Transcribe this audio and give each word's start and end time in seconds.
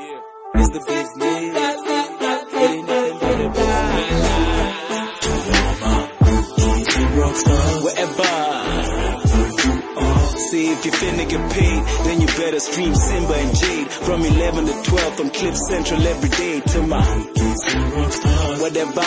It's 0.00 0.68
the 0.70 0.80
business. 0.86 1.84
If 10.50 10.84
you 10.86 10.92
finna 10.92 11.28
get 11.28 11.50
paid, 11.52 11.84
then 12.04 12.20
you 12.20 12.26
better 12.28 12.60
stream 12.60 12.94
Simba 12.94 13.34
and 13.34 13.56
Jade 13.56 13.90
from 13.90 14.20
11 14.24 14.66
to 14.66 14.82
12 14.84 15.20
on 15.20 15.30
Cliff 15.30 15.56
Central 15.56 16.06
every 16.06 16.28
day 16.30 16.60
to 16.60 16.82
my 16.86 17.02
whatever. 18.60 19.02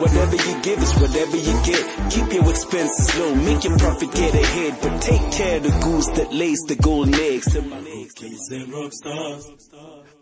Whatever 0.00 0.36
you 0.36 0.62
give 0.62 0.82
is 0.82 0.94
whatever 0.94 1.36
you 1.36 1.62
get. 1.64 2.10
Keep 2.10 2.32
your 2.32 2.50
expenses 2.50 3.18
low, 3.18 3.34
make 3.34 3.64
your 3.64 3.76
profit 3.78 4.12
get 4.14 4.34
ahead, 4.34 4.78
but 4.80 5.02
take 5.02 5.32
care 5.32 5.56
of 5.58 5.62
the 5.64 5.70
goose 5.84 6.08
that 6.16 6.32
lays 6.32 6.60
the 6.66 6.76
golden 6.76 7.14
eggs 7.14 7.52
to 7.52 7.62
my. 7.62 7.80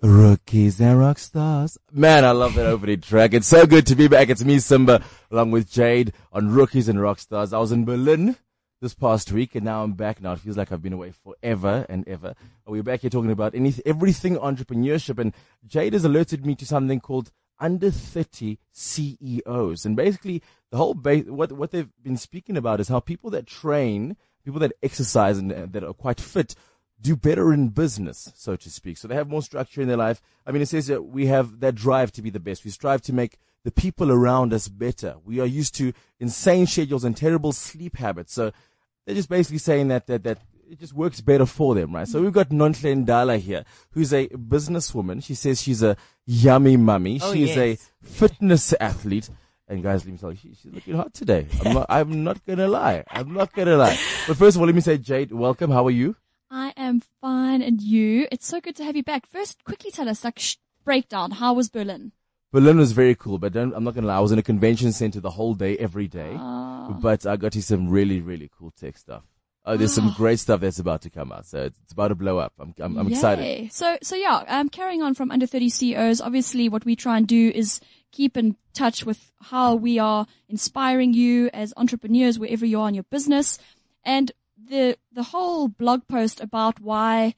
Rookies 0.03 0.81
and 0.81 0.99
rock 0.99 1.19
stars. 1.19 1.77
Man, 1.93 2.25
I 2.25 2.31
love 2.31 2.55
that 2.55 2.67
opening 2.67 3.01
track. 3.01 3.35
It's 3.35 3.49
so 3.49 3.67
good 3.67 3.85
to 3.89 3.97
be 3.97 4.07
back. 4.07 4.29
It's 4.29 4.45
me, 4.45 4.61
Simba, 4.61 5.03
along 5.31 5.51
with 5.51 5.69
Jade 5.69 6.13
on 6.33 6.51
Rookies 6.51 6.89
and 6.89 7.01
Rock 7.01 7.19
Stars. 7.19 7.53
I 7.53 7.59
was 7.59 7.73
in 7.73 7.85
Berlin 7.85 8.37
this 8.81 8.95
past 8.95 9.33
week 9.33 9.57
and 9.57 9.65
now 9.65 9.83
I'm 9.83 9.95
back 9.95 10.23
now. 10.23 10.33
It 10.33 10.39
feels 10.39 10.57
like 10.57 10.71
I've 10.71 10.83
been 10.83 10.93
away 10.93 11.11
forever 11.11 11.85
and 11.89 12.07
ever. 12.07 12.37
We're 12.65 12.85
back 12.85 13.01
here 13.01 13.11
talking 13.11 13.33
about 13.33 13.57
anything, 13.57 13.83
everything 13.87 14.37
entrepreneurship 14.37 15.19
and 15.19 15.35
Jade 15.67 15.95
has 15.95 16.05
alerted 16.05 16.47
me 16.47 16.55
to 16.57 16.67
something 16.67 17.01
called 17.01 17.33
under 17.59 17.91
30 17.91 18.59
CEOs. 18.71 19.85
And 19.85 19.97
basically 19.97 20.43
the 20.71 20.77
whole 20.77 20.95
base, 20.95 21.25
what, 21.27 21.51
what 21.51 21.73
they've 21.73 21.91
been 22.01 22.17
speaking 22.17 22.57
about 22.57 22.79
is 22.79 22.87
how 22.87 23.01
people 23.01 23.31
that 23.31 23.49
train, 23.49 24.17
people 24.45 24.61
that 24.61 24.75
exercise 24.81 25.39
and 25.39 25.53
uh, 25.53 25.67
that 25.71 25.83
are 25.83 25.93
quite 25.93 26.21
fit 26.21 26.55
do 27.01 27.17
better 27.17 27.53
in 27.53 27.69
business, 27.69 28.33
so 28.35 28.57
to 28.57 28.71
speak. 28.71 28.99
So 28.99 29.09
they 29.09 29.15
have 29.15 29.29
more 29.29 29.43
structure 29.43 29.81
in 29.81 29.89
their 29.89 29.97
life. 29.97 30.21
I 30.47 30.53
mean, 30.53 30.63
it 30.63 30.69
says 30.69 30.87
that 30.89 31.05
we 31.05 31.27
have 31.27 31.61
that 31.61 31.75
drive 31.75 32.13
to 32.13 32.23
be 32.23 32.31
the 32.31 32.41
best. 32.41 32.65
We 32.65 32.71
strive 32.71 33.03
to 33.03 33.13
make 33.13 33.39
the 33.65 33.71
people 33.71 34.11
around 34.11 34.53
us 34.53 34.69
better. 34.69 35.17
We 35.25 35.41
are 35.41 35.47
used 35.47 35.75
to 35.77 35.93
insane 36.19 36.67
schedules 36.67 37.05
and 37.05 37.17
terrible 37.17 37.53
sleep 37.53 37.97
habits. 37.97 38.33
So 38.33 38.53
they're 39.07 39.15
just 39.15 39.29
basically 39.29 39.59
saying 39.59 39.89
that, 39.89 40.07
that, 40.07 40.25
that 40.25 40.39
it 40.71 40.79
just 40.79 40.93
works 40.93 41.21
better 41.21 41.47
for 41.47 41.75
them, 41.75 41.95
right? 41.95 42.07
So 42.07 42.21
we've 42.21 42.33
got 42.33 42.51
Nonhle 42.51 43.05
Ndala 43.05 43.39
here, 43.39 43.65
who's 43.93 44.13
a 44.13 44.29
businesswoman. 44.29 45.23
She 45.23 45.35
says 45.35 45.63
she's 45.63 45.83
a 45.83 45.97
yummy 46.27 46.77
mummy. 46.77 47.21
Oh, 47.23 47.33
she's 47.33 47.57
yes. 47.57 47.59
a 47.59 48.07
fitness 48.07 48.75
athlete. 48.81 49.31
And 49.69 49.83
guys, 49.83 50.05
let 50.05 50.13
me 50.13 50.19
tell 50.19 50.31
you, 50.31 50.39
she, 50.39 50.55
she's 50.55 50.73
looking 50.73 50.95
hot 50.95 51.13
today. 51.13 51.47
I'm 51.65 51.75
not, 51.75 51.87
I'm 51.89 52.25
not 52.25 52.45
gonna 52.47 52.69
lie. 52.69 53.05
I'm 53.11 53.35
not 53.35 53.53
gonna 53.53 53.77
lie. 53.77 53.99
But 54.27 54.37
first 54.37 54.57
of 54.57 54.63
all, 54.63 54.67
let 54.67 54.75
me 54.75 54.81
say, 54.81 54.97
Jade, 54.97 55.31
welcome. 55.31 55.71
How 55.71 55.87
are 55.87 55.91
you? 55.91 56.17
I 56.51 56.73
am 56.77 57.03
fine, 57.21 57.63
and 57.63 57.81
you? 57.81 58.27
It's 58.33 58.47
so 58.47 58.61
good 58.61 58.77
to 58.77 58.85
have 58.85 58.97
you 58.97 59.03
back. 59.03 59.27
First, 59.27 59.65
quickly 59.65 59.91
tell 59.91 60.09
us, 60.09 60.25
like, 60.25 60.39
sh- 60.39 60.57
breakdown. 60.85 61.33
How 61.33 61.53
was 61.53 61.69
Berlin? 61.69 62.13
Berlin 62.53 62.79
was 62.79 62.93
very 62.93 63.15
cool, 63.15 63.39
but 63.39 63.53
don't, 63.53 63.75
I'm 63.75 63.85
not 63.85 63.95
gonna 63.95 64.07
lie. 64.07 64.17
I 64.17 64.21
was 64.21 64.33
in 64.33 64.39
a 64.39 64.43
convention 64.43 64.93
center 64.93 65.21
the 65.21 65.31
whole 65.31 65.55
day, 65.55 65.77
every 65.77 66.09
day. 66.09 66.35
Ah. 66.35 66.97
But 67.01 67.27
I 67.27 67.37
got 67.37 67.55
you 67.55 67.61
some 67.61 67.91
really, 67.91 68.21
really 68.21 68.51
cool 68.59 68.71
tech 68.71 68.97
stuff. 68.97 69.25
Oh, 69.67 69.77
there's 69.77 69.93
some 69.93 70.15
great 70.17 70.39
stuff 70.39 70.61
that's 70.61 70.79
about 70.79 71.03
to 71.03 71.11
come 71.11 71.31
out. 71.31 71.45
So 71.45 71.65
it's, 71.65 71.79
it's 71.83 71.93
about 71.93 72.09
to 72.09 72.15
blow 72.15 72.39
up. 72.39 72.55
I'm, 72.59 72.75
I'm, 72.79 72.97
I'm 72.97 73.09
excited. 73.09 73.71
So, 73.71 73.99
so 74.03 74.17
yeah, 74.17 74.43
um, 74.49 74.71
carrying 74.71 75.03
on 75.03 75.13
from 75.13 75.31
under 75.31 75.47
30 75.47 75.69
CEOs, 75.69 76.23
obviously 76.23 76.71
what 76.71 76.87
we 76.87 76.97
try 76.97 77.19
and 77.19 77.27
do 77.29 77.53
is 77.55 77.79
keep 78.11 78.39
in 78.39 78.57
touch 78.73 79.05
with 79.05 79.31
how 79.43 79.75
we 79.75 79.99
are 79.99 80.27
inspiring 80.49 81.13
you 81.13 81.51
as 81.53 81.75
entrepreneurs 81.77 82.39
wherever 82.39 82.65
you 82.65 82.81
are 82.81 82.89
in 82.89 82.95
your 82.95 83.05
business. 83.05 83.59
And 84.07 84.33
the, 84.69 84.97
the 85.13 85.23
whole 85.25 85.69
blog 85.69 86.07
post 86.09 86.41
about 86.41 86.81
why 86.81 87.35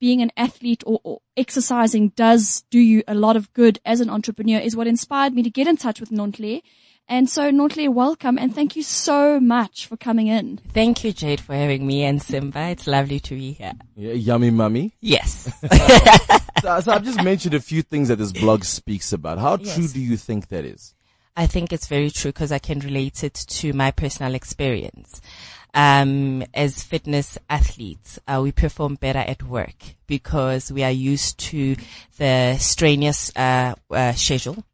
being 0.00 0.22
an 0.22 0.30
athlete 0.36 0.82
or, 0.86 1.00
or 1.02 1.20
exercising 1.36 2.10
does 2.10 2.64
do 2.70 2.78
you 2.78 3.02
a 3.08 3.14
lot 3.14 3.36
of 3.36 3.52
good 3.52 3.80
as 3.84 4.00
an 4.00 4.10
entrepreneur 4.10 4.60
is 4.60 4.76
what 4.76 4.86
inspired 4.86 5.34
me 5.34 5.42
to 5.42 5.50
get 5.50 5.66
in 5.66 5.76
touch 5.76 6.00
with 6.00 6.10
Nonhle. 6.10 6.62
And 7.10 7.28
so 7.28 7.50
Nonhle, 7.50 7.88
welcome 7.88 8.38
and 8.38 8.54
thank 8.54 8.76
you 8.76 8.82
so 8.82 9.40
much 9.40 9.86
for 9.86 9.96
coming 9.96 10.26
in. 10.26 10.60
Thank 10.72 11.04
you, 11.04 11.12
Jade, 11.12 11.40
for 11.40 11.54
having 11.54 11.86
me 11.86 12.04
and 12.04 12.22
Simba. 12.22 12.68
It's 12.68 12.86
lovely 12.86 13.18
to 13.20 13.34
be 13.34 13.52
here. 13.52 13.72
Yeah, 13.96 14.12
yummy 14.12 14.50
mummy. 14.50 14.94
Yes. 15.00 15.50
So, 16.60 16.80
so 16.80 16.92
I've 16.92 17.04
just 17.04 17.22
mentioned 17.22 17.54
a 17.54 17.60
few 17.60 17.82
things 17.82 18.08
that 18.08 18.16
this 18.16 18.32
blog 18.32 18.64
speaks 18.64 19.12
about. 19.12 19.38
How 19.38 19.58
Yes. 19.58 19.76
true 19.76 19.86
do 19.86 20.00
you 20.00 20.16
think 20.16 20.48
that 20.48 20.64
is? 20.64 20.92
I 21.36 21.46
think 21.46 21.72
it's 21.72 21.86
very 21.86 22.10
true 22.10 22.32
because 22.32 22.50
I 22.50 22.58
can 22.58 22.80
relate 22.80 23.22
it 23.22 23.34
to 23.34 23.72
my 23.72 23.92
personal 23.92 24.34
experience. 24.34 25.20
Um, 25.74 26.44
as 26.54 26.82
fitness 26.82 27.38
athletes, 27.48 28.18
uh, 28.26 28.40
we 28.42 28.52
perform 28.52 28.96
better 28.96 29.18
at 29.18 29.42
work 29.42 29.76
because 30.06 30.72
we 30.72 30.82
are 30.82 30.90
used 30.90 31.38
to 31.50 31.76
the 32.16 32.56
strenuous 32.58 33.30
uh, 33.36 33.74
uh, 33.90 34.12
schedule. 34.12 34.64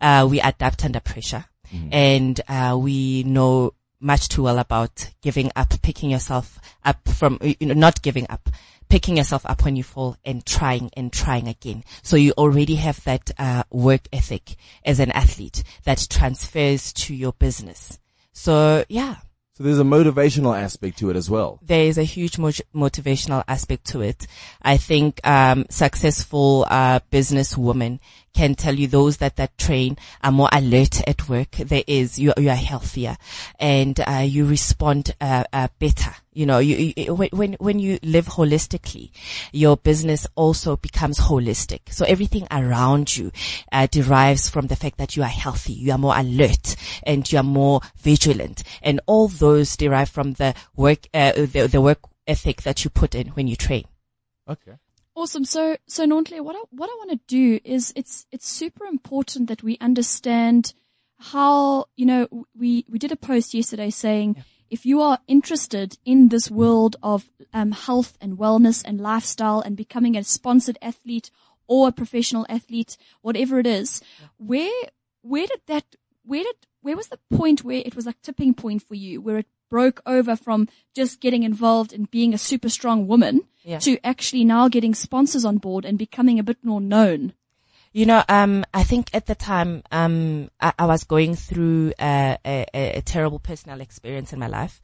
Uh, 0.00 0.26
we 0.30 0.40
adapt 0.40 0.84
under 0.84 1.00
pressure, 1.00 1.44
and 1.92 2.40
uh, 2.48 2.76
we 2.80 3.24
know 3.24 3.74
much 4.00 4.28
too 4.28 4.44
well 4.44 4.58
about 4.58 5.10
giving 5.22 5.50
up, 5.56 5.74
picking 5.82 6.10
yourself 6.10 6.58
up 6.84 7.08
from, 7.08 7.38
you 7.42 7.66
know, 7.66 7.74
not 7.74 8.00
giving 8.02 8.26
up, 8.30 8.48
picking 8.88 9.16
yourself 9.16 9.44
up 9.46 9.64
when 9.64 9.76
you 9.76 9.82
fall 9.82 10.16
and 10.24 10.46
trying 10.46 10.90
and 10.96 11.12
trying 11.12 11.48
again. 11.48 11.84
So 12.02 12.16
you 12.16 12.32
already 12.32 12.76
have 12.76 13.02
that 13.04 13.30
uh, 13.38 13.64
work 13.70 14.02
ethic 14.12 14.56
as 14.84 15.00
an 15.00 15.10
athlete 15.12 15.62
that 15.84 16.06
transfers 16.08 16.92
to 16.94 17.14
your 17.14 17.32
business. 17.32 17.98
So 18.32 18.84
yeah, 18.88 19.16
So 19.58 19.64
there's 19.64 19.80
a 19.80 19.82
motivational 19.82 20.56
aspect 20.56 20.98
to 20.98 21.10
it 21.10 21.16
as 21.16 21.28
well. 21.28 21.58
there 21.66 21.82
is 21.82 21.98
a 21.98 22.04
huge 22.04 22.38
mo- 22.38 22.52
motivational 22.72 23.42
aspect 23.48 23.86
to 23.86 24.00
it. 24.02 24.24
I 24.62 24.76
think 24.76 25.18
um, 25.26 25.66
successful 25.68 26.64
uh, 26.70 27.00
business 27.10 27.58
women 27.58 27.98
can 28.38 28.54
tell 28.54 28.76
you 28.78 28.86
those 28.86 29.16
that 29.16 29.34
that 29.34 29.58
train 29.58 29.96
are 30.22 30.30
more 30.30 30.48
alert 30.52 31.02
at 31.08 31.28
work. 31.28 31.50
There 31.72 31.82
is 31.88 32.20
you 32.20 32.32
you 32.36 32.50
are 32.50 32.54
healthier 32.72 33.16
and 33.58 33.98
uh, 33.98 34.24
you 34.24 34.46
respond 34.46 35.12
uh, 35.20 35.42
uh, 35.52 35.66
better. 35.80 36.12
You 36.32 36.46
know, 36.46 36.60
you, 36.60 36.92
you 36.96 37.14
when- 37.14 37.56
when 37.58 37.80
you 37.80 37.98
live 38.04 38.26
holistically, 38.26 39.10
your 39.52 39.76
business 39.76 40.24
also 40.36 40.76
becomes 40.76 41.18
holistic. 41.18 41.80
So 41.90 42.04
everything 42.04 42.46
around 42.52 43.16
you 43.16 43.32
uh, 43.72 43.88
derives 43.90 44.48
from 44.48 44.68
the 44.68 44.76
fact 44.76 44.98
that 44.98 45.16
you 45.16 45.24
are 45.24 45.34
healthy, 45.44 45.72
you 45.72 45.90
are 45.90 45.98
more 45.98 46.16
alert, 46.16 46.76
and 47.02 47.20
you 47.32 47.38
are 47.40 47.50
more 47.62 47.80
vigilant, 47.96 48.62
and 48.82 49.00
all 49.06 49.26
those 49.26 49.76
derive 49.76 50.10
from 50.10 50.34
the 50.34 50.54
work 50.76 51.08
uh, 51.12 51.32
the, 51.32 51.66
the 51.66 51.80
work 51.80 51.98
ethic 52.28 52.62
that 52.62 52.84
you 52.84 52.90
put 52.90 53.16
in 53.16 53.28
when 53.28 53.48
you 53.48 53.56
train. 53.56 53.84
Okay. 54.48 54.76
Awesome. 55.18 55.44
So, 55.44 55.76
so 55.88 56.06
Nonhle, 56.06 56.42
what 56.42 56.54
I, 56.54 56.60
what 56.70 56.88
I 56.88 56.94
want 56.96 57.10
to 57.10 57.20
do 57.26 57.58
is 57.64 57.92
it's, 57.96 58.24
it's 58.30 58.48
super 58.48 58.84
important 58.84 59.48
that 59.48 59.64
we 59.64 59.76
understand 59.80 60.74
how, 61.18 61.86
you 61.96 62.06
know, 62.06 62.28
we, 62.56 62.84
we 62.88 63.00
did 63.00 63.10
a 63.10 63.16
post 63.16 63.52
yesterday 63.52 63.90
saying 63.90 64.44
if 64.70 64.86
you 64.86 65.02
are 65.02 65.18
interested 65.26 65.98
in 66.04 66.28
this 66.28 66.52
world 66.52 66.94
of 67.02 67.28
um, 67.52 67.72
health 67.72 68.16
and 68.20 68.38
wellness 68.38 68.84
and 68.84 69.00
lifestyle 69.00 69.60
and 69.60 69.76
becoming 69.76 70.16
a 70.16 70.22
sponsored 70.22 70.78
athlete 70.80 71.32
or 71.66 71.88
a 71.88 71.92
professional 71.92 72.46
athlete, 72.48 72.96
whatever 73.20 73.58
it 73.58 73.66
is, 73.66 74.00
where, 74.36 74.70
where 75.22 75.48
did 75.48 75.62
that, 75.66 75.96
where 76.22 76.44
did, 76.44 76.54
where 76.80 76.96
was 76.96 77.08
the 77.08 77.18
point 77.28 77.64
where 77.64 77.82
it 77.84 77.96
was 77.96 78.06
like 78.06 78.22
tipping 78.22 78.54
point 78.54 78.82
for 78.82 78.94
you, 78.94 79.20
where 79.20 79.38
it 79.38 79.46
broke 79.68 80.00
over 80.06 80.36
from 80.36 80.68
just 80.94 81.20
getting 81.20 81.42
involved 81.42 81.92
in 81.92 82.04
being 82.04 82.34
a 82.34 82.38
super 82.38 82.68
strong 82.68 83.06
woman 83.06 83.42
Yeah. 83.64 83.78
to 83.80 83.98
actually 84.04 84.44
now 84.44 84.68
getting 84.68 84.94
sponsors 84.94 85.44
on 85.44 85.58
board 85.58 85.84
and 85.84 85.98
becoming 85.98 86.38
a 86.38 86.42
bit 86.42 86.64
more 86.64 86.80
known? 86.80 87.34
You 87.92 88.06
know, 88.06 88.22
um, 88.28 88.64
I 88.74 88.84
think 88.84 89.08
at 89.14 89.26
the 89.26 89.34
time, 89.34 89.82
um, 89.90 90.50
I, 90.60 90.72
I 90.78 90.86
was 90.86 91.04
going 91.04 91.34
through 91.34 91.92
uh, 91.98 92.36
a, 92.44 92.66
a, 92.74 92.98
a 92.98 93.02
terrible 93.02 93.38
personal 93.38 93.80
experience 93.80 94.32
in 94.32 94.38
my 94.38 94.46
life. 94.46 94.80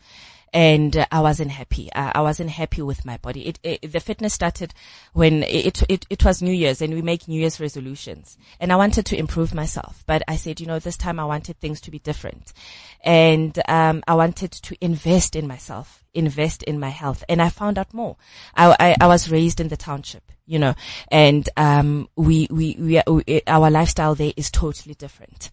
And 0.55 0.97
uh, 0.97 1.07
I 1.11 1.21
wasn't 1.21 1.51
happy. 1.51 1.93
I 1.93 2.21
wasn't 2.21 2.51
happy 2.51 2.81
with 2.81 3.05
my 3.05 3.17
body. 3.17 3.49
It, 3.49 3.59
it, 3.65 3.93
the 3.93 3.99
fitness 3.99 4.35
started 4.35 4.73
when 5.13 5.43
it, 5.43 5.83
it, 5.89 6.07
it 6.09 6.25
was 6.25 6.41
New 6.41 6.53
Year's 6.53 6.81
and 6.81 6.95
we 6.95 7.03
make 7.03 7.27
New 7.27 7.41
Year's 7.41 7.59
resolutions. 7.59 8.39
And 8.61 8.73
I 8.73 8.77
wanted 8.77 9.05
to 9.07 9.19
improve 9.19 9.53
myself, 9.53 10.05
but 10.07 10.23
I 10.29 10.37
said, 10.37 10.61
you 10.61 10.67
know, 10.67 10.79
this 10.79 10.97
time 10.97 11.19
I 11.19 11.25
wanted 11.25 11.59
things 11.59 11.81
to 11.83 11.91
be 11.91 11.99
different. 11.99 12.53
And, 13.03 13.59
um, 13.69 14.05
I 14.07 14.15
wanted 14.15 14.53
to 14.53 14.77
invest 14.81 15.35
in 15.35 15.49
myself, 15.49 16.05
invest 16.15 16.63
in 16.63 16.79
my 16.79 16.91
health. 16.91 17.25
And 17.29 17.43
I 17.43 17.49
found 17.49 17.77
out 17.77 17.93
more. 17.93 18.17
I, 18.55 18.77
I, 18.79 18.97
I 19.01 19.07
was 19.09 19.29
raised 19.29 19.61
in 19.61 19.69
the 19.69 19.77
township, 19.77 20.23
you 20.47 20.61
know, 20.61 20.75
and, 21.09 21.49
um, 21.57 22.09
we, 22.15 22.47
we, 22.51 22.77
we, 22.79 23.03
we 23.09 23.43
our 23.49 23.71
lifestyle 23.71 24.15
there 24.15 24.33
is 24.37 24.53
totally 24.53 24.95
different. 24.95 25.51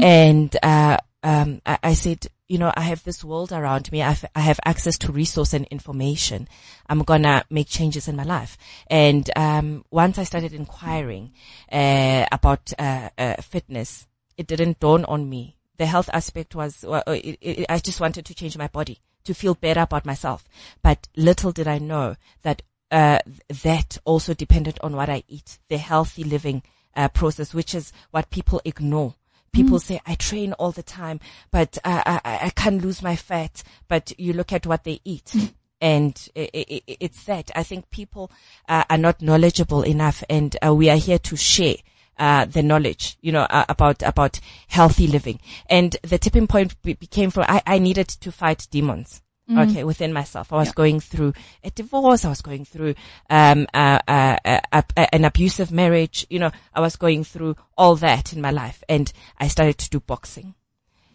And, 0.00 0.56
uh, 0.62 0.98
um, 1.24 1.60
I, 1.66 1.78
I 1.82 1.94
said, 1.94 2.28
you 2.48 2.58
know, 2.58 2.72
I 2.76 2.82
have 2.82 3.02
this 3.04 3.24
world 3.24 3.52
around 3.52 3.90
me. 3.90 4.02
I 4.02 4.10
have, 4.10 4.24
I 4.34 4.40
have 4.40 4.60
access 4.64 4.98
to 4.98 5.12
resource 5.12 5.54
and 5.54 5.66
information. 5.66 6.48
I'm 6.88 7.02
gonna 7.02 7.44
make 7.50 7.68
changes 7.68 8.08
in 8.08 8.16
my 8.16 8.24
life. 8.24 8.58
And, 8.88 9.30
um, 9.36 9.84
once 9.90 10.18
I 10.18 10.24
started 10.24 10.52
inquiring, 10.52 11.32
uh, 11.72 12.26
about, 12.30 12.72
uh, 12.78 13.08
uh, 13.16 13.36
fitness, 13.42 14.06
it 14.36 14.46
didn't 14.46 14.80
dawn 14.80 15.04
on 15.06 15.28
me. 15.28 15.56
The 15.76 15.86
health 15.86 16.10
aspect 16.12 16.54
was, 16.54 16.84
well, 16.86 17.02
it, 17.06 17.38
it, 17.40 17.66
I 17.68 17.78
just 17.78 18.00
wanted 18.00 18.26
to 18.26 18.34
change 18.34 18.58
my 18.58 18.68
body 18.68 19.00
to 19.24 19.34
feel 19.34 19.54
better 19.54 19.80
about 19.80 20.04
myself. 20.04 20.44
But 20.82 21.08
little 21.16 21.52
did 21.52 21.66
I 21.66 21.78
know 21.78 22.16
that 22.42 22.62
uh, 22.90 23.18
that 23.62 23.98
also 24.04 24.34
depended 24.34 24.78
on 24.82 24.94
what 24.94 25.08
I 25.08 25.24
eat, 25.26 25.58
the 25.68 25.78
healthy 25.78 26.22
living 26.22 26.62
uh, 26.94 27.08
process, 27.08 27.52
which 27.52 27.74
is 27.74 27.92
what 28.10 28.30
people 28.30 28.60
ignore. 28.64 29.14
People 29.54 29.78
say, 29.78 30.00
I 30.06 30.14
train 30.16 30.52
all 30.54 30.72
the 30.72 30.82
time, 30.82 31.20
but 31.50 31.78
uh, 31.84 32.02
I, 32.04 32.20
I, 32.24 32.38
I 32.46 32.50
can't 32.50 32.82
lose 32.82 33.02
my 33.02 33.16
fat. 33.16 33.62
But 33.88 34.12
you 34.18 34.32
look 34.32 34.52
at 34.52 34.66
what 34.66 34.84
they 34.84 35.00
eat. 35.04 35.34
And 35.80 36.28
i 36.36 36.48
i- 36.54 36.82
it's 36.86 37.24
that 37.24 37.50
I 37.54 37.62
think 37.62 37.90
people 37.90 38.30
uh, 38.68 38.84
are 38.88 38.96
not 38.98 39.20
knowledgeable 39.20 39.82
enough, 39.82 40.22
and 40.30 40.56
uh, 40.64 40.72
we 40.74 40.88
are 40.88 40.96
here 40.96 41.18
to 41.18 41.36
share 41.36 41.76
uh, 42.18 42.44
the 42.46 42.62
knowledge, 42.62 43.18
you 43.20 43.32
know, 43.32 43.42
uh, 43.50 43.64
about 43.68 44.02
about 44.02 44.40
healthy 44.68 45.06
living. 45.06 45.40
And 45.68 45.96
the 46.02 46.16
tipping 46.18 46.46
point 46.46 46.80
be- 46.82 46.94
became 46.94 47.30
from 47.30 47.44
I, 47.48 47.60
I 47.66 47.78
needed 47.78 48.08
to 48.08 48.32
fight 48.32 48.66
demons. 48.70 49.20
Okay, 49.50 49.84
within 49.84 50.12
myself, 50.12 50.52
I 50.52 50.56
was 50.56 50.72
going 50.72 51.00
through 51.00 51.34
a 51.62 51.70
divorce. 51.70 52.24
I 52.24 52.30
was 52.30 52.40
going 52.40 52.64
through 52.64 52.94
um, 53.28 53.66
uh, 53.74 53.98
uh, 54.08 54.38
uh, 54.44 54.60
uh, 54.72 55.06
an 55.12 55.24
abusive 55.26 55.70
marriage. 55.70 56.26
You 56.30 56.38
know, 56.38 56.50
I 56.72 56.80
was 56.80 56.96
going 56.96 57.24
through 57.24 57.56
all 57.76 57.94
that 57.96 58.32
in 58.32 58.40
my 58.40 58.50
life, 58.50 58.82
and 58.88 59.12
I 59.38 59.48
started 59.48 59.76
to 59.78 59.90
do 59.90 60.00
boxing 60.00 60.54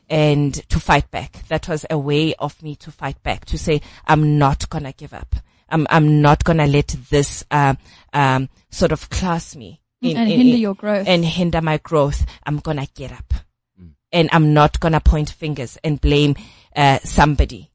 and 0.10 0.54
to 0.70 0.80
fight 0.80 1.10
back. 1.12 1.48
That 1.48 1.68
was 1.68 1.86
a 1.90 1.98
way 1.98 2.36
of 2.36 2.62
me 2.62 2.76
to 2.78 2.92
fight 2.92 3.22
back, 3.24 3.46
to 3.46 3.58
say, 3.58 3.82
I'm 4.06 4.38
not 4.38 4.70
gonna 4.70 4.94
give 4.94 5.14
up. 5.14 5.36
I'm, 5.68 5.86
I'm 5.90 6.22
not 6.22 6.44
gonna 6.44 6.68
let 6.68 6.96
this, 7.10 7.44
uh, 7.52 7.76
um, 8.14 8.50
sort 8.70 8.92
of 8.92 9.10
class 9.10 9.56
me. 9.56 9.82
in- 10.02 10.18
And 10.18 10.30
in- 10.32 10.38
hinder 10.40 10.56
in- 10.56 10.62
your 10.62 10.76
growth. 10.76 11.08
And 11.08 11.26
hinder 11.26 11.62
my 11.62 11.78
growth. 11.78 12.26
I'm 12.46 12.60
gonna 12.60 12.88
get 12.96 13.12
up. 13.12 13.34
And 14.12 14.30
I'm 14.32 14.54
not 14.54 14.80
gonna 14.80 15.00
point 15.02 15.30
fingers 15.30 15.78
and 15.84 16.00
blame, 16.00 16.36
uh, 16.76 17.00
somebody. 17.04 17.69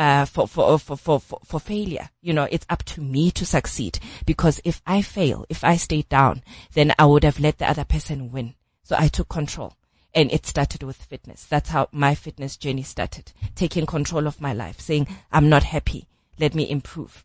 Uh, 0.00 0.24
for, 0.24 0.48
for, 0.48 0.72
uh, 0.72 0.78
for, 0.78 0.96
for, 0.96 1.20
for, 1.20 1.40
for 1.44 1.60
failure. 1.60 2.08
You 2.22 2.32
know, 2.32 2.48
it's 2.50 2.64
up 2.70 2.84
to 2.84 3.02
me 3.02 3.30
to 3.32 3.44
succeed 3.44 3.98
because 4.24 4.58
if 4.64 4.80
I 4.86 5.02
fail, 5.02 5.44
if 5.50 5.62
I 5.62 5.76
stay 5.76 6.06
down, 6.08 6.42
then 6.72 6.94
I 6.98 7.04
would 7.04 7.22
have 7.22 7.38
let 7.38 7.58
the 7.58 7.68
other 7.68 7.84
person 7.84 8.32
win. 8.32 8.54
So 8.82 8.96
I 8.98 9.08
took 9.08 9.28
control 9.28 9.76
and 10.14 10.32
it 10.32 10.46
started 10.46 10.84
with 10.84 10.96
fitness. 10.96 11.44
That's 11.44 11.68
how 11.68 11.90
my 11.92 12.14
fitness 12.14 12.56
journey 12.56 12.82
started. 12.82 13.32
Taking 13.54 13.84
control 13.84 14.26
of 14.26 14.40
my 14.40 14.54
life, 14.54 14.80
saying, 14.80 15.06
I'm 15.30 15.50
not 15.50 15.64
happy. 15.64 16.06
Let 16.38 16.54
me 16.54 16.70
improve. 16.70 17.22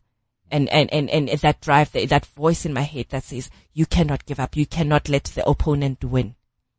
And, 0.50 0.68
and, 0.68 0.92
and, 0.92 1.08
and 1.08 1.30
that 1.30 1.62
drive, 1.62 1.92
that 1.92 2.26
voice 2.26 2.66
in 2.66 2.74
my 2.74 2.82
head 2.82 3.06
that 3.08 3.24
says, 3.24 3.48
you 3.72 3.86
cannot 3.86 4.26
give 4.26 4.38
up. 4.38 4.54
You 4.54 4.66
cannot 4.66 5.08
let 5.08 5.24
the 5.24 5.48
opponent 5.48 6.04
win. 6.04 6.34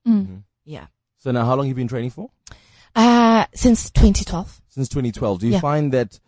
Mm. 0.07 0.21
Mm-hmm. 0.21 0.37
Yeah. 0.63 0.85
So 1.17 1.31
now, 1.31 1.43
how 1.45 1.55
long 1.55 1.65
have 1.65 1.69
you 1.69 1.73
been 1.81 1.87
training 1.87 2.11
for? 2.11 2.29
Uh, 2.97 3.45
since 3.53 3.89
2012. 3.91 4.61
Since 4.69 4.89
2012. 4.89 5.39
Do 5.39 5.45
you 5.47 5.53
Yeah. 5.53 5.59
find 5.59 5.93
that 5.93 6.19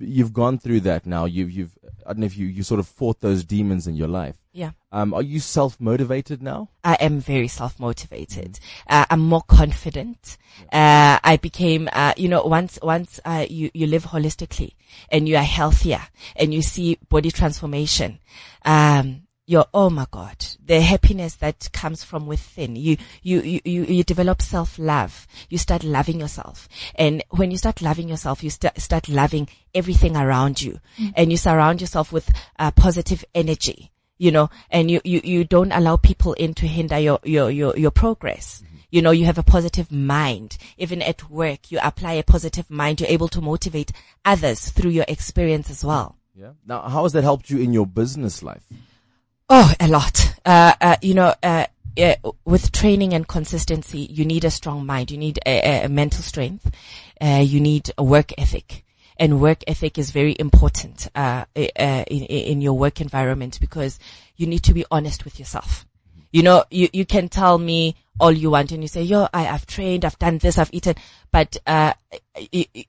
you've 0.00 0.32
gone 0.32 0.58
through 0.58 0.80
that 0.80 1.04
now? 1.06 1.26
You've, 1.26 1.50
you've, 1.50 1.78
I 2.06 2.14
don't 2.14 2.20
know 2.20 2.26
if 2.26 2.36
you, 2.36 2.46
you 2.46 2.62
sort 2.62 2.80
of 2.80 2.88
fought 2.88 3.20
those 3.20 3.44
demons 3.44 3.86
in 3.86 3.94
your 3.94 4.08
life. 4.08 4.36
Yeah. 4.52 4.70
Um, 4.90 5.12
are 5.12 5.22
you 5.22 5.38
self-motivated 5.40 6.42
now? 6.42 6.70
I 6.82 6.94
am 6.94 7.20
very 7.20 7.48
self-motivated. 7.48 8.58
Uh, 8.88 9.04
I'm 9.10 9.20
more 9.20 9.42
confident. 9.42 10.38
Uh, 10.72 11.18
I 11.22 11.38
became, 11.42 11.88
uh, 11.92 12.14
you 12.16 12.28
know, 12.28 12.42
once, 12.44 12.78
once, 12.82 13.20
uh, 13.26 13.44
you, 13.50 13.70
you 13.74 13.86
live 13.86 14.04
holistically 14.06 14.74
and 15.10 15.28
you 15.28 15.36
are 15.36 15.42
healthier 15.42 16.00
and 16.36 16.54
you 16.54 16.62
see 16.62 16.98
body 17.10 17.30
transformation, 17.30 18.18
um, 18.64 19.22
you're, 19.46 19.66
oh 19.74 19.90
my 19.90 20.06
God, 20.10 20.44
the 20.64 20.80
happiness 20.80 21.34
that 21.36 21.68
comes 21.72 22.02
from 22.02 22.26
within. 22.26 22.76
You, 22.76 22.96
you, 23.22 23.40
you, 23.42 23.60
you, 23.64 23.84
you 23.84 24.04
develop 24.04 24.40
self-love. 24.40 25.26
You 25.50 25.58
start 25.58 25.84
loving 25.84 26.20
yourself. 26.20 26.68
And 26.94 27.22
when 27.30 27.50
you 27.50 27.58
start 27.58 27.82
loving 27.82 28.08
yourself, 28.08 28.42
you 28.42 28.50
st- 28.50 28.80
start 28.80 29.08
loving 29.08 29.48
everything 29.74 30.16
around 30.16 30.62
you 30.62 30.80
and 31.14 31.30
you 31.30 31.36
surround 31.36 31.80
yourself 31.80 32.12
with, 32.12 32.30
uh, 32.58 32.70
positive 32.70 33.24
energy 33.34 33.90
you 34.16 34.30
know, 34.30 34.48
and 34.70 34.92
you, 34.92 35.00
you, 35.04 35.20
you 35.24 35.44
don't 35.44 35.72
allow 35.72 35.96
people 35.96 36.34
in 36.34 36.54
to 36.54 36.68
hinder 36.68 36.98
your, 36.98 37.18
your, 37.24 37.50
your, 37.50 37.76
your 37.76 37.90
progress. 37.90 38.62
You 38.90 39.02
know, 39.02 39.10
you 39.10 39.26
have 39.26 39.38
a 39.38 39.42
positive 39.42 39.90
mind. 39.90 40.56
Even 40.78 41.02
at 41.02 41.28
work, 41.28 41.72
you 41.72 41.80
apply 41.82 42.12
a 42.12 42.22
positive 42.22 42.70
mind. 42.70 43.00
You're 43.00 43.10
able 43.10 43.26
to 43.28 43.40
motivate 43.40 43.90
others 44.24 44.68
through 44.70 44.92
your 44.92 45.04
experience 45.08 45.68
as 45.68 45.84
well. 45.84 46.16
Yeah. 46.36 46.52
Now, 46.64 46.82
how 46.82 47.02
has 47.02 47.12
that 47.14 47.24
helped 47.24 47.50
you 47.50 47.58
in 47.58 47.72
your 47.72 47.86
business 47.86 48.40
life? 48.40 48.64
Oh, 49.56 49.72
a 49.78 49.86
lot. 49.86 50.34
Uh, 50.44 50.72
uh, 50.80 50.96
you 51.00 51.14
know, 51.14 51.32
uh, 51.40 51.66
uh, 51.96 52.14
with 52.44 52.72
training 52.72 53.12
and 53.12 53.28
consistency, 53.28 54.00
you 54.00 54.24
need 54.24 54.44
a 54.44 54.50
strong 54.50 54.84
mind. 54.84 55.12
You 55.12 55.16
need 55.16 55.38
a, 55.46 55.84
a- 55.84 55.88
mental 55.88 56.24
strength. 56.24 56.72
Uh, 57.20 57.40
you 57.40 57.60
need 57.60 57.92
a 57.96 58.02
work 58.02 58.32
ethic. 58.36 58.84
And 59.16 59.40
work 59.40 59.62
ethic 59.68 59.96
is 59.96 60.10
very 60.10 60.34
important, 60.40 61.06
uh, 61.14 61.44
in, 61.54 62.24
in 62.24 62.60
your 62.62 62.76
work 62.76 63.00
environment 63.00 63.60
because 63.60 64.00
you 64.34 64.48
need 64.48 64.64
to 64.64 64.74
be 64.74 64.84
honest 64.90 65.24
with 65.24 65.38
yourself. 65.38 65.86
You 66.32 66.42
know, 66.42 66.64
you, 66.72 66.88
you 66.92 67.06
can 67.06 67.28
tell 67.28 67.56
me 67.56 67.94
all 68.18 68.32
you 68.32 68.50
want 68.50 68.72
and 68.72 68.82
you 68.82 68.88
say, 68.88 69.02
yo, 69.04 69.28
I, 69.32 69.46
I've 69.46 69.66
trained, 69.68 70.04
I've 70.04 70.18
done 70.18 70.38
this, 70.38 70.58
I've 70.58 70.74
eaten, 70.74 70.96
but, 71.30 71.56
uh, 71.64 71.92
i- 72.36 72.68
i- 72.74 72.86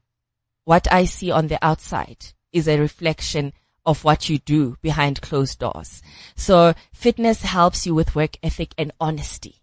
what 0.64 0.92
I 0.92 1.06
see 1.06 1.30
on 1.30 1.48
the 1.48 1.64
outside 1.64 2.26
is 2.52 2.68
a 2.68 2.80
reflection 2.80 3.54
of 3.86 4.04
what 4.04 4.30
you 4.30 4.40
do 4.40 4.78
behind 4.82 5.22
closed 5.22 5.60
doors. 5.60 6.02
So 6.36 6.74
fitness 6.94 7.42
helps 7.44 7.86
you 7.86 7.94
with 7.96 8.16
work 8.16 8.38
ethic 8.44 8.74
and 8.78 8.92
honesty. 9.00 9.62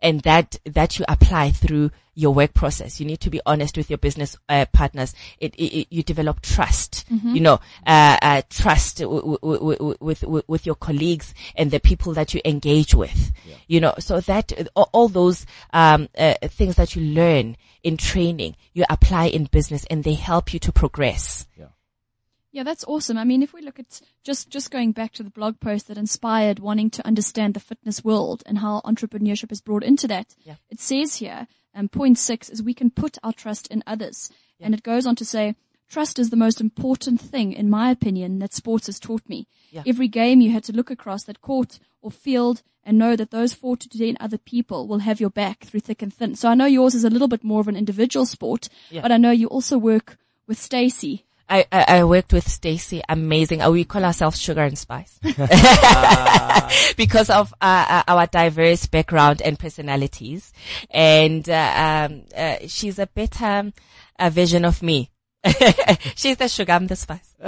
And 0.00 0.20
that, 0.22 0.56
that 0.64 0.98
you 0.98 1.04
apply 1.08 1.50
through 1.52 1.90
your 2.14 2.34
work 2.34 2.52
process. 2.54 2.98
You 3.00 3.06
need 3.06 3.20
to 3.20 3.30
be 3.30 3.40
honest 3.46 3.76
with 3.76 3.88
your 3.88 3.98
business 3.98 4.36
uh, 4.48 4.66
partners. 4.72 5.14
It, 5.38 5.54
it, 5.54 5.78
it- 5.80 5.86
you 5.90 6.02
develop 6.02 6.40
trust, 6.42 7.04
you 7.08 7.40
know, 7.40 7.60
uh, 7.86 8.16
uh, 8.20 8.42
trust 8.50 8.98
w- 8.98 9.38
w- 9.40 9.58
w- 9.78 9.96
with, 10.00 10.22
with, 10.24 10.44
with 10.48 10.66
your 10.66 10.74
colleagues 10.74 11.32
and 11.54 11.70
the 11.70 11.78
people 11.80 12.12
that 12.14 12.34
you 12.34 12.40
engage 12.44 12.94
with, 12.94 13.32
you 13.68 13.80
know, 13.80 13.94
so 13.98 14.20
that 14.20 14.52
all, 14.74 14.90
all 14.92 15.08
those, 15.08 15.46
um, 15.72 16.08
uh, 16.18 16.34
things 16.48 16.74
that 16.76 16.94
you 16.96 17.02
learn 17.02 17.56
in 17.82 17.96
training, 17.96 18.56
you 18.74 18.84
apply 18.90 19.26
in 19.26 19.44
business 19.44 19.84
and 19.90 20.04
they 20.04 20.14
help 20.14 20.52
you 20.52 20.58
to 20.60 20.72
progress. 20.72 21.46
Yeah, 21.56 21.66
that's 22.62 22.84
awesome. 22.86 23.16
I 23.16 23.24
mean, 23.24 23.42
if 23.42 23.52
we 23.54 23.62
look 23.62 23.78
at 23.80 24.00
just, 24.22 24.50
just 24.50 24.70
going 24.70 24.92
back 24.92 25.12
to 25.14 25.22
the 25.22 25.30
blog 25.30 25.58
post 25.60 25.88
that 25.88 25.96
inspired 25.96 26.58
wanting 26.58 26.90
to 26.90 27.06
understand 27.06 27.54
the 27.54 27.60
fitness 27.60 28.04
world 28.04 28.42
and 28.44 28.58
how 28.58 28.82
entrepreneurship 28.84 29.50
is 29.50 29.60
brought 29.62 29.82
into 29.82 30.06
that, 30.08 30.34
Yeah. 30.44 30.56
it 30.70 30.78
says 30.80 31.16
here, 31.16 31.46
um, 31.74 31.88
point 31.88 32.18
six 32.18 32.50
is 32.50 32.62
we 32.62 32.74
can 32.74 32.90
put 32.90 33.16
our 33.24 33.32
trust 33.32 33.66
in 33.68 33.82
others. 33.86 34.30
And 34.60 34.74
it 34.74 34.82
goes 34.82 35.06
on 35.06 35.16
to 35.16 35.24
say, 35.24 35.56
trust 35.88 36.18
is 36.18 36.30
the 36.30 36.36
most 36.36 36.60
important 36.60 37.20
thing, 37.20 37.52
in 37.52 37.68
my 37.70 37.90
opinion, 37.90 38.38
that 38.40 38.52
sports 38.54 38.86
has 38.86 39.00
taught 39.00 39.28
me. 39.28 39.48
Yeah. 39.70 39.82
Every 39.86 40.06
game 40.06 40.40
you 40.40 40.50
had 40.52 40.62
to 40.64 40.72
look 40.72 40.90
across 40.90 41.24
that 41.24 41.40
court 41.40 41.78
or 42.00 42.10
field 42.12 42.62
and 42.84 42.98
know 42.98 43.16
that 43.16 43.30
those 43.30 43.54
49 43.54 44.16
other 44.20 44.38
people 44.38 44.86
will 44.86 44.98
have 45.00 45.20
your 45.20 45.30
back 45.30 45.64
through 45.64 45.80
thick 45.80 46.02
and 46.02 46.12
thin. 46.12 46.34
So 46.34 46.48
I 46.48 46.54
know 46.54 46.66
yours 46.66 46.94
is 46.94 47.04
a 47.04 47.10
little 47.10 47.28
bit 47.28 47.42
more 47.44 47.60
of 47.60 47.68
an 47.68 47.76
individual 47.76 48.26
sport, 48.26 48.68
Yeah. 48.90 49.00
but 49.02 49.10
I 49.12 49.16
know 49.16 49.30
you 49.30 49.46
also 49.48 49.78
work 49.78 50.16
with 50.46 50.60
Stacy. 50.60 51.24
I, 51.48 51.66
I, 51.70 51.84
I 51.98 52.04
worked 52.04 52.32
with 52.32 52.48
Stacy, 52.48 53.02
amazing. 53.08 53.62
Uh, 53.62 53.70
we 53.70 53.84
call 53.84 54.04
ourselves 54.04 54.40
Sugar 54.40 54.62
and 54.62 54.78
Spice 54.78 55.18
because 56.96 57.30
of 57.30 57.52
uh, 57.60 57.86
uh, 57.88 58.02
our 58.08 58.26
diverse 58.26 58.86
background 58.86 59.42
and 59.42 59.58
personalities. 59.58 60.52
And 60.90 61.48
uh, 61.48 62.08
um, 62.10 62.22
uh, 62.36 62.56
she's 62.66 62.98
a 62.98 63.06
better 63.06 63.72
uh, 64.18 64.30
version 64.30 64.64
of 64.64 64.82
me. 64.82 65.11
she's 66.14 66.36
the 66.36 66.48
sugar, 66.48 66.72
I'm 66.72 66.86
the 66.86 66.96
spice. 66.96 67.34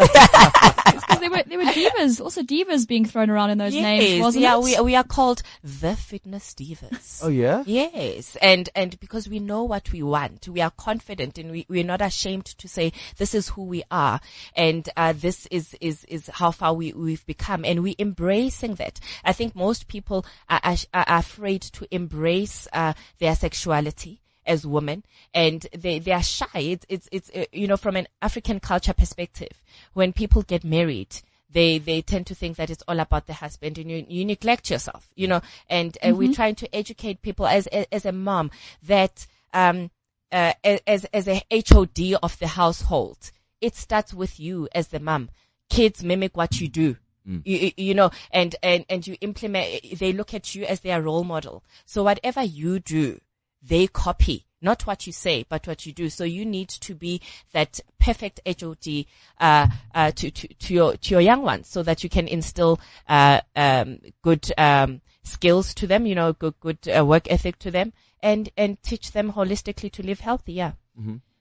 Because 0.94 1.20
there 1.20 1.30
were 1.30 1.42
there 1.46 1.58
were 1.58 1.64
divas, 1.64 2.20
also 2.20 2.42
divas 2.42 2.86
being 2.86 3.04
thrown 3.04 3.28
around 3.28 3.50
in 3.50 3.58
those 3.58 3.74
names, 3.74 4.20
wasn't 4.20 4.42
yeah, 4.42 4.56
it? 4.56 4.62
we 4.62 4.80
we 4.80 4.94
are 4.94 5.04
called 5.04 5.42
the 5.62 5.96
fitness 5.96 6.54
divas. 6.54 7.20
Oh 7.22 7.28
yeah. 7.28 7.62
Yes, 7.66 8.36
and 8.40 8.68
and 8.74 8.98
because 9.00 9.28
we 9.28 9.38
know 9.38 9.64
what 9.64 9.90
we 9.92 10.02
want, 10.02 10.48
we 10.48 10.60
are 10.60 10.70
confident, 10.70 11.36
and 11.38 11.50
we 11.50 11.66
we're 11.68 11.84
not 11.84 12.00
ashamed 12.00 12.46
to 12.46 12.68
say 12.68 12.92
this 13.16 13.34
is 13.34 13.48
who 13.50 13.64
we 13.64 13.82
are, 13.90 14.20
and 14.54 14.88
uh, 14.96 15.14
this 15.16 15.46
is 15.46 15.74
is 15.80 16.04
is 16.04 16.28
how 16.34 16.50
far 16.50 16.74
we 16.74 16.92
we've 16.92 17.26
become, 17.26 17.64
and 17.64 17.82
we 17.82 17.96
embracing 17.98 18.76
that. 18.76 19.00
I 19.24 19.32
think 19.32 19.56
most 19.56 19.88
people 19.88 20.24
are, 20.48 20.60
are, 20.62 20.76
are 20.92 21.18
afraid 21.18 21.62
to 21.62 21.86
embrace 21.94 22.68
uh, 22.72 22.92
their 23.18 23.34
sexuality 23.34 24.20
as 24.46 24.66
women 24.66 25.04
and 25.32 25.66
they, 25.76 25.98
they 25.98 26.12
are 26.12 26.22
shy. 26.22 26.46
It's, 26.54 26.86
it's, 26.88 27.08
it's, 27.12 27.30
uh, 27.34 27.44
you 27.52 27.66
know, 27.66 27.76
from 27.76 27.96
an 27.96 28.06
African 28.22 28.60
culture 28.60 28.92
perspective, 28.94 29.62
when 29.92 30.12
people 30.12 30.42
get 30.42 30.64
married, 30.64 31.16
they, 31.50 31.78
they 31.78 32.02
tend 32.02 32.26
to 32.26 32.34
think 32.34 32.56
that 32.56 32.70
it's 32.70 32.82
all 32.88 32.98
about 33.00 33.26
the 33.26 33.34
husband 33.34 33.78
and 33.78 33.90
you, 33.90 34.04
you 34.08 34.24
neglect 34.24 34.70
yourself, 34.70 35.08
you 35.14 35.28
know, 35.28 35.40
and 35.68 35.96
uh, 36.02 36.08
we're 36.14 36.28
trying 36.34 36.54
to 36.56 36.74
educate 36.74 37.22
people 37.22 37.46
as, 37.46 37.66
as, 37.68 37.86
as 37.92 38.04
a 38.04 38.12
mom 38.12 38.50
that, 38.82 39.26
um, 39.52 39.90
uh, 40.32 40.52
as, 40.64 41.04
as 41.06 41.28
a 41.28 41.42
HOD 41.52 42.14
of 42.22 42.38
the 42.40 42.48
household, 42.48 43.30
it 43.60 43.76
starts 43.76 44.12
with 44.12 44.40
you 44.40 44.68
as 44.74 44.88
the 44.88 44.98
mom. 44.98 45.30
Kids 45.70 46.02
mimic 46.02 46.36
what 46.36 46.60
you 46.60 46.68
do. 46.68 46.96
You, 47.44 47.56
you- 47.56 47.72
you 47.76 47.94
know, 47.94 48.10
and, 48.32 48.54
and, 48.62 48.84
and 48.90 49.06
you 49.06 49.16
implement, 49.20 49.98
they 49.98 50.12
look 50.12 50.34
at 50.34 50.54
you 50.54 50.64
as 50.64 50.80
their 50.80 51.00
role 51.00 51.24
model. 51.24 51.62
So 51.86 52.02
whatever 52.02 52.42
you 52.42 52.80
do, 52.80 53.20
they 53.66 53.86
copy. 53.86 54.46
not 54.64 54.86
what 54.86 55.06
you 55.06 55.12
say, 55.12 55.44
but 55.46 55.66
what 55.68 55.84
you 55.84 55.92
do. 55.92 56.08
So 56.08 56.24
you 56.24 56.44
need 56.44 56.70
to 56.70 56.94
be 56.94 57.20
that 57.52 57.80
perfect 58.00 58.40
HOD, 58.46 59.04
uh, 59.38 59.68
uh, 59.94 60.10
to, 60.12 60.30
to, 60.30 60.48
to 60.48 60.74
your, 60.74 60.96
to 60.96 61.10
your 61.10 61.20
young 61.20 61.42
ones 61.42 61.68
so 61.68 61.82
that 61.82 62.02
you 62.02 62.08
can 62.08 62.26
instill, 62.26 62.80
uh, 63.08 63.42
um, 63.54 63.98
good, 64.22 64.50
um, 64.56 65.02
skills 65.22 65.74
to 65.74 65.86
them, 65.86 66.06
you 66.06 66.14
know, 66.14 66.32
good, 66.32 66.54
good 66.60 66.78
uh, 66.88 67.04
work 67.04 67.30
ethic 67.30 67.58
to 67.58 67.70
them 67.70 67.92
and, 68.22 68.48
and 68.56 68.82
teach 68.82 69.12
them 69.12 69.32
holistically 69.32 69.92
to 69.92 70.02
live 70.02 70.20
healthy. 70.20 70.54
Yeah. 70.54 70.72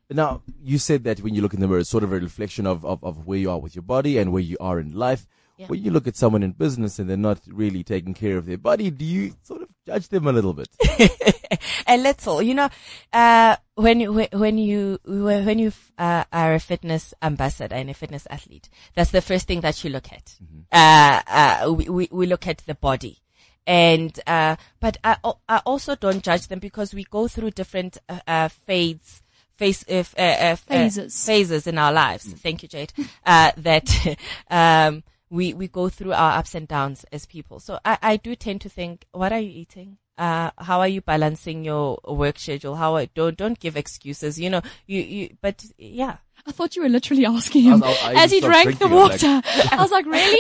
But 0.08 0.18
now, 0.18 0.42
you 0.62 0.78
said 0.78 1.06
that 1.06 1.22
when 1.22 1.34
you 1.34 1.42
look 1.42 1.54
in 1.54 1.62
the 1.62 1.68
mirror, 1.68 1.80
it's 1.80 1.90
sort 1.90 2.04
of 2.04 2.12
a 2.12 2.20
reflection 2.20 2.68
of, 2.68 2.86
of, 2.86 3.02
of 3.04 3.26
where 3.26 3.40
you 3.40 3.50
are 3.50 3.60
with 3.60 3.74
your 3.74 3.84
body 3.84 4.18
and 4.18 4.34
where 4.34 4.42
you 4.42 4.58
are 4.60 4.80
in 4.80 4.94
life. 4.94 5.26
Yeah. 5.64 5.68
When 5.70 5.84
you 5.84 5.92
look 5.92 6.08
at 6.08 6.18
someone 6.18 6.44
in 6.44 6.52
business 6.52 7.00
and 7.00 7.10
they're 7.10 7.16
not 7.16 7.40
really 7.48 7.84
taking 7.84 8.14
care 8.14 8.38
of 8.38 8.46
their 8.46 8.58
body, 8.58 8.92
do 8.92 9.06
you 9.06 9.34
sort 9.44 9.62
of 9.62 9.70
judge 9.86 10.10
them 10.10 10.28
a 10.28 10.34
little 10.34 10.54
bit? 10.54 10.68
a 11.88 11.98
little, 11.98 12.42
you 12.42 12.54
know, 12.54 12.70
uh, 13.14 13.56
when 13.76 14.02
you, 14.02 14.12
when 14.14 14.58
you, 14.58 15.00
when 15.06 15.60
you, 15.60 15.72
uh, 15.98 16.26
are 16.34 16.54
a 16.54 16.60
fitness 16.60 17.14
ambassador 17.22 17.76
and 17.76 17.90
a 17.90 17.94
fitness 17.94 18.28
athlete, 18.30 18.68
that's 18.94 19.12
the 19.12 19.22
first 19.22 19.48
thing 19.48 19.62
that 19.62 19.82
you 19.84 19.90
look 19.90 20.12
at. 20.12 20.36
Uh, 20.72 21.22
uh, 21.28 21.72
we, 21.72 21.88
we, 21.88 22.10
we 22.12 22.26
look 22.26 22.46
at 22.46 22.58
the 22.66 22.76
body. 22.76 23.20
And, 23.66 24.20
uh, 24.28 24.58
but 24.82 24.98
I, 25.02 25.16
I 25.48 25.62
also 25.66 25.96
don't 25.96 26.22
judge 26.22 26.48
them 26.48 26.60
because 26.60 26.94
we 26.94 27.06
go 27.06 27.30
through 27.30 27.52
different, 27.52 27.98
uh, 28.10 28.20
uh 28.28 28.48
fades, 28.50 29.22
face, 29.56 29.86
uh, 29.90 29.94
f- 29.94 30.16
uh, 30.18 30.22
f- 30.22 30.60
Phases. 30.62 31.26
phases 31.26 31.68
in 31.68 31.78
our 31.78 31.94
lives. 31.94 32.26
Thank 32.26 32.64
you, 32.64 32.68
Jade. 32.68 32.92
Uh, 33.26 33.52
that, 33.58 34.18
um, 34.50 35.04
we, 35.34 35.52
we 35.54 35.68
go 35.68 35.90
through 35.90 36.14
our 36.14 36.38
ups 36.38 36.54
and 36.54 36.68
downs 36.68 37.06
as 37.12 37.26
people. 37.26 37.60
So 37.60 37.80
I, 37.84 37.98
I 38.04 38.18
do 38.18 38.36
tend 38.36 38.62
to 38.62 38.70
think, 38.70 39.06
what 39.14 39.34
are 39.34 39.40
you 39.40 39.50
eating? 39.62 39.98
Uh, 40.16 40.52
how 40.60 40.80
are 40.80 40.88
you 40.88 41.02
balancing 41.02 41.66
your 41.66 41.98
work 42.08 42.38
schedule? 42.38 42.76
How 42.76 42.96
are, 42.98 43.08
don't, 43.08 43.36
don't 43.36 43.60
give 43.60 43.76
excuses, 43.76 44.40
you 44.40 44.52
know, 44.52 44.62
you, 44.86 45.02
you, 45.02 45.38
but 45.42 45.66
yeah. 45.80 46.18
I 46.46 46.52
thought 46.52 46.76
you 46.76 46.84
were 46.84 46.90
literally 46.90 47.26
asking 47.26 47.64
him 47.64 47.84
I 47.84 47.88
was- 47.88 47.98
I 48.04 48.14
as 48.24 48.32
he 48.32 48.42
drank 48.42 48.78
the 48.78 48.88
drinking, 48.88 48.98
I'm 48.98 49.10
water. 49.10 49.42
I 49.72 49.78
was 49.80 49.92
like, 49.92 50.06
really? 50.06 50.40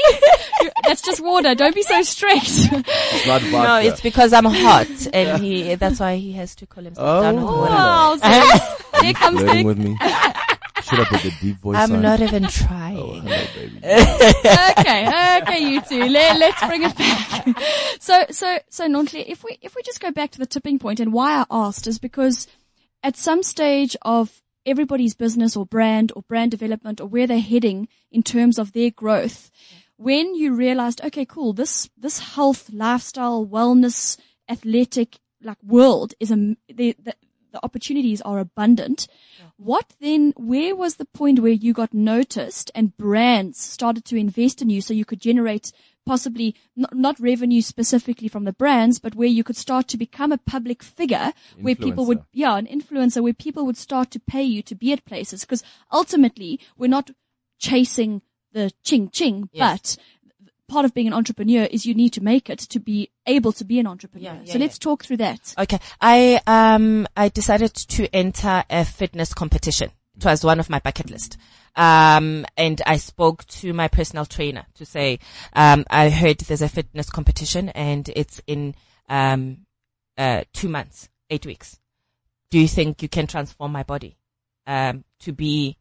You- 0.61 0.69
That's 0.83 1.01
just 1.01 1.21
water. 1.23 1.55
Don't 1.55 1.73
be 1.73 1.81
so 1.81 2.01
strict. 2.03 2.43
It's. 2.45 3.51
No, 3.51 3.77
it's 3.79 4.01
because 4.01 4.31
I'm 4.33 4.45
hot 4.45 5.07
and 5.13 5.41
he, 5.43 5.73
that's 5.75 5.99
why 5.99 6.17
he 6.17 6.33
has 6.33 6.53
to 6.57 6.67
cool 6.67 6.83
himself 6.83 7.07
Oh. 7.07 7.21
down 7.23 7.35
with 7.37 7.45
water. 7.45 7.71
wow. 7.71 8.15
So 8.17 9.01
there 9.01 9.13
comes 9.13 9.39
flirting 9.39 9.65
with 9.65 9.77
me. 9.79 9.97
Should 10.83 10.99
I 10.99 11.05
put 11.05 11.21
the 11.21 11.33
deep 11.41 11.57
voice 11.57 11.77
I'm 11.77 11.93
on? 11.93 12.01
not 12.01 12.19
even 12.21 12.45
Oh, 12.45 12.49
trying. 12.49 13.21
hello, 13.21 13.45
baby. 13.55 13.77
okay, 14.79 15.39
okay, 15.41 15.59
you 15.59 15.81
two. 15.81 16.03
Let, 16.05 16.39
let's 16.39 16.65
bring 16.67 16.83
it 16.83 16.97
back. 16.97 17.47
So, 17.99 18.25
so, 18.31 18.59
so 18.69 18.87
Nonhle, 18.87 19.23
if 19.25 19.43
we, 19.45 19.57
if 19.61 19.75
we 19.75 19.81
just 19.81 20.01
go 20.01 20.11
back 20.11 20.31
to 20.31 20.39
the 20.39 20.45
tipping 20.45 20.77
point 20.77 20.99
and 20.99 21.13
why 21.13 21.39
I 21.39 21.45
asked 21.49 21.87
is 21.87 21.99
because 21.99 22.47
at 23.01 23.15
some 23.15 23.43
stage 23.43 23.95
of 24.01 24.41
everybody's 24.65 25.13
business 25.13 25.55
or 25.55 25.65
brand 25.65 26.11
or 26.15 26.21
brand 26.23 26.51
development 26.51 26.99
or 26.99 27.07
where 27.07 27.27
they're 27.27 27.39
heading 27.39 27.87
in 28.11 28.21
terms 28.23 28.59
of 28.59 28.73
their 28.73 28.91
growth, 28.91 29.51
when 29.95 30.35
you 30.35 30.53
realized, 30.53 30.99
okay, 31.05 31.23
cool, 31.25 31.53
this, 31.53 31.89
this 31.97 32.19
health, 32.19 32.69
lifestyle, 32.73 33.45
wellness, 33.45 34.17
athletic, 34.49 35.17
like 35.41 35.57
world 35.63 36.13
is 36.19 36.29
a, 36.31 36.35
the, 36.67 36.95
the, 37.01 37.15
the 37.53 37.63
opportunities 37.63 38.19
are 38.21 38.39
abundant. 38.39 39.07
What 39.57 39.93
then, 40.01 40.33
where 40.35 40.75
was 40.75 40.95
the 40.95 41.05
point 41.05 41.39
where 41.39 41.51
you 41.51 41.71
got 41.71 41.93
noticed 41.93 42.69
and 42.75 42.97
brands 42.97 43.59
started 43.59 44.03
to 44.05 44.17
invest 44.17 44.61
in 44.61 44.69
you 44.69 44.81
so 44.81 44.93
you 44.93 45.05
could 45.05 45.21
generate 45.21 45.71
possibly 46.05 46.53
not, 46.75 46.93
not 46.93 47.17
revenue 47.19 47.61
specifically 47.61 48.27
from 48.27 48.43
the 48.43 48.51
brands, 48.51 48.99
but 48.99 49.15
where 49.15 49.27
you 49.27 49.43
could 49.43 49.55
start 49.55 49.87
to 49.87 49.97
become 49.97 50.33
a 50.33 50.37
public 50.37 50.83
figure 50.83 51.31
where 51.61 51.75
people 51.75 52.05
would, 52.05 52.17
Influencer. 52.19 52.25
yeah, 52.33 52.57
an 52.57 52.65
influencer 52.67 53.21
where 53.23 53.33
people 53.33 53.65
would 53.65 53.77
start 53.77 54.11
to 54.11 54.19
pay 54.19 54.43
you 54.43 54.61
to 54.63 54.75
be 54.75 54.91
at 54.91 55.05
places 55.05 55.41
because 55.45 55.63
ultimately 55.93 56.59
we're 56.77 56.87
not 56.89 57.11
chasing 57.59 58.21
the 58.51 58.71
ching 58.83 59.09
ching, 59.09 59.49
Yes. 59.53 59.95
but 59.95 60.03
part 60.73 60.85
of 60.85 60.93
being 60.93 61.07
an 61.07 61.13
entrepreneur 61.13 61.65
is 61.69 61.85
you 61.85 61.93
need 61.93 62.13
to 62.13 62.21
make 62.21 62.49
it 62.49 62.59
to 62.73 62.79
be 62.79 63.11
able 63.27 63.51
to 63.53 63.63
be 63.63 63.79
an 63.79 63.87
entrepreneur. 63.87 64.33
Yeah, 64.33 64.39
yeah, 64.43 64.53
so 64.53 64.59
let's 64.59 64.77
yeah. 64.77 64.89
talk 64.89 65.03
through 65.05 65.17
that. 65.17 65.53
Okay. 65.57 65.79
I, 66.01 66.41
um, 66.47 67.07
I 67.15 67.29
decided 67.29 67.73
to 67.97 68.07
enter 68.13 68.63
a 68.69 68.83
fitness 68.83 69.33
competition. 69.33 69.91
It 70.17 70.25
was 70.25 70.43
one 70.43 70.59
of 70.59 70.69
my 70.69 70.79
bucket 70.79 71.09
list. 71.11 71.37
Um, 71.75 72.45
and 72.57 72.81
I 72.85 72.97
spoke 72.97 73.45
to 73.61 73.73
my 73.73 73.87
personal 73.87 74.25
trainer 74.25 74.65
to 74.75 74.85
say, 74.85 75.19
um, 75.53 75.85
I 75.89 76.09
heard 76.09 76.39
there's 76.39 76.61
a 76.61 76.69
fitness 76.69 77.09
competition 77.09 77.69
and 77.69 78.09
it's 78.15 78.41
in, 78.47 78.75
um, 79.09 79.65
uh, 80.17 80.41
two 80.53 80.69
months, 80.69 81.09
eight 81.29 81.45
weeks. 81.45 81.79
Do 82.49 82.59
you 82.59 82.67
think 82.67 83.01
you 83.01 83.09
can 83.09 83.27
transform 83.27 83.71
my 83.71 83.83
body, 83.83 84.17
um, 84.67 85.03
to 85.21 85.31
be 85.31 85.77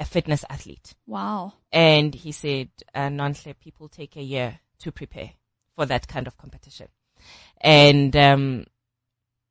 a 0.00 0.04
fitness 0.04 0.44
athlete? 0.48 0.94
Wow. 1.06 1.54
And 1.72 2.14
he 2.14 2.32
said, 2.32 2.68
uh, 2.94 3.08
non-slip 3.08 3.60
people 3.60 3.88
take 3.88 4.16
a 4.16 4.22
year 4.22 4.60
to 4.80 4.92
prepare 4.92 5.32
for 5.74 5.86
that 5.86 6.08
kind 6.08 6.26
of 6.26 6.36
competition. 6.36 6.88
And, 7.60 8.14
um, 8.16 8.66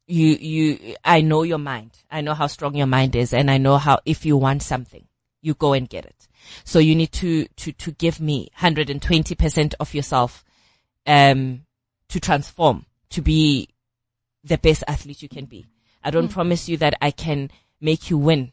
you, 0.07 0.27
you, 0.27 0.95
I 1.03 1.21
know 1.21 1.43
your 1.43 1.57
mind. 1.57 1.91
I 2.11 2.21
know 2.21 2.33
how 2.33 2.47
strong 2.47 2.75
your 2.75 2.87
mind 2.87 3.15
is 3.15 3.33
and 3.33 3.49
I 3.49 3.57
know 3.57 3.77
how 3.77 3.99
if 4.05 4.25
you 4.25 4.37
want 4.37 4.61
something, 4.61 5.07
you 5.41 5.53
go 5.53 5.73
and 5.73 5.89
get 5.89 6.05
it. 6.05 6.27
So 6.63 6.79
you 6.79 6.95
need 6.95 7.11
to, 7.13 7.45
to, 7.45 7.71
to 7.71 7.91
give 7.91 8.19
me 8.19 8.49
120% 8.59 9.73
of 9.79 9.93
yourself, 9.93 10.43
um, 11.07 11.65
to 12.09 12.19
transform, 12.19 12.85
to 13.11 13.21
be 13.21 13.69
the 14.43 14.57
best 14.57 14.83
athlete 14.87 15.21
you 15.21 15.29
can 15.29 15.45
be. 15.45 15.65
I 16.03 16.11
don't 16.11 16.27
promise 16.27 16.67
you 16.67 16.77
that 16.77 16.95
I 17.01 17.11
can 17.11 17.49
make 17.79 18.09
you 18.09 18.17
win. 18.17 18.52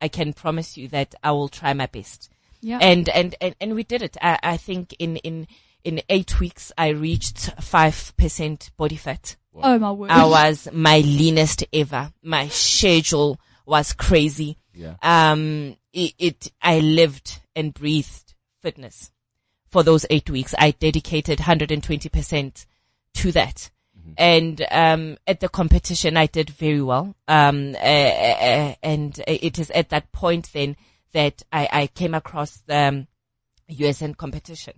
I 0.00 0.08
can 0.08 0.32
promise 0.32 0.76
you 0.76 0.88
that 0.88 1.14
I 1.22 1.30
will 1.32 1.48
try 1.48 1.72
my 1.74 1.86
best 1.86 2.30
Yeah. 2.60 2.78
and 2.80 3.08
and 3.08 3.34
and, 3.40 3.54
and 3.60 3.74
we 3.74 3.82
did 3.82 4.02
it. 4.02 4.16
I, 4.20 4.38
I 4.42 4.56
think 4.56 4.94
in 4.98 5.16
in 5.18 5.46
in 5.84 6.02
eight 6.08 6.40
weeks 6.40 6.72
I 6.76 6.88
reached 6.88 7.50
five 7.62 8.12
percent 8.16 8.70
body 8.76 8.96
fat. 8.96 9.36
oh 9.54 9.78
my 9.78 9.92
word. 9.92 10.10
I 10.10 10.24
was 10.26 10.68
my 10.72 10.98
leanest 11.00 11.64
ever. 11.72 12.12
My 12.22 12.48
schedule 12.48 13.40
was 13.64 13.92
crazy. 13.92 14.58
Yeah. 14.74 14.96
Um, 15.02 15.76
it, 15.92 16.12
it 16.18 16.52
I 16.60 16.80
lived 16.80 17.40
and 17.54 17.72
breathed 17.72 18.34
fitness 18.60 19.10
for 19.70 19.82
those 19.82 20.04
eight 20.10 20.28
weeks. 20.28 20.54
I 20.58 20.72
dedicated 20.72 21.40
120 21.40 22.08
percent 22.10 22.66
to 23.14 23.32
that. 23.32 23.70
And 24.16 24.66
um, 24.70 25.18
at 25.26 25.40
the 25.40 25.48
competition, 25.48 26.16
I 26.16 26.26
did 26.26 26.50
very 26.50 26.82
well. 26.82 27.14
Um, 27.28 27.74
uh, 27.74 27.78
uh, 27.78 28.74
and 28.82 29.20
it 29.26 29.58
is 29.58 29.70
at 29.70 29.90
that 29.90 30.12
point 30.12 30.52
then 30.52 30.76
that 31.12 31.42
I, 31.52 31.68
I 31.72 31.86
came 31.88 32.14
across 32.14 32.58
the 32.66 32.76
um, 32.76 33.06
USN 33.70 34.16
competition 34.16 34.74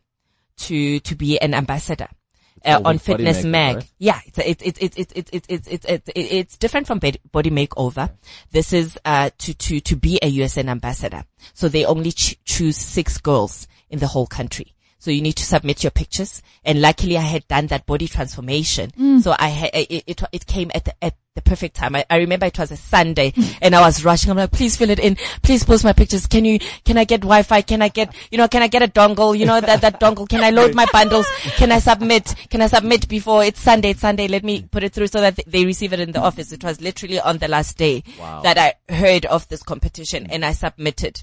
to 0.59 1.01
to 1.01 1.15
be 1.15 1.41
an 1.41 1.55
ambassador 1.55 2.09
uh, 2.65 2.81
on 2.85 2.99
Fitness 2.99 3.45
Mag. 3.45 3.77
right? 3.77 3.93
Yeah, 3.99 4.21
it's 4.27 4.39
it's 4.39 4.63
it's 4.63 4.81
it's 4.83 4.97
it's 4.97 5.13
it's 5.13 5.31
it's 5.31 5.49
it's 5.49 5.69
it's, 5.69 6.11
it's, 6.15 6.33
it's 6.33 6.59
different 6.59 6.87
from 6.87 6.99
body 6.99 7.51
makeover. 7.51 8.11
This 8.51 8.73
is 8.73 8.99
uh 9.05 9.31
to 9.39 9.55
to 9.55 9.81
to 9.81 9.97
be 9.97 10.19
a 10.23 10.33
USN 10.39 10.69
ambassador. 10.69 11.25
So 11.55 11.69
they 11.69 11.85
only 11.85 12.13
ch- 12.13 12.39
choose 12.45 12.77
six 12.77 13.19
girls 13.19 13.69
in 13.91 13.99
the 13.99 14.07
whole 14.07 14.27
country. 14.27 14.75
So 15.01 15.11
you 15.13 15.23
need 15.23 15.35
to 15.35 15.45
submit 15.45 15.85
your 15.85 15.93
pictures. 15.93 16.43
And 16.65 16.81
luckily 16.83 17.17
I 17.17 17.21
had 17.23 17.47
done 17.47 17.69
that 17.69 17.87
body 17.87 18.09
transformation. 18.09 19.21
So 19.23 19.35
I 19.39 19.49
had, 19.49 19.71
it, 19.73 20.05
it, 20.07 20.23
it 20.33 20.47
came 20.47 20.73
at 20.75 20.87
the, 20.87 21.05
at 21.05 21.15
the 21.37 21.43
perfect 21.43 21.77
time. 21.77 21.95
I, 21.95 22.05
I 22.11 22.17
remember 22.17 22.47
it 22.47 22.59
was 22.59 22.73
a 22.73 22.77
Sunday 22.77 23.33
and 23.63 23.77
I 23.77 23.81
was 23.81 24.05
rushing. 24.05 24.31
I'm 24.33 24.37
like, 24.37 24.51
please 24.51 24.77
fill 24.77 24.91
it 24.91 24.99
in. 24.99 25.17
Please 25.43 25.63
post 25.65 25.85
my 25.85 25.93
pictures. 25.93 26.27
Can 26.27 26.45
you, 26.45 26.59
can 26.85 26.99
I 26.99 27.05
get 27.05 27.21
Wi-Fi? 27.21 27.63
Can 27.63 27.81
I 27.81 27.89
get, 27.89 28.13
you 28.33 28.39
know, 28.39 28.49
can 28.49 28.61
I 28.63 28.67
get 28.67 28.83
a 28.83 28.89
dongle? 28.89 29.39
You 29.39 29.47
know, 29.47 29.61
that, 29.61 29.81
that 29.83 30.01
dongle. 30.01 30.29
Can 30.29 30.43
I 30.43 30.51
load 30.51 30.75
my 30.75 30.87
bundles? 30.93 31.27
Can 31.57 31.71
I 31.71 31.79
submit? 31.79 32.35
Can 32.51 32.61
I 32.61 32.67
submit 32.67 33.07
before 33.09 33.45
it's 33.45 33.61
Sunday? 33.61 33.91
It's 33.91 34.01
Sunday. 34.01 34.27
Let 34.27 34.43
me 34.43 34.63
put 34.63 34.83
it 34.83 34.93
through 34.93 35.07
so 35.07 35.21
that 35.21 35.39
they 35.47 35.65
receive 35.65 35.93
it 35.93 36.01
in 36.01 36.11
the 36.11 36.21
office. 36.21 36.51
It 36.51 36.65
was 36.65 36.81
literally 36.81 37.21
on 37.21 37.39
the 37.39 37.47
last 37.49 37.77
day 37.79 38.03
Wow. 38.19 38.41
that 38.43 38.59
I 38.59 38.75
heard 38.93 39.27
of 39.27 39.47
this 39.49 39.63
competition 39.63 40.27
and 40.29 40.45
I 40.45 40.53
submitted. 40.53 41.23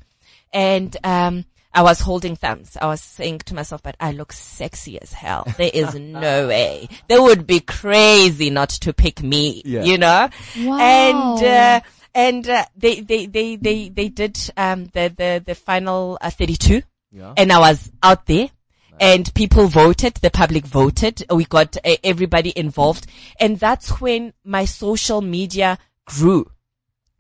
And, 0.54 0.96
um, 1.04 1.44
I 1.76 1.82
was 1.84 2.00
holding 2.00 2.36
thumbs. 2.38 2.78
I 2.82 2.88
was 2.88 3.02
saying 3.02 3.40
to 3.40 3.54
myself, 3.54 3.84
but 3.84 3.96
I 4.00 4.12
look 4.14 4.32
sexy 4.32 5.00
as 5.02 5.12
hell. 5.12 5.46
There 5.58 5.70
is 5.74 5.94
no 6.00 6.48
way. 6.48 6.88
They 7.10 7.20
would 7.20 7.46
be 7.46 7.60
crazy 7.60 8.50
not 8.50 8.70
to 8.70 8.94
pick 8.94 9.22
me, 9.22 9.62
Yeah. 9.66 9.84
you 9.84 9.98
know? 9.98 10.30
Wow. 10.58 10.80
And, 10.80 11.44
uh, 11.44 11.82
and, 12.16 12.50
uh, 12.50 12.66
they, 12.78 13.02
they, 13.02 13.26
they, 13.26 13.58
they, 13.58 13.90
they 13.90 14.08
did, 14.08 14.40
um, 14.56 14.86
the, 14.94 15.14
the, 15.16 15.44
the 15.46 15.54
final 15.54 16.18
uh, 16.22 16.30
32 16.30 16.82
Yeah. 17.12 17.34
and 17.36 17.52
I 17.52 17.60
was 17.60 17.92
out 18.02 18.26
there. 18.26 18.50
And 18.98 19.32
people 19.34 19.68
voted, 19.68 20.14
the 20.22 20.30
public 20.32 20.66
voted, 20.66 21.26
we 21.30 21.44
got 21.44 21.76
uh, 21.84 21.98
everybody 22.02 22.54
involved. 22.56 23.08
And 23.42 23.60
that's 23.60 24.00
when 24.00 24.32
my 24.46 24.64
social 24.64 25.20
media 25.22 25.78
grew. 26.06 26.50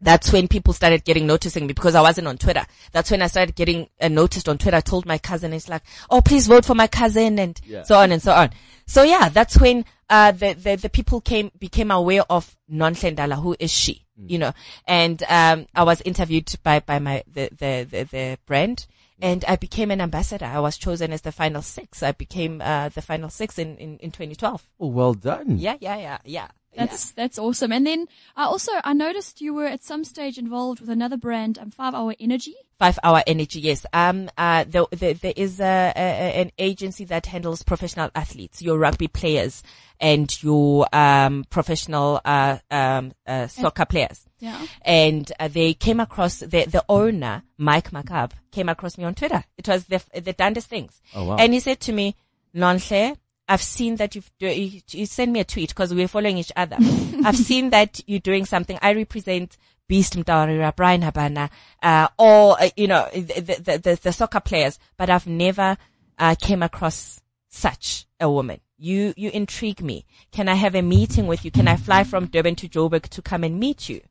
That's 0.05 0.31
when 0.31 0.47
people 0.47 0.71
started 0.73 1.03
getting 1.03 1.25
noticing 1.25 1.65
me 1.65 1.73
because 1.73 1.95
I 1.95 2.01
wasn't 2.01 2.27
on 2.27 2.37
Twitter. 2.37 2.63
That's 2.91 3.09
when 3.09 3.23
I 3.23 3.27
started 3.27 3.55
getting 3.55 3.89
uh, 3.99 4.07
noticed 4.07 4.47
on 4.47 4.59
Twitter. 4.59 4.77
I 4.77 4.81
told 4.81 5.05
my 5.07 5.17
cousin, 5.17 5.51
it's 5.51 5.67
like, 5.67 5.81
oh, 6.11 6.21
please 6.21 6.45
vote 6.47 6.63
for 6.63 6.75
my 6.75 6.85
cousin 6.87 7.39
and 7.39 7.59
Yeah. 7.65 7.81
so 7.83 7.95
on 7.97 8.11
and 8.11 8.21
so 8.21 8.31
on. 8.31 8.51
So 8.85 9.01
yeah, 9.01 9.29
that's 9.29 9.59
when, 9.59 9.83
uh, 10.09 10.31
the, 10.31 10.53
the, 10.53 10.75
the 10.75 10.89
people 10.89 11.21
came, 11.21 11.49
became 11.57 11.89
aware 11.89 12.23
of 12.29 12.55
Nonhle 12.71 13.15
Ndala. 13.15 13.41
Who 13.41 13.55
is 13.59 13.71
she? 13.73 14.03
you 14.17 14.37
know, 14.37 14.53
and, 14.87 15.21
um, 15.27 15.65
I 15.75 15.83
was 15.83 15.99
interviewed 16.01 16.49
by, 16.63 16.79
by 16.79 16.99
my, 16.99 17.23
the, 17.27 17.49
the, 17.51 17.85
the, 17.89 18.03
the 18.03 18.37
brand 18.45 18.87
and 19.21 19.43
I 19.45 19.55
became 19.57 19.91
an 19.91 19.99
ambassador. 19.99 20.45
I 20.45 20.59
was 20.59 20.77
chosen 20.77 21.11
as 21.11 21.21
the 21.21 21.33
final 21.33 21.61
six. 21.61 22.01
I 22.03 22.11
became, 22.13 22.61
uh, 22.61 22.87
the 22.89 23.01
final 23.01 23.29
six 23.29 23.57
in, 23.59 23.75
in, 23.77 23.97
in 23.97 24.11
2012. 24.11 24.63
Oh, 24.79 24.87
well 24.87 25.13
done. 25.15 25.57
Yeah, 25.57 25.75
yeah, 25.81 25.97
yeah, 25.97 26.17
yeah. 26.23 26.47
That's 26.77 27.11
that's 27.11 27.39
awesome. 27.39 27.71
And 27.71 27.85
then 27.85 28.07
I 28.35 28.45
also 28.45 28.71
I 28.83 28.93
noticed 28.93 29.41
you 29.41 29.53
were 29.53 29.67
at 29.67 29.83
some 29.83 30.03
stage 30.03 30.37
involved 30.37 30.79
with 30.81 30.89
another 30.89 31.17
brand, 31.17 31.57
um, 31.57 31.71
Five 31.71 31.93
Hour 31.93 32.15
Energy. 32.19 32.55
Five 32.77 32.99
Hour 33.03 33.23
Energy, 33.25 33.61
yes. 33.61 33.85
Um, 33.93 34.29
uh, 34.37 34.65
the, 34.65 34.85
the, 34.91 35.13
there 35.13 35.33
is 35.35 35.61
a, 35.61 35.93
a, 35.95 36.41
an 36.41 36.51
agency 36.57 37.05
that 37.05 37.25
handles 37.25 37.63
professional 37.63 38.09
athletes, 38.13 38.61
your 38.61 38.77
rugby 38.77 39.07
players 39.07 39.63
and 39.97 40.43
your, 40.43 40.85
um, 40.93 41.45
professional, 41.49 42.19
uh, 42.25 42.57
um, 42.69 43.13
uh, 43.25 43.47
soccer 43.47 43.85
players. 43.85 44.25
Yeah. 44.39 44.67
And 44.81 45.31
uh, 45.39 45.47
they 45.47 45.73
came 45.73 46.01
across, 46.01 46.39
the, 46.39 46.65
the 46.65 46.83
owner, 46.89 47.43
Mike 47.57 47.91
McCabe, 47.91 48.31
came 48.51 48.67
across 48.67 48.97
me 48.97 49.05
on 49.05 49.15
Twitter. 49.15 49.45
It 49.57 49.69
was 49.69 49.85
the, 49.85 50.03
the 50.13 50.33
darndest 50.33 50.67
things. 50.67 51.01
Oh, 51.15 51.23
wow. 51.23 51.37
And 51.37 51.53
he 51.53 51.61
said 51.61 51.79
to 51.81 51.93
me, 51.93 52.17
Nonhle, 52.53 53.15
I've 53.47 53.61
seen 53.61 53.97
that 53.97 54.15
you've, 54.15 54.31
do, 54.39 54.47
you, 54.47 54.81
you 54.89 55.05
sent 55.05 55.31
me 55.31 55.39
a 55.39 55.43
tweet 55.43 55.69
because 55.69 55.93
we're 55.93 56.07
following 56.07 56.37
each 56.37 56.51
other. 56.55 56.77
I've 57.23 57.37
seen 57.37 57.69
that 57.69 58.01
you're 58.07 58.19
doing 58.19 58.45
something. 58.45 58.77
I 58.81 58.93
represent 58.93 59.57
Beast 59.87 60.15
Mtawarira, 60.15 60.75
Bryan 60.75 61.03
Habana, 61.03 61.49
uh, 61.83 62.07
or, 62.17 62.59
uh, 62.59 62.69
you 62.75 62.87
know, 62.87 63.07
the, 63.13 63.41
the, 63.41 63.77
the, 63.77 63.99
the 64.01 64.13
soccer 64.13 64.39
players, 64.39 64.79
but 64.97 65.09
I've 65.09 65.27
never, 65.27 65.77
uh, 66.17 66.35
came 66.41 66.63
across 66.63 67.21
such 67.49 68.07
a 68.19 68.29
woman. 68.29 68.59
You, 68.77 69.13
you 69.15 69.29
intrigue 69.31 69.81
me. 69.81 70.05
Can 70.31 70.49
I 70.49 70.55
have 70.55 70.75
a 70.75 70.81
meeting 70.81 71.27
with 71.27 71.45
you? 71.45 71.51
Can 71.51 71.67
I 71.67 71.75
fly 71.75 72.03
from 72.03 72.25
Durban 72.25 72.55
to 72.55 72.67
Joburg 72.67 73.03
to 73.09 73.21
come 73.21 73.43
and 73.43 73.59
meet 73.59 73.87
you? 73.89 74.01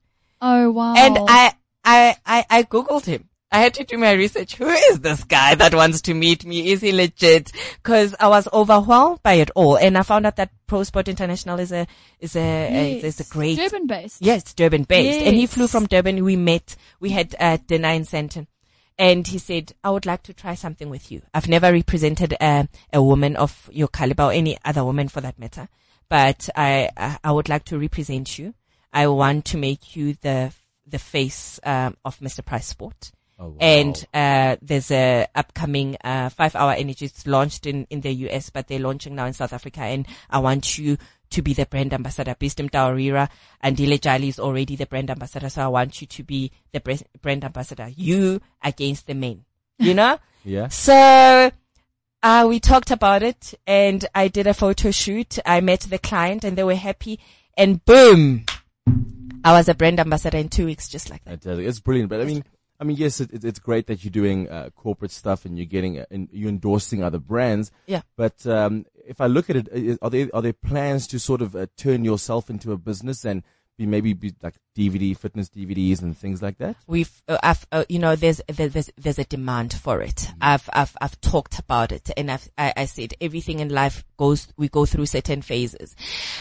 Oh 0.40 0.70
wow. 0.70 0.94
And 0.96 1.18
I, 1.18 1.52
I, 1.84 2.16
I, 2.24 2.44
I 2.50 2.62
Googled 2.62 3.06
him. 3.06 3.28
I 3.54 3.58
had 3.58 3.74
to 3.74 3.84
do 3.84 3.96
my 3.98 4.10
research. 4.14 4.56
Who 4.56 4.66
is 4.66 4.98
this 4.98 5.22
guy 5.22 5.54
that 5.54 5.72
wants 5.72 6.00
to 6.02 6.14
meet 6.14 6.44
me? 6.44 6.72
Is 6.72 6.80
he 6.80 6.90
legit? 6.90 7.52
Cause 7.84 8.12
I 8.18 8.26
was 8.26 8.48
overwhelmed 8.52 9.22
by 9.22 9.34
it 9.34 9.50
all. 9.54 9.76
And 9.76 9.96
I 9.96 10.02
found 10.02 10.26
out 10.26 10.34
that 10.36 10.50
Pro 10.66 10.82
Sport 10.82 11.06
International 11.06 11.60
is 11.60 11.70
a, 11.70 11.86
is 12.18 12.34
a, 12.34 12.40
a 12.40 12.98
is 12.98 13.20
a 13.20 13.24
great, 13.32 13.56
Durban 13.56 13.86
based. 13.86 14.20
yes, 14.20 14.52
Durban 14.54 14.82
based. 14.82 15.24
And 15.24 15.36
he 15.36 15.46
flew 15.46 15.68
from 15.68 15.86
Durban. 15.86 16.24
We 16.24 16.34
met. 16.34 16.74
We 16.98 17.10
had 17.10 17.36
uh, 17.38 17.58
dinner 17.64 17.90
in 17.90 18.02
Sandton. 18.02 18.48
And 18.98 19.24
he 19.24 19.38
said, 19.38 19.72
I 19.84 19.90
would 19.90 20.04
like 20.04 20.24
to 20.24 20.34
try 20.34 20.56
something 20.56 20.90
with 20.90 21.12
you. 21.12 21.22
I've 21.32 21.48
never 21.48 21.70
represented 21.70 22.34
a, 22.40 22.68
a 22.92 23.00
woman 23.00 23.36
of 23.36 23.70
your 23.72 23.88
caliber 23.88 24.24
or 24.24 24.32
any 24.32 24.58
other 24.64 24.84
woman 24.84 25.06
for 25.06 25.20
that 25.20 25.38
matter, 25.38 25.68
but 26.08 26.48
I, 26.56 26.90
I, 26.96 27.18
I 27.22 27.30
would 27.30 27.48
like 27.48 27.64
to 27.66 27.78
represent 27.78 28.36
you. 28.36 28.54
I 28.92 29.06
want 29.06 29.44
to 29.46 29.58
make 29.58 29.94
you 29.94 30.14
the, 30.14 30.52
the 30.86 30.98
face, 30.98 31.60
um, 31.62 31.96
of 32.04 32.18
Mr. 32.18 32.44
Price 32.44 32.66
Sport. 32.66 33.12
Oh, 33.44 33.48
wow. 33.48 33.56
And, 33.60 34.06
uh, 34.14 34.56
there's 34.62 34.90
a 34.90 35.26
upcoming, 35.34 35.98
uh, 36.02 36.30
five 36.30 36.56
hour 36.56 36.72
energy. 36.72 37.04
It's 37.04 37.26
launched 37.26 37.66
in, 37.66 37.86
in 37.90 38.00
the 38.00 38.10
US, 38.28 38.48
but 38.48 38.68
they're 38.68 38.78
launching 38.78 39.14
now 39.14 39.26
in 39.26 39.34
South 39.34 39.52
Africa. 39.52 39.80
And 39.82 40.06
I 40.30 40.38
want 40.38 40.78
you 40.78 40.96
to 41.30 41.42
be 41.42 41.52
the 41.52 41.66
brand 41.66 41.92
ambassador. 41.92 42.34
Beast 42.38 42.58
Mtawarira 42.58 43.28
and 43.60 43.76
Dile 43.76 43.98
Jali 43.98 44.28
is 44.28 44.38
already 44.38 44.76
the 44.76 44.86
brand 44.86 45.10
ambassador. 45.10 45.50
So 45.50 45.62
I 45.62 45.68
want 45.68 46.00
you 46.00 46.06
to 46.06 46.22
be 46.22 46.52
the 46.72 46.80
brand 47.20 47.44
ambassador. 47.44 47.90
You 47.94 48.40
against 48.62 49.06
the 49.06 49.14
men, 49.14 49.44
you 49.78 49.92
know? 49.92 50.18
yeah. 50.44 50.68
So, 50.68 51.50
uh, 52.22 52.46
we 52.48 52.60
talked 52.60 52.90
about 52.90 53.22
it 53.22 53.52
and 53.66 54.06
I 54.14 54.28
did 54.28 54.46
a 54.46 54.54
photo 54.54 54.90
shoot. 54.90 55.38
I 55.44 55.60
met 55.60 55.80
the 55.80 55.98
client 55.98 56.44
and 56.44 56.56
they 56.56 56.64
were 56.64 56.76
happy 56.76 57.20
and 57.56 57.84
boom, 57.84 58.46
I 59.44 59.52
was 59.52 59.68
a 59.68 59.74
brand 59.74 60.00
ambassador 60.00 60.38
in 60.38 60.48
two 60.48 60.66
weeks, 60.66 60.88
just 60.88 61.10
like 61.10 61.22
that. 61.24 61.44
It's 61.44 61.80
brilliant. 61.80 62.08
But 62.08 62.22
I 62.22 62.24
mean, 62.24 62.44
I 62.80 62.84
mean, 62.84 62.96
yes, 62.96 63.20
it, 63.20 63.32
it, 63.32 63.44
it's 63.44 63.58
great 63.58 63.86
that 63.86 64.04
you're 64.04 64.10
doing 64.10 64.48
uh, 64.50 64.70
corporate 64.74 65.10
stuff 65.10 65.44
and 65.44 65.56
you're 65.56 65.66
getting 65.66 65.98
uh, 65.98 66.06
and 66.10 66.28
you're 66.32 66.48
endorsing 66.48 67.02
other 67.02 67.18
brands. 67.18 67.70
Yeah. 67.86 68.02
But 68.16 68.46
um, 68.46 68.86
if 69.06 69.20
I 69.20 69.26
look 69.26 69.48
at 69.48 69.56
it, 69.56 69.68
is- 69.72 69.98
are 70.02 70.10
there 70.10 70.28
are 70.34 70.42
there 70.42 70.52
plans 70.52 71.06
to 71.08 71.18
sort 71.20 71.40
of 71.40 71.54
uh, 71.54 71.66
turn 71.76 72.04
yourself 72.04 72.50
into 72.50 72.72
a 72.72 72.76
business 72.76 73.24
and 73.24 73.42
be 73.76 73.86
maybe 73.86 74.12
be 74.12 74.32
like 74.42 74.54
DVD 74.76 75.16
fitness 75.16 75.48
DVDs 75.48 76.02
and 76.02 76.16
things 76.16 76.42
like 76.42 76.58
that? 76.58 76.76
We've, 76.86 77.10
uh, 77.28 77.38
I've, 77.42 77.66
uh, 77.72 77.84
you 77.88 77.98
know, 77.98 78.16
there's, 78.16 78.40
there's, 78.48 78.90
there's 78.96 79.18
a 79.18 79.24
demand 79.24 79.72
for 79.72 80.00
it. 80.00 80.30
I've, 80.40 80.68
I've, 80.72 80.96
I've 81.00 81.20
talked 81.20 81.58
about 81.58 81.92
it 81.92 82.10
and 82.16 82.30
I've, 82.30 82.48
I, 82.56 82.72
I 82.76 82.84
said 82.84 83.14
everything 83.20 83.60
in 83.60 83.68
life 83.70 84.04
goes, 84.16 84.48
we 84.56 84.68
go 84.68 84.86
through 84.86 85.06
certain 85.06 85.42
phases. 85.42 85.96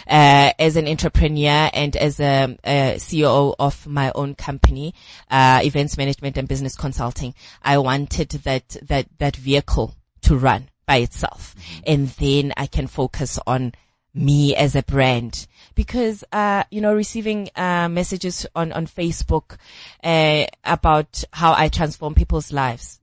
Uh, 0.07 0.51
as 0.59 0.75
an 0.75 0.87
entrepreneur 0.87 1.69
and 1.73 1.95
as 1.95 2.19
a, 2.19 2.57
a 2.63 2.95
CEO 2.97 3.55
of 3.57 3.87
my 3.87 4.11
own 4.13 4.35
company, 4.35 4.93
uh, 5.31 5.61
events 5.63 5.97
management 5.97 6.37
and 6.37 6.47
business 6.47 6.75
consulting, 6.75 7.33
I 7.61 7.79
wanted 7.79 8.29
that, 8.29 8.77
that, 8.83 9.07
that 9.17 9.35
vehicle 9.35 9.95
to 10.21 10.37
run 10.37 10.69
by 10.85 10.97
itself. 10.97 11.55
And 11.85 12.09
then 12.09 12.53
I 12.57 12.67
can 12.67 12.87
focus 12.87 13.39
on 13.47 13.73
me 14.13 14.55
as 14.55 14.75
a 14.75 14.83
brand. 14.83 15.47
Because 15.75 16.23
uh 16.31 16.63
you 16.69 16.81
know 16.81 16.93
receiving 16.93 17.49
uh 17.55 17.89
messages 17.89 18.45
on 18.55 18.71
on 18.71 18.85
Facebook 18.85 19.57
uh 20.03 20.45
about 20.63 21.23
how 21.31 21.53
I 21.53 21.69
transform 21.69 22.13
people's 22.13 22.51
lives 22.51 22.99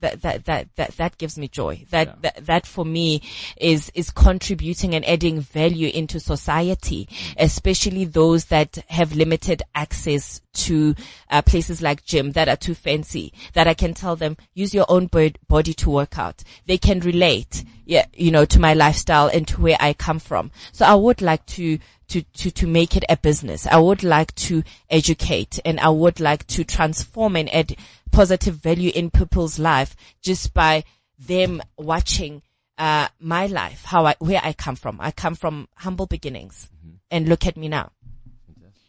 that 0.00 0.22
that 0.22 0.44
that 0.46 0.68
that, 0.76 0.96
that 0.96 1.18
gives 1.18 1.38
me 1.38 1.48
joy. 1.48 1.84
That, 1.90 2.22
that 2.22 2.46
that 2.46 2.66
for 2.66 2.84
me 2.84 3.22
is 3.56 3.90
is 3.94 4.10
contributing 4.10 4.94
and 4.94 5.04
adding 5.06 5.40
value 5.40 5.90
into 5.92 6.20
society 6.20 7.08
especially 7.36 8.04
those 8.04 8.46
that 8.46 8.78
have 8.88 9.14
limited 9.14 9.62
access 9.74 10.40
to 10.52 10.94
uh, 11.30 11.42
places 11.42 11.80
like 11.80 12.04
gym 12.04 12.32
that 12.32 12.48
are 12.48 12.56
too 12.56 12.74
fancy 12.74 13.32
that 13.52 13.68
I 13.68 13.74
can 13.74 13.94
tell 13.94 14.16
them 14.16 14.36
use 14.54 14.74
your 14.74 14.86
own 14.88 15.06
body 15.06 15.74
to 15.74 15.90
work 15.90 16.18
out. 16.18 16.42
They 16.66 16.78
can 16.78 17.00
relate 17.00 17.64
yeah 17.86 18.06
you 18.12 18.30
know 18.30 18.44
to 18.44 18.60
my 18.60 18.74
lifestyle 18.74 19.28
and 19.28 19.46
to 19.48 19.60
where 19.60 19.76
I 19.80 19.92
come 19.92 20.18
from. 20.18 20.50
So 20.72 20.84
I 20.84 20.94
would 20.94 21.20
like 21.20 21.46
to 21.46 21.78
to, 22.10 22.22
to, 22.22 22.50
to 22.50 22.66
make 22.66 22.96
it 22.96 23.04
a 23.08 23.16
business. 23.16 23.68
I 23.68 23.76
would 23.76 24.02
like 24.02 24.34
to 24.34 24.64
educate 24.90 25.60
and 25.64 25.78
I 25.78 25.90
would 25.90 26.18
like 26.18 26.44
to 26.48 26.64
transform 26.64 27.36
and 27.36 27.52
add 27.54 27.76
positive 28.10 28.54
value 28.56 28.92
in 28.94 29.10
people's 29.10 29.58
life 29.58 29.96
just 30.22 30.52
by 30.54 30.84
them 31.18 31.62
watching, 31.76 32.42
uh, 32.78 33.08
my 33.18 33.46
life, 33.46 33.84
how 33.84 34.06
I, 34.06 34.16
where 34.18 34.40
I 34.42 34.52
come 34.52 34.76
from. 34.76 34.98
I 35.00 35.10
come 35.10 35.34
from 35.34 35.68
humble 35.76 36.06
beginnings 36.06 36.70
and 37.10 37.28
look 37.28 37.46
at 37.46 37.56
me 37.56 37.68
now. 37.68 37.92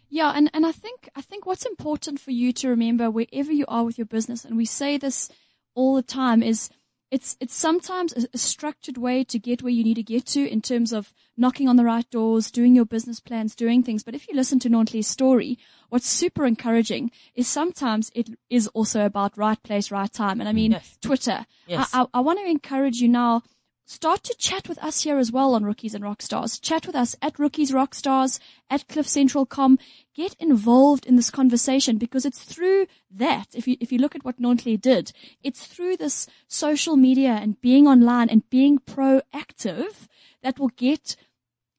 Yeah, 0.10 0.34
and, 0.36 0.50
and 0.54 0.66
I 0.66 0.74
think 0.74 1.10
I 1.16 1.22
think 1.22 1.46
what's 1.46 1.66
important 1.66 2.20
for 2.20 2.32
you 2.32 2.52
to 2.54 2.68
remember 2.68 3.10
wherever 3.10 3.52
you 3.52 3.64
are 3.70 3.86
with 3.86 3.98
your 3.98 4.06
business, 4.06 4.44
and 4.44 4.58
we 4.58 4.66
say 4.66 4.98
this 4.98 5.30
all 5.74 5.96
the 5.96 6.02
time, 6.02 6.44
is 6.44 6.70
it's 7.12 7.36
it's 7.41 7.54
sometimes 7.54 8.13
a, 8.13 8.28
a 8.34 8.38
structured 8.38 8.97
way 8.97 9.24
to 9.26 9.38
get 9.38 9.62
where 9.62 9.71
you 9.71 9.84
need 9.84 9.95
to 9.95 10.04
get 10.04 10.26
to 10.28 10.47
in 10.47 10.62
terms 10.62 10.93
of 10.93 11.13
knocking 11.38 11.67
on 11.67 11.76
the 11.76 11.84
right 11.84 12.10
doors, 12.10 12.50
doing 12.50 12.74
your 12.74 12.86
business 12.86 13.19
plans, 13.19 13.54
doing 13.54 13.84
things. 13.84 14.04
But 14.04 14.15
if 14.15 14.28
you 14.28 14.36
listen 14.36 14.60
to 14.60 14.69
Nonhle's 14.69 15.08
story, 15.08 15.60
what's 15.89 16.08
super 16.08 16.45
encouraging 16.45 17.12
is 17.36 17.47
sometimes 17.47 18.12
it 18.15 18.30
is 18.50 18.67
also 18.67 19.06
about 19.06 19.38
right 19.38 19.62
place, 19.62 19.91
right 19.91 20.12
time. 20.12 20.39
And 20.39 20.47
I 20.47 20.54
mean, 20.54 20.71
mm. 20.71 20.76
Yes. 20.76 20.97
Twitter. 21.02 21.45
Yes. 21.67 21.89
I, 21.93 22.04
I, 22.04 22.06
I 22.15 22.19
want 22.21 22.39
to 22.39 22.50
encourage 22.50 22.97
you 22.97 23.10
now 23.10 23.43
start 23.86 24.24
to 24.24 24.36
chat 24.38 24.70
with 24.70 24.78
us 24.84 25.04
here 25.04 25.17
as 25.17 25.32
well 25.32 25.54
on 25.54 25.63
Rookies 25.63 25.94
and 25.94 26.04
Rockstars. 26.04 26.62
Chat 26.62 26.88
with 26.88 26.96
us 26.96 27.15
at 27.22 27.39
Rookies 27.39 27.72
Rockstars, 27.72 28.39
at 28.70 28.88
CliffCentral.com. 28.88 29.80
Get 30.15 30.36
involved 30.39 31.06
in 31.06 31.15
this 31.15 31.30
conversation 31.30 31.98
because 31.98 32.26
it's 32.26 32.44
through 32.44 32.88
that, 33.10 33.48
if 33.54 33.67
you, 33.67 33.78
if 33.80 33.91
you 33.91 34.00
look 34.00 34.15
at 34.15 34.24
what 34.24 34.41
Nonhle 34.41 34.80
did, 34.80 35.12
it's 35.44 35.65
through 35.65 35.98
this 35.98 36.28
social 36.48 36.96
media 36.96 37.32
and 37.32 37.60
being 37.62 37.88
online 37.88 38.30
and 38.30 38.50
being 38.50 38.80
proactive 38.80 40.08
that 40.44 40.60
will 40.60 40.72
get 40.76 41.15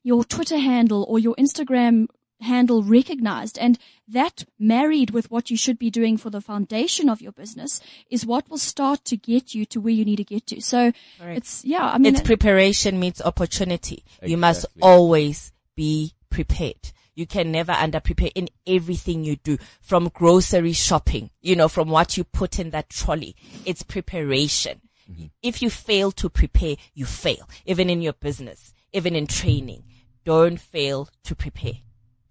your 0.03 0.25
Twitter 0.25 0.59
handle 0.59 1.05
or 1.09 1.19
your 1.19 1.35
Instagram 1.37 2.07
handle 2.43 2.83
recognized. 2.83 3.59
And 3.59 3.79
that 4.09 4.45
married 4.59 5.11
with 5.11 5.31
what 5.31 5.51
you 5.51 5.57
should 5.57 5.79
be 5.79 5.91
doing 5.91 6.17
for 6.17 6.31
the 6.31 6.41
foundation 6.41 7.09
of 7.09 7.21
your 7.21 7.33
business 7.33 7.81
is 8.11 8.27
what 8.27 8.49
will 8.51 8.59
start 8.59 9.05
to 9.07 9.17
get 9.17 9.55
you 9.55 9.65
to 9.67 9.81
where 9.81 9.93
you 9.93 10.05
need 10.05 10.17
to 10.17 10.25
get 10.25 10.47
to. 10.49 10.61
So 10.61 10.93
it's, 11.21 11.65
yeah, 11.65 11.89
I 11.89 11.99
mean, 11.99 12.15
it's 12.15 12.23
preparation 12.23 13.01
meets 13.01 13.23
opportunity. 13.23 14.05
You 14.23 14.37
must 14.37 14.67
always 14.81 15.53
be 15.77 16.15
prepared. 16.31 16.93
You 17.15 17.27
can 17.27 17.53
never 17.53 17.73
under 17.73 18.01
prepare 18.01 18.31
in 18.35 18.49
everything 18.67 19.23
you 19.25 19.37
do 19.37 19.59
from 19.81 20.09
grocery 20.09 20.73
shopping, 20.73 21.31
you 21.43 21.55
know, 21.55 21.69
from 21.69 21.89
what 21.91 22.17
you 22.17 22.25
put 22.25 22.59
in 22.59 22.71
that 22.71 22.89
trolley. 22.89 23.37
It's 23.67 23.83
preparation. 23.83 24.81
Mm-hmm. 25.11 25.27
If 25.43 25.61
you 25.61 25.69
fail 25.69 26.11
to 26.13 26.31
prepare, 26.31 26.77
you 26.95 27.05
fail. 27.05 27.49
Even 27.67 27.91
in 27.91 28.01
your 28.01 28.15
business, 28.15 28.73
even 28.95 29.15
in 29.15 29.27
training, 29.27 29.85
don't 30.25 30.59
fail 30.59 31.11
to 31.25 31.35
prepare 31.35 31.81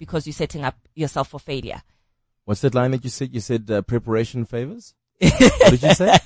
because 0.01 0.25
you're 0.25 0.33
setting 0.33 0.63
up 0.63 0.75
yourself 0.95 1.27
for 1.27 1.39
failure. 1.39 1.83
What's 2.45 2.61
that 2.61 2.73
line 2.73 2.89
that 2.89 3.03
you 3.03 3.11
said? 3.11 3.31
You 3.35 3.39
said 3.39 3.69
uh, 3.69 3.83
preparation 3.83 4.45
favors. 4.45 4.95
what 5.19 5.69
did 5.69 5.83
you 5.83 5.93
say? 5.93 6.17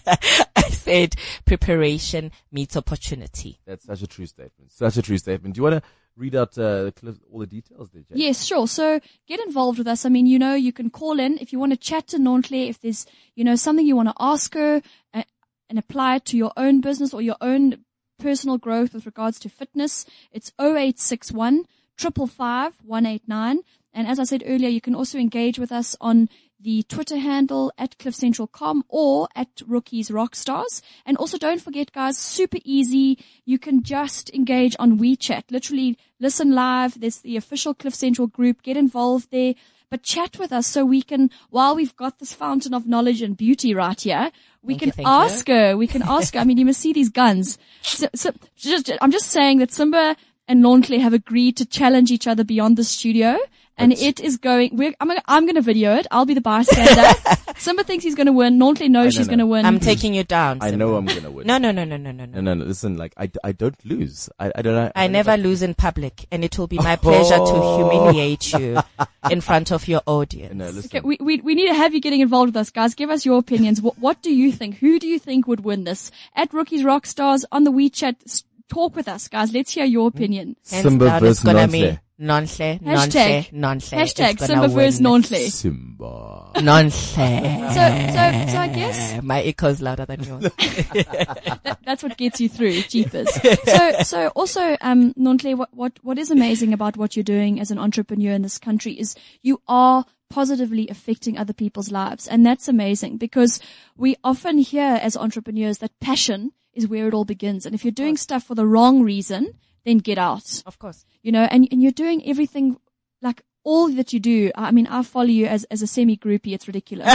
I 0.56 0.70
said 0.70 1.16
preparation 1.44 2.32
meets 2.54 2.78
opportunity. 2.78 3.60
That's 3.68 3.84
such 3.84 4.02
a 4.02 4.08
true 4.08 4.28
statement. 4.28 4.72
Such 4.72 4.96
a 4.96 5.02
true 5.02 5.18
statement. 5.18 5.56
Do 5.56 5.60
you 5.60 5.64
want 5.64 5.84
to 5.84 5.90
read 6.16 6.38
out 6.38 6.58
uh, 6.58 6.92
all 7.30 7.42
the 7.42 7.48
details 7.48 7.90
there, 7.90 8.04
Jay? 8.04 8.16
Yes, 8.16 8.46
sure. 8.46 8.66
So 8.66 9.02
get 9.28 9.42
involved 9.42 9.78
with 9.78 9.88
us. 9.88 10.06
I 10.06 10.10
mean, 10.10 10.26
you 10.26 10.40
know, 10.40 10.56
you 10.56 10.72
can 10.72 10.90
call 10.90 11.20
in 11.20 11.38
if 11.40 11.52
you 11.52 11.60
want 11.60 11.74
to 11.74 11.78
chat 11.78 12.08
to 12.08 12.18
Nonhle, 12.18 12.70
if 12.70 12.80
there's, 12.80 13.06
you 13.36 13.44
know, 13.44 13.58
something 13.58 13.86
you 13.86 13.98
want 13.98 14.08
to 14.08 14.16
ask 14.18 14.54
her 14.54 14.82
uh, 15.14 15.24
and 15.70 15.78
apply 15.78 16.16
it 16.16 16.26
to 16.28 16.38
your 16.38 16.54
own 16.56 16.80
business 16.80 17.14
or 17.14 17.22
your 17.22 17.36
own 17.42 17.84
personal 18.20 18.58
growth 18.58 18.94
with 18.94 19.06
regards 19.06 19.38
to 19.40 19.50
fitness. 19.50 20.06
It's 20.32 20.54
0861 20.62 21.66
555 21.66 21.75
189. 22.02 23.60
And 23.94 24.08
as 24.08 24.20
I 24.20 24.26
said 24.26 24.44
earlier, 24.46 24.70
you 24.70 24.82
can 24.82 24.96
also 24.96 25.18
engage 25.18 25.58
with 25.58 25.72
us 25.72 25.96
on 26.02 26.30
the 26.60 26.84
Twitter 26.84 27.18
handle 27.18 27.72
at 27.78 27.98
cliffcentral.com 27.98 28.84
or 28.90 29.28
at 29.36 29.62
Rookies 29.66 30.10
Rockstars. 30.10 30.82
And 31.06 31.16
also 31.18 31.38
don't 31.38 31.62
forget 31.62 31.92
guys, 31.92 32.18
super 32.18 32.58
easy. 32.66 33.20
You 33.46 33.60
can 33.60 33.84
just 33.84 34.30
engage 34.32 34.76
on 34.80 35.00
WeChat. 35.00 35.44
Literally 35.52 35.98
listen 36.20 36.54
live. 36.54 37.00
There's 37.00 37.20
the 37.20 37.38
official 37.38 37.74
Cliff 37.74 37.96
Central 37.96 38.28
group. 38.28 38.64
Get 38.64 38.78
involved 38.78 39.32
there. 39.32 39.54
But 39.90 40.02
chat 40.02 40.40
with 40.40 40.52
us 40.52 40.66
so 40.68 40.84
we 40.84 41.02
can, 41.04 41.30
while 41.52 41.76
we've 41.76 41.96
got 41.96 42.20
this 42.20 42.34
fountain 42.34 42.74
of 42.74 42.88
knowledge 42.88 43.22
and 43.22 43.38
beauty 43.38 43.74
right 43.76 44.02
here, 44.02 44.32
we 44.64 44.78
Thank 44.78 44.96
can 44.96 45.04
you. 45.04 45.10
ask 45.10 45.48
her. 45.48 45.78
We 45.78 45.88
can 45.88 46.02
ask 46.02 46.34
her. 46.34 46.40
I 46.40 46.44
mean, 46.44 46.58
you 46.58 46.66
must 46.66 46.82
see 46.82 46.92
these 46.92 47.10
guns. 47.10 47.60
So, 47.84 48.08
so 48.16 48.34
just, 48.56 48.92
I'm 49.00 49.12
just 49.12 49.30
saying 49.30 49.60
that 49.60 49.72
Simba 49.72 50.16
and 50.48 50.64
Nonhle 50.64 51.00
have 51.02 51.14
agreed 51.14 51.58
to 51.58 51.66
challenge 51.66 52.12
each 52.12 52.28
other 52.28 52.44
beyond 52.44 52.78
the 52.78 52.84
studio. 52.84 53.38
And 53.78 53.92
it 53.92 54.22
is 54.22 54.38
going, 54.38 54.78
we're, 54.78 54.94
I'm 55.02 55.10
gonna, 55.10 55.22
I'm 55.26 55.46
gonna 55.46 55.62
video 55.62 55.96
it. 55.96 56.08
I'll 56.10 56.24
be 56.26 56.34
the 56.34 56.40
bystander. 56.40 57.10
Simba 57.58 57.84
thinks 57.84 58.06
he's 58.06 58.16
gonna 58.16 58.32
win. 58.32 58.58
Nonhle 58.58 58.90
knows 58.90 59.08
I 59.08 59.18
she's 59.18 59.28
know. 59.28 59.32
gonna 59.32 59.46
win. 59.48 59.66
I'm 59.66 59.82
taking 59.82 60.14
you 60.14 60.24
down. 60.24 60.60
I 60.62 60.70
Simba. 60.70 60.78
know 60.86 60.96
I'm 60.96 61.06
gonna 61.06 61.30
win. 61.30 61.46
No, 61.46 61.58
no, 61.58 61.72
no, 61.74 61.84
no, 61.84 61.98
no, 61.98 62.12
no, 62.14 62.24
no. 62.26 62.36
no, 62.36 62.40
no, 62.40 62.54
no. 62.54 62.64
Listen, 62.66 62.96
like 62.96 63.14
I, 63.18 63.30
I 63.44 63.52
don't 63.52 63.76
lose. 63.86 64.30
I, 64.40 64.50
I 64.56 64.62
don't 64.62 64.76
know. 64.76 64.92
I 64.96 65.08
don't 65.08 65.12
never 65.12 65.32
know 65.32 65.42
if 65.42 65.44
lose 65.44 65.62
in 65.62 65.74
public, 65.74 66.26
and 66.32 66.46
it 66.46 66.58
will 66.58 66.68
be 66.68 66.78
my 66.78 66.96
pleasure 66.96 67.36
to 67.36 67.42
Oh. 67.44 67.90
humiliate 67.92 68.54
you 68.54 68.80
in 69.30 69.42
front 69.42 69.74
of 69.74 69.90
your 69.90 70.02
audience. 70.06 70.54
No, 70.56 70.68
listen. 70.70 70.86
Okay, 70.86 71.02
we, 71.02 71.18
we, 71.20 71.42
we 71.42 71.54
need 71.54 71.68
to 71.68 71.74
have 71.76 71.94
you 71.94 72.00
getting 72.00 72.22
involved 72.22 72.50
with 72.54 72.58
us, 72.62 72.70
guys. 72.70 72.96
Give 72.96 73.10
us 73.10 73.26
your 73.26 73.40
opinions. 73.40 73.82
What, 73.82 74.00
what 74.00 74.22
do 74.22 74.34
you 74.34 74.54
think? 74.54 74.78
Who 74.78 75.00
do 75.00 75.08
you 75.08 75.20
think 75.20 75.48
would 75.50 75.66
win 75.66 75.84
this? 75.84 76.12
At 76.34 76.54
Rookies 76.54 76.84
Rockstars 76.84 77.44
on 77.52 77.66
the 77.66 77.74
WeChat, 77.74 78.16
s- 78.26 78.46
talk 78.70 78.96
with 78.96 79.08
us, 79.08 79.28
guys. 79.28 79.54
Let's 79.54 79.72
hear 79.72 79.86
your 79.86 80.08
opinion. 80.08 80.56
Simba 80.62 81.06
down, 81.06 81.20
versus 81.22 81.38
it's 81.38 81.46
gonna 81.46 81.68
Nonhle. 81.68 81.72
be 81.72 82.00
Nonhle, 82.18 82.82
Nonhle, 82.82 82.82
Hashtag- 82.82 83.54
Nonhle. 83.54 83.98
Hashtag 83.98 84.30
is 84.42 84.48
gonna 84.48 84.62
Simba 84.62 84.68
versus 84.70 85.02
win. 85.02 85.12
Nonhle. 85.22 85.52
Simba. 85.52 86.52
Nonhle. 86.56 87.68
So, 87.70 88.46
so, 88.46 88.52
so 88.54 88.58
I 88.60 88.68
guess 88.74 89.22
My 89.24 89.42
echo's 89.44 89.82
louder 89.82 90.06
than 90.06 90.24
yours. 90.24 90.44
that, 90.44 91.78
that's 91.86 92.04
what 92.04 92.18
gets 92.18 92.40
you 92.40 92.48
through, 92.50 92.82
jeepers. 92.84 93.30
So, 93.66 93.92
so 94.04 94.28
also, 94.30 94.78
um, 94.82 95.14
Nonhle, 95.16 95.56
what, 95.58 95.74
what, 95.74 96.00
what 96.04 96.18
is 96.18 96.32
amazing 96.32 96.74
about 96.74 96.96
what 96.98 97.16
you're 97.16 97.24
doing 97.24 97.60
as 97.60 97.70
an 97.72 97.78
entrepreneur 97.80 98.32
in 98.34 98.42
this 98.44 98.58
country 98.58 98.94
is 98.94 99.16
you 99.42 99.62
are 99.68 100.06
positively 100.30 100.88
affecting 100.90 101.38
other 101.38 101.54
people's 101.54 101.92
lives. 101.92 102.28
And 102.28 102.46
that's 102.46 102.68
amazing 102.68 103.18
because 103.18 103.60
we 103.96 104.16
often 104.24 104.58
hear 104.58 105.00
as 105.02 105.16
entrepreneurs 105.16 105.78
that 105.80 105.98
passion 106.00 106.52
is 106.76 106.88
where 106.88 107.08
it 107.08 107.14
all 107.14 107.26
begins. 107.26 107.66
And 107.66 107.74
if 107.74 107.84
you're 107.84 107.92
doing 107.92 108.18
stuff 108.18 108.44
for 108.44 108.54
the 108.56 108.66
wrong 108.68 109.02
reason, 109.02 109.54
then 109.86 109.98
get 110.00 110.18
out, 110.18 110.62
of 110.66 110.78
course. 110.80 111.06
you 111.24 111.32
know, 111.32 111.44
and, 111.50 111.68
and 111.72 111.82
you're 111.82 111.92
doing 111.92 112.22
everything 112.28 112.78
like 113.22 113.42
all 113.64 113.90
that 113.90 114.14
you 114.14 114.20
do. 114.20 114.52
I 114.56 114.72
mean, 114.72 114.86
I 114.88 115.02
follow 115.04 115.26
you 115.26 115.46
as, 115.48 115.64
as 115.66 115.82
a 115.82 115.88
semi 115.88 116.18
groupie. 116.18 116.54
It's 116.54 116.68
ridiculous. 116.68 117.08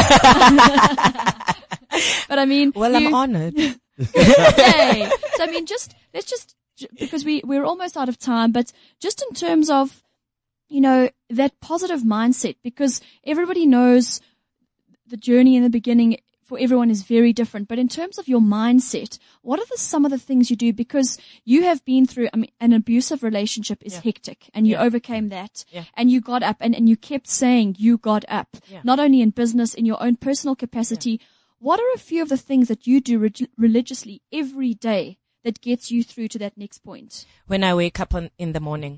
but 2.28 2.38
I 2.38 2.44
mean, 2.46 2.72
Well, 2.74 2.98
you- 2.98 3.08
I'm 3.08 3.14
honored. 3.14 3.54
Yay. 3.58 3.76
So 5.36 5.42
I 5.44 5.46
mean, 5.50 5.66
just 5.66 5.94
let's 6.14 6.28
just 6.30 6.54
because 6.98 7.24
we 7.24 7.42
we're 7.44 7.64
almost 7.64 7.96
out 7.96 8.08
of 8.08 8.18
time, 8.18 8.50
but 8.52 8.72
just 8.98 9.22
in 9.28 9.34
terms 9.34 9.68
of 9.68 10.02
you 10.68 10.80
know 10.80 11.10
that 11.28 11.60
positive 11.60 12.00
mindset, 12.00 12.56
because 12.62 13.00
everybody 13.24 13.66
knows 13.66 14.20
the 15.06 15.16
journey 15.18 15.56
in 15.56 15.62
the 15.62 15.68
beginning 15.70 16.16
for 16.50 16.58
everyone 16.58 16.90
is 16.90 17.02
very 17.16 17.32
different. 17.40 17.68
But 17.68 17.78
in 17.78 17.88
terms 17.88 18.18
of 18.18 18.26
your 18.32 18.40
mindset, 18.40 19.12
what 19.48 19.60
are 19.60 19.68
the 19.70 19.78
some 19.78 20.04
of 20.04 20.10
the 20.10 20.18
things 20.28 20.50
you 20.50 20.56
do? 20.56 20.72
Because 20.84 21.10
you 21.52 21.62
have 21.68 21.80
been 21.84 22.04
through, 22.10 22.28
I 22.34 22.36
mean, 22.38 22.50
an 22.60 22.72
abusive 22.72 23.22
relationship 23.22 23.78
is 23.88 23.94
Yeah. 23.94 24.00
hectic, 24.08 24.40
and 24.54 24.66
you 24.66 24.74
Yeah. 24.74 24.82
overcame 24.86 25.28
that, 25.28 25.64
Yeah. 25.76 25.84
and 25.98 26.10
you 26.10 26.20
got 26.20 26.42
up, 26.42 26.56
and 26.60 26.74
and 26.78 26.88
you 26.90 26.96
kept 26.96 27.28
saying 27.28 27.76
you 27.78 27.92
got 27.98 28.24
up, 28.40 28.50
not 28.90 28.98
only 29.04 29.20
in 29.20 29.30
business, 29.30 29.74
in 29.80 29.86
your 29.90 30.00
own 30.06 30.16
personal 30.16 30.56
capacity. 30.64 31.14
What 31.68 31.78
are 31.78 31.92
a 31.94 31.98
few 32.10 32.20
of 32.22 32.28
the 32.30 32.42
things 32.48 32.66
that 32.68 32.86
you 32.88 33.00
do 33.00 33.18
reg- 33.26 33.48
religiously 33.66 34.16
every 34.32 34.72
day 34.74 35.18
that 35.44 35.60
gets 35.60 35.90
you 35.92 36.02
through 36.02 36.28
to 36.28 36.38
that 36.38 36.56
next 36.56 36.78
point? 36.90 37.26
when 37.46 37.62
I 37.62 37.72
wake 37.74 37.98
up 38.00 38.12
on, 38.14 38.30
in 38.38 38.52
the 38.56 38.60
morning, 38.60 38.94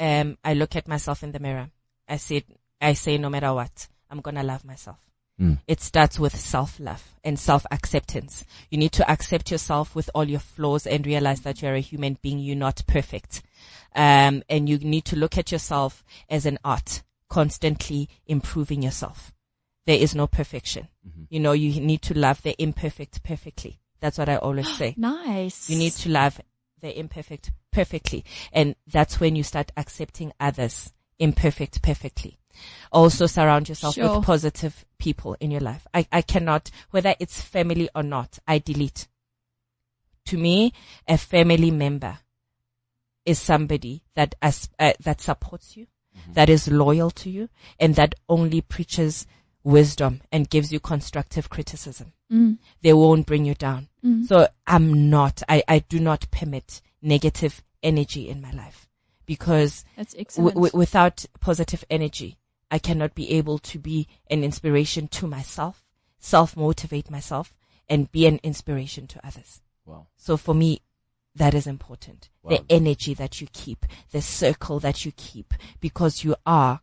um, 0.00 0.36
I 0.44 0.54
look 0.54 0.74
at 0.76 0.88
myself 0.88 1.22
in 1.22 1.32
the 1.32 1.38
mirror. 1.46 1.70
I 2.08 2.16
say, 2.16 2.44
I 2.80 2.94
say, 2.94 3.18
no 3.18 3.28
matter 3.30 3.52
what, 3.54 3.88
I'm 4.10 4.20
gonna 4.20 4.42
love 4.52 4.64
myself. 4.64 4.98
Mm. 5.40 5.60
It 5.68 5.80
starts 5.80 6.18
with 6.18 6.36
self-love 6.36 7.14
and 7.22 7.38
self-acceptance. 7.38 8.44
You 8.70 8.78
need 8.78 8.92
to 8.92 9.08
accept 9.08 9.50
yourself 9.50 9.94
with 9.94 10.10
all 10.14 10.24
your 10.24 10.40
flaws 10.40 10.86
and 10.86 11.06
realize 11.06 11.42
that 11.42 11.62
you're 11.62 11.74
a 11.74 11.80
human 11.80 12.18
being. 12.22 12.38
You're 12.38 12.56
not 12.56 12.82
perfect. 12.86 13.42
Um, 13.94 14.42
and 14.48 14.68
you 14.68 14.78
need 14.78 15.04
to 15.06 15.16
look 15.16 15.38
at 15.38 15.52
yourself 15.52 16.04
as 16.28 16.44
an 16.44 16.58
art, 16.64 17.02
constantly 17.28 18.08
improving 18.26 18.82
yourself. 18.82 19.32
There 19.86 19.98
is 19.98 20.14
no 20.14 20.26
perfection. 20.26 20.88
You 21.30 21.40
know, 21.40 21.52
you 21.52 21.80
need 21.80 22.02
to 22.02 22.18
love 22.18 22.42
the 22.42 22.60
imperfect 22.60 23.22
perfectly. 23.22 23.78
That's 24.00 24.18
what 24.18 24.28
I 24.28 24.36
always 24.36 24.68
say. 24.76 24.94
Nice. 24.98 25.70
You 25.70 25.78
need 25.78 25.92
to 25.92 26.10
love 26.10 26.40
the 26.80 26.98
imperfect 26.98 27.52
perfectly. 27.72 28.24
And 28.52 28.76
that's 28.86 29.20
when 29.20 29.36
you 29.36 29.42
start 29.42 29.72
accepting 29.76 30.32
others 30.38 30.92
imperfect 31.18 31.82
perfectly. 31.82 32.37
Also 32.92 33.26
surround 33.26 33.68
yourself 33.68 33.94
Sure. 33.94 34.16
with 34.18 34.26
positive 34.26 34.84
people 34.98 35.36
in 35.40 35.50
your 35.50 35.60
life. 35.60 35.86
I, 35.94 36.06
I 36.12 36.22
cannot, 36.22 36.70
whether 36.90 37.14
it's 37.20 37.40
family 37.40 37.88
or 37.94 38.02
not, 38.02 38.38
I 38.46 38.58
delete. 38.58 39.08
To 40.26 40.36
me, 40.38 40.72
a 41.06 41.16
family 41.18 41.70
member 41.70 42.18
is 43.24 43.38
somebody 43.38 44.02
that 44.14 44.34
as, 44.42 44.68
uh, 44.78 44.92
that 45.00 45.20
supports 45.20 45.76
you, 45.76 45.86
that 46.32 46.48
is 46.48 46.68
loyal 46.68 47.10
to 47.12 47.30
you, 47.30 47.48
and 47.78 47.94
that 47.94 48.14
only 48.28 48.60
preaches 48.60 49.26
wisdom 49.62 50.20
and 50.32 50.48
gives 50.50 50.72
you 50.72 50.80
constructive 50.80 51.48
criticism 51.50 52.12
Mm. 52.30 52.58
they 52.82 52.92
won't 52.92 53.24
bring 53.26 53.46
you 53.46 53.54
down. 53.54 53.88
So 54.26 54.48
I'm 54.66 55.08
not, 55.10 55.42
I, 55.48 55.62
I 55.66 55.78
do 55.80 55.98
not 55.98 56.30
permit 56.30 56.82
negative 57.00 57.62
energy 57.82 58.28
in 58.28 58.40
my 58.42 58.50
life 58.52 58.86
because 59.26 59.84
That's 59.96 60.14
w- 60.36 60.52
w- 60.54 60.70
without 60.74 61.24
positive 61.40 61.84
energy, 61.90 62.36
I 62.70 62.78
cannot 62.78 63.14
be 63.14 63.30
able 63.32 63.58
to 63.58 63.78
be 63.78 64.06
an 64.30 64.44
inspiration 64.44 65.08
to 65.08 65.26
myself, 65.26 65.84
self 66.18 66.56
motivate 66.56 67.10
myself 67.10 67.54
and 67.88 68.12
be 68.12 68.26
an 68.26 68.40
inspiration 68.42 69.06
to 69.08 69.26
others. 69.26 69.62
Wow. 69.86 70.08
So 70.16 70.36
for 70.36 70.54
me, 70.54 70.82
that 71.34 71.54
is 71.54 71.66
important. 71.66 72.28
Wow. 72.42 72.50
The 72.50 72.64
energy 72.68 73.14
that 73.14 73.40
you 73.40 73.46
keep, 73.52 73.86
the 74.12 74.20
circle 74.20 74.80
that 74.80 75.04
you 75.04 75.12
keep, 75.12 75.54
because 75.80 76.24
you 76.24 76.36
are, 76.44 76.80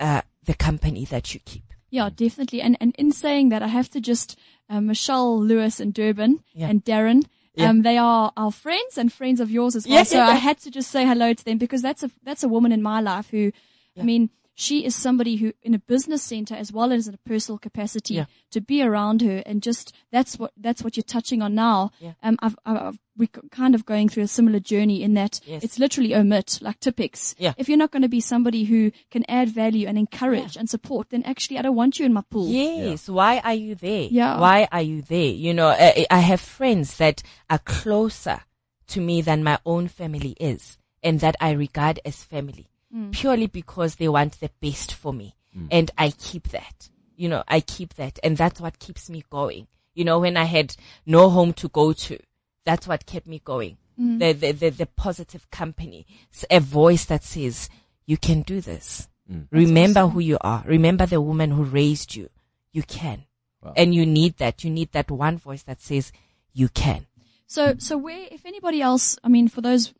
uh, 0.00 0.22
the 0.44 0.54
company 0.54 1.04
that 1.04 1.34
you 1.34 1.40
keep. 1.44 1.72
Yeah, 1.90 2.10
definitely. 2.14 2.60
And 2.60 2.76
and 2.80 2.94
in 2.96 3.12
saying 3.12 3.48
that, 3.50 3.62
I 3.62 3.68
have 3.68 3.88
to 3.90 4.00
just 4.00 4.38
uh, 4.68 4.80
Michelle 4.80 5.40
Lewis 5.40 5.80
and 5.80 5.94
Durban 5.94 6.42
Yeah. 6.52 6.68
and 6.68 6.84
Darren. 6.84 7.24
Yeah. 7.54 7.70
Um, 7.70 7.82
they 7.82 7.98
are 7.98 8.32
our 8.36 8.52
friends 8.52 8.98
and 8.98 9.12
friends 9.12 9.40
of 9.40 9.50
yours 9.50 9.74
as 9.74 9.86
well. 9.86 9.96
Yeah, 9.96 10.02
so 10.04 10.18
yeah, 10.18 10.28
I 10.28 10.34
had 10.34 10.58
to 10.60 10.70
just 10.70 10.90
say 10.90 11.04
hello 11.04 11.32
to 11.34 11.44
them 11.44 11.58
because 11.58 11.82
that's 11.82 12.02
a 12.02 12.10
that's 12.22 12.44
a 12.44 12.48
woman 12.48 12.72
in 12.72 12.82
my 12.82 13.00
life 13.00 13.30
who, 13.30 13.52
I 13.98 14.02
mean, 14.04 14.30
she 14.60 14.84
is 14.84 14.96
somebody 14.96 15.36
who, 15.36 15.52
in 15.62 15.72
a 15.72 15.78
business 15.78 16.20
center 16.20 16.56
as 16.56 16.72
well 16.72 16.90
as 16.92 17.06
in 17.06 17.14
a 17.14 17.18
personal 17.28 17.58
capacity, 17.58 18.14
Yeah. 18.14 18.24
to 18.50 18.60
be 18.60 18.82
around 18.82 19.22
her 19.22 19.40
and 19.46 19.62
just 19.62 19.94
that's 20.10 20.36
what 20.36 20.50
that's 20.56 20.82
what 20.82 20.96
you're 20.96 21.04
touching 21.04 21.42
on 21.42 21.54
now. 21.54 21.92
Yeah. 22.00 22.14
Um, 22.24 22.36
I've, 22.42 22.56
I've, 22.66 22.76
I've 22.76 22.98
we're 23.16 23.28
kind 23.52 23.74
of 23.76 23.84
going 23.86 24.08
through 24.08 24.24
a 24.24 24.28
similar 24.28 24.58
journey 24.58 25.02
in 25.02 25.14
that 25.14 25.40
Yes. 25.46 25.62
it's 25.62 25.78
literally 25.78 26.12
omit 26.14 26.58
like 26.60 26.80
Tipex. 26.80 27.36
Yeah. 27.38 27.54
If 27.56 27.68
you're 27.68 27.78
not 27.78 27.92
going 27.92 28.02
to 28.02 28.08
be 28.08 28.20
somebody 28.20 28.64
who 28.64 28.90
can 29.12 29.24
add 29.28 29.48
value 29.48 29.86
and 29.86 29.96
encourage 29.96 30.56
and 30.56 30.68
support, 30.68 31.10
then 31.10 31.22
actually 31.24 31.58
I 31.58 31.62
don't 31.62 31.76
want 31.76 32.00
you 32.00 32.06
in 32.06 32.12
my 32.12 32.22
pool. 32.28 32.48
Yes. 32.48 33.08
Why 33.08 33.38
are 33.38 33.54
you 33.54 33.76
there? 33.76 34.08
Yeah. 34.10 34.40
Why 34.40 34.66
are 34.72 34.82
you 34.82 35.02
there? 35.02 35.30
You 35.44 35.54
know, 35.54 35.68
I, 35.68 36.04
I 36.10 36.18
have 36.18 36.40
friends 36.40 36.96
that 36.98 37.22
are 37.48 37.58
closer 37.60 38.40
to 38.88 39.00
me 39.00 39.22
than 39.22 39.44
my 39.44 39.58
own 39.64 39.86
family 39.86 40.34
is 40.40 40.78
and 41.02 41.20
that 41.20 41.36
I 41.40 41.52
regard 41.52 42.00
as 42.04 42.24
family 42.24 42.66
Mm. 42.94 43.12
purely 43.12 43.46
because 43.46 43.96
they 43.96 44.08
want 44.08 44.40
the 44.40 44.50
best 44.60 44.94
for 44.94 45.12
me. 45.12 45.36
Mm. 45.56 45.68
And 45.70 45.90
I 45.98 46.10
keep 46.10 46.48
that. 46.48 46.88
You 47.16 47.28
know, 47.28 47.44
I 47.46 47.60
keep 47.60 47.94
that. 47.94 48.18
And 48.22 48.36
that's 48.36 48.60
what 48.60 48.78
keeps 48.78 49.10
me 49.10 49.24
going. 49.28 49.66
You 49.94 50.04
know, 50.04 50.20
when 50.20 50.36
I 50.36 50.44
had 50.44 50.74
no 51.04 51.28
home 51.28 51.52
to 51.54 51.68
go 51.68 51.92
to, 51.92 52.18
that's 52.64 52.88
what 52.88 53.04
kept 53.04 53.26
me 53.26 53.42
going. 53.44 53.76
Mm. 54.00 54.18
The, 54.20 54.32
the, 54.32 54.52
the, 54.52 54.70
the 54.70 54.86
positive 54.86 55.50
company, 55.50 56.06
a 56.50 56.60
voice 56.60 57.04
that 57.06 57.24
says, 57.24 57.68
you 58.06 58.16
can 58.16 58.42
do 58.42 58.60
this. 58.60 59.08
Remember 59.50 60.06
who 60.06 60.20
you 60.20 60.38
are. 60.40 60.64
Remember 60.66 61.04
the 61.04 61.20
woman 61.20 61.50
who 61.50 61.64
raised 61.64 62.16
you. 62.16 62.30
You 62.72 62.82
can. 62.82 63.24
Wow. 63.62 63.74
And 63.76 63.94
you 63.94 64.06
need 64.06 64.38
that. 64.38 64.64
You 64.64 64.70
need 64.70 64.92
that 64.92 65.10
one 65.10 65.36
voice 65.36 65.62
that 65.64 65.82
says, 65.82 66.12
you 66.54 66.68
can. 66.68 67.06
So, 67.46 67.74
so 67.78 67.98
where, 67.98 68.28
if 68.30 68.46
anybody 68.46 68.80
else, 68.80 69.18
I 69.22 69.28
mean, 69.28 69.48
for 69.48 69.60
those 69.60 69.92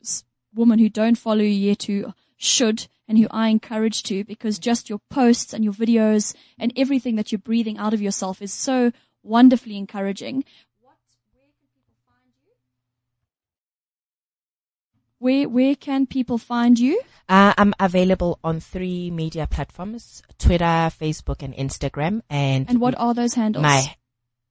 women 0.55 0.79
who 0.79 0.89
don't 0.89 1.17
follow 1.17 1.43
you 1.43 1.69
yet 1.69 1.83
who 1.83 2.15
should 2.39 2.87
and 3.07 3.19
who 3.19 3.27
I 3.31 3.49
encourage 3.49 4.03
to 4.05 4.25
because 4.25 4.59
just 4.59 4.89
your 4.89 5.01
posts 5.11 5.53
and 5.53 5.65
your 5.65 5.75
videos 5.75 6.35
and 6.59 6.73
everything 6.77 7.17
that 7.17 7.31
you're 7.33 7.39
breathing 7.39 7.77
out 7.77 7.93
of 7.93 8.01
yourself 8.01 8.41
is 8.41 8.53
so 8.53 8.93
wonderfully 9.23 9.77
encouraging. 9.77 10.45
Where 15.21 15.49
where 15.49 15.75
can 15.75 16.07
people 16.07 16.39
find 16.39 16.79
you? 16.79 17.03
Uh, 17.29 17.53
I'm 17.59 17.75
available 17.81 18.39
on 18.45 18.61
three 18.61 19.11
media 19.11 19.49
platforms: 19.49 20.23
Twitter, 20.39 20.93
Facebook, 20.95 21.43
and 21.43 21.53
Instagram. 21.55 22.23
And 22.31 22.71
And 22.71 22.81
what 22.81 22.95
are 22.97 23.15
those 23.15 23.35
handles? 23.35 23.65
my 23.65 23.97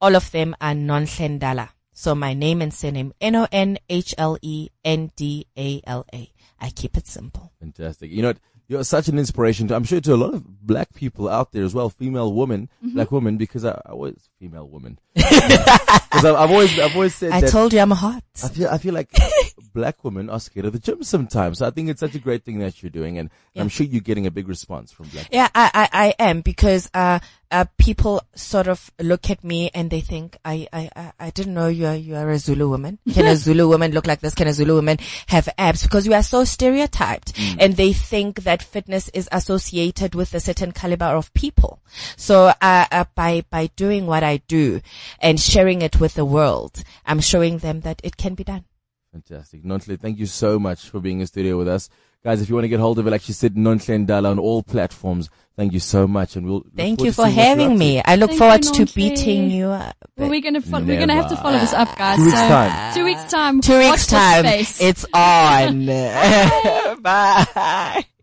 all 0.02 0.16
of 0.16 0.30
them 0.32 0.56
are 0.60 0.74
Nonhlendala. 0.74 1.70
So 2.00 2.14
my 2.14 2.36
name 2.36 2.62
and 2.62 2.72
surname 2.72 3.12
N 3.20 3.36
O 3.36 3.48
N 3.52 3.80
H 3.90 4.14
L 4.20 4.38
E 4.44 4.70
N 4.86 5.10
D 5.16 5.48
A 5.58 5.82
L 5.88 6.06
A. 6.14 6.32
I 6.62 6.70
keep 6.70 6.96
it 6.96 7.08
simple. 7.08 7.52
Fantastic. 7.60 8.12
You 8.12 8.22
know, 8.22 8.28
what? 8.28 8.38
You're 8.68 8.84
such 8.84 9.08
an 9.08 9.18
inspiration 9.18 9.68
to, 9.70 9.76
I'm 9.76 9.84
sure 9.84 10.02
to 10.02 10.14
a 10.14 10.16
lot 10.16 10.34
of 10.34 10.66
black 10.66 10.94
people 10.94 11.30
out 11.30 11.52
there 11.54 11.64
as 11.64 11.74
well, 11.74 11.90
female 11.90 12.34
women, 12.34 12.70
Mm-hmm. 12.84 12.96
black 12.96 13.12
women, 13.12 13.38
because 13.38 13.64
I, 13.66 13.72
I 13.86 13.92
always, 13.92 14.30
female 14.40 14.68
women. 14.68 15.00
Because 15.16 15.32
I've, 16.26 16.36
I've 16.36 16.52
always, 16.52 16.78
I've 16.80 16.94
always 16.96 17.16
said 17.16 17.32
I 17.32 17.42
that 17.42 17.50
told 17.52 17.74
you 17.74 17.80
I'm 17.80 17.92
hot. 17.92 18.24
I 18.44 18.50
feel, 18.50 18.70
I 18.70 18.78
feel 18.78 18.94
like 18.94 19.10
black 19.74 20.04
women 20.04 20.30
are 20.30 20.40
scared 20.40 20.66
of 20.66 20.74
the 20.74 20.80
gym 20.80 21.04
sometimes. 21.04 21.60
So 21.60 21.68
I 21.68 21.72
think 21.72 21.90
it's 21.90 22.00
such 22.00 22.16
a 22.16 22.20
great 22.20 22.44
thing 22.44 22.60
that 22.60 22.82
you're 22.84 22.90
doing 22.90 23.18
and 23.18 23.30
I'm 23.56 23.70
sure 23.70 23.86
you're 23.86 24.02
getting 24.02 24.28
a 24.28 24.32
big 24.32 24.48
response 24.48 24.92
from 24.92 25.08
black 25.08 25.28
Yeah, 25.32 25.48
I, 25.56 25.72
I, 25.74 25.90
I 26.20 26.24
am 26.30 26.42
because, 26.42 26.90
uh, 26.94 27.20
uh, 27.50 27.64
people 27.78 28.22
sort 28.36 28.68
of 28.68 28.92
look 29.00 29.30
at 29.30 29.42
me 29.44 29.72
and 29.74 29.90
they 29.90 30.02
think, 30.02 30.38
I, 30.44 30.68
I, 30.74 30.90
I, 30.96 31.12
I 31.18 31.30
didn't 31.30 31.54
know 31.54 31.70
you're, 31.70 31.94
you're 31.96 32.30
a 32.30 32.38
Zulu 32.38 32.68
woman. 32.70 33.00
Can 33.14 33.26
a 33.26 33.36
Zulu 33.38 33.70
woman 33.70 33.94
look 33.94 34.06
like 34.06 34.20
this? 34.20 34.36
Can 34.36 34.48
a 34.50 34.54
Zulu 34.54 34.76
woman 34.76 34.98
have 35.28 35.48
abs? 35.58 35.82
Because 35.84 36.08
we 36.08 36.14
are 36.14 36.24
so 36.24 36.44
stereotyped 36.44 37.34
and 37.60 37.76
they 37.78 37.94
think 37.94 38.44
that 38.44 38.57
fitness 38.64 39.10
is 39.10 39.28
associated 39.32 40.16
with 40.16 40.34
a 40.34 40.40
certain 40.40 40.72
caliber 40.72 41.06
of 41.06 41.34
people. 41.34 41.82
So, 42.16 42.52
uh, 42.62 42.86
uh, 42.92 43.06
by, 43.16 43.44
by 43.50 43.68
doing 43.76 44.06
what 44.06 44.24
I 44.24 44.38
do 44.48 44.82
and 45.20 45.40
sharing 45.40 45.82
it 45.82 46.00
with 46.00 46.16
the 46.16 46.26
world, 46.26 46.84
I'm 47.06 47.20
showing 47.20 47.60
them 47.60 47.82
that 47.82 48.02
it 48.04 48.18
can 48.18 48.36
be 48.36 48.44
done. 48.44 48.66
Fantastic. 49.12 49.64
Nonhle, 49.64 50.00
thank 50.00 50.20
you 50.20 50.26
so 50.26 50.60
much 50.60 50.90
for 50.90 51.00
being 51.00 51.22
in 51.22 51.28
studio 51.28 51.58
with 51.58 51.68
us. 51.68 51.90
Guys, 52.24 52.42
if 52.42 52.50
you 52.50 52.56
want 52.56 52.66
to 52.66 52.70
get 52.70 52.80
hold 52.80 53.00
of 53.00 53.08
it, 53.08 53.12
like 53.12 53.22
she 53.22 53.32
said, 53.32 53.56
Nonhle 53.56 54.06
Ndala 54.06 54.32
on 54.32 54.40
all 54.40 54.62
platforms. 54.64 55.30
Thank 55.56 55.74
you 55.74 55.80
so 55.80 56.08
much. 56.08 56.36
And 56.36 56.46
we'll 56.46 56.66
Thank 56.76 57.02
you 57.02 57.12
for 57.12 57.24
seeing 57.24 57.36
what 57.36 57.36
you're 57.36 57.46
having 57.46 57.78
me. 57.78 58.02
I 58.04 58.16
look 58.16 58.32
Thank 58.32 58.40
forward 58.40 58.66
you, 58.66 58.86
to 58.86 58.94
beating 58.94 59.50
you 59.50 59.70
up. 59.70 59.96
Well, 60.18 60.30
we're 60.30 60.42
gonna 60.42 60.62
fo- 60.62 60.82
we're 60.82 61.00
gonna 61.00 61.16
have 61.16 61.30
to 61.30 61.38
follow 61.38 61.58
this 61.58 61.74
up, 61.74 61.98
guys. 61.98 62.18
Two 62.18 62.26
weeks 62.26 62.38
So, 62.38 62.48
time. 62.48 62.94
Two 62.94 63.04
weeks 63.06 63.28
time. 63.28 63.62
Two 63.62 63.80
weeks 63.80 64.08
time. 64.08 64.46
It's 64.46 65.06
on. 65.14 65.86
Bye. 67.02 68.06
Put 68.06 68.17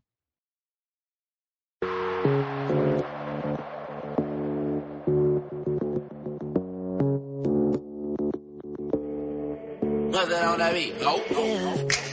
on 10.55 10.61
that 10.61 10.75
beat. 10.75 10.99
Go. 11.01 11.17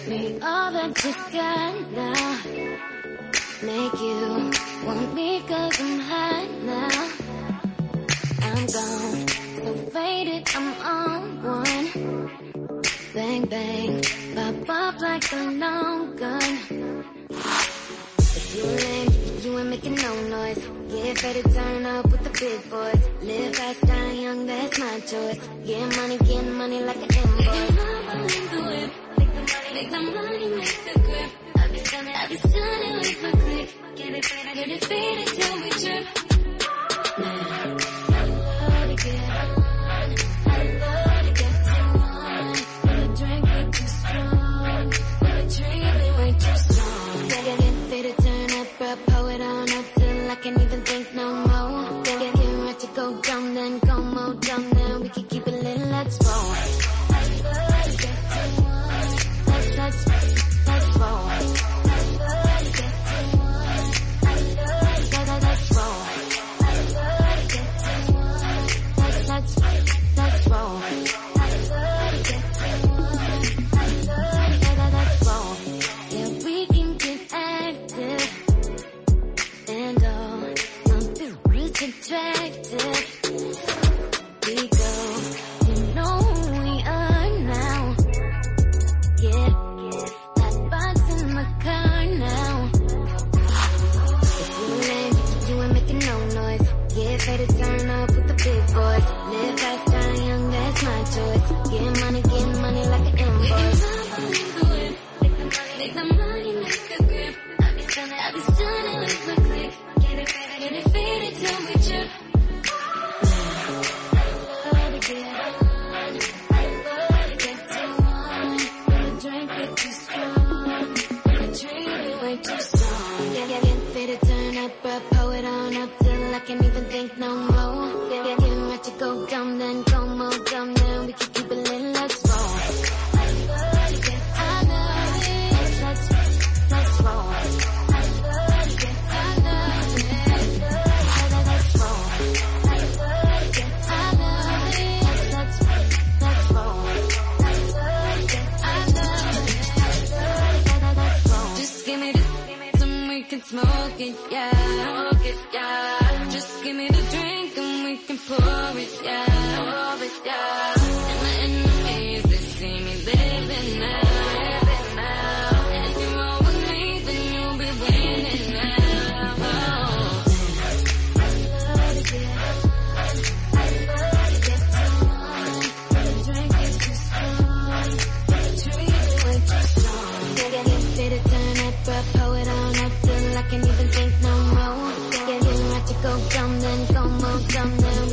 Me 0.07 0.39
all 0.41 0.73
got 0.73 1.91
now. 1.91 2.39
Make 3.61 3.93
you 4.01 4.51
want 4.85 5.13
me 5.13 5.41
cause 5.47 5.79
I'm 5.79 5.99
hot 5.99 6.49
now. 6.63 7.09
I'm 8.41 8.65
gone, 8.75 9.27
so 9.63 9.73
faded, 9.93 10.49
I'm 10.55 10.67
on 10.81 11.43
one. 11.43 12.29
Bang 13.13 13.45
bang, 13.45 14.01
pop 14.35 14.69
off 14.69 15.01
like 15.01 15.31
a 15.33 15.43
long 15.63 16.15
gun. 16.15 17.05
If 18.37 18.55
you 18.55 18.63
lame, 18.63 19.20
you 19.43 19.57
ain't 19.57 19.69
making 19.69 19.95
no 19.95 20.27
noise. 20.27 20.57
Get 20.89 21.23
ready 21.23 21.41
to 21.41 21.53
turn 21.53 21.85
up 21.85 22.05
with 22.11 22.23
the 22.23 22.29
big 22.29 22.69
boys. 22.69 23.09
Live 23.21 23.55
fast, 23.55 23.81
die 23.81 24.11
young, 24.11 24.45
that's 24.45 24.79
my 24.79 24.99
choice. 24.99 25.39
Get 25.65 25.95
money, 25.97 26.17
get 26.17 26.45
money 26.45 26.83
like 26.83 26.97
an 26.97 27.03
invoice. 27.03 27.47
Make 27.47 28.49
the 28.51 28.61
money, 28.61 29.73
make 29.73 29.89
the 29.89 29.99
money, 29.99 30.47
make 30.49 30.83
the 30.85 30.99
grip. 30.99 31.31
I 31.55 31.67
be 31.71 31.77
stunning, 31.79 32.15
I 32.15 32.27
be 32.27 32.37
stunning 32.37 32.95
with 32.99 33.23
my 33.23 33.31
click. 33.31 33.69
Get 33.95 34.09
it, 34.13 34.53
get 34.53 34.67
it, 34.69 34.85
faded 34.85 35.27
till 35.27 35.55
we 35.63 35.69
trip. 35.71 36.05
Man, 37.17 38.00
I 50.41 50.43
can't 50.43 50.59
even 50.59 50.81
think 50.81 51.00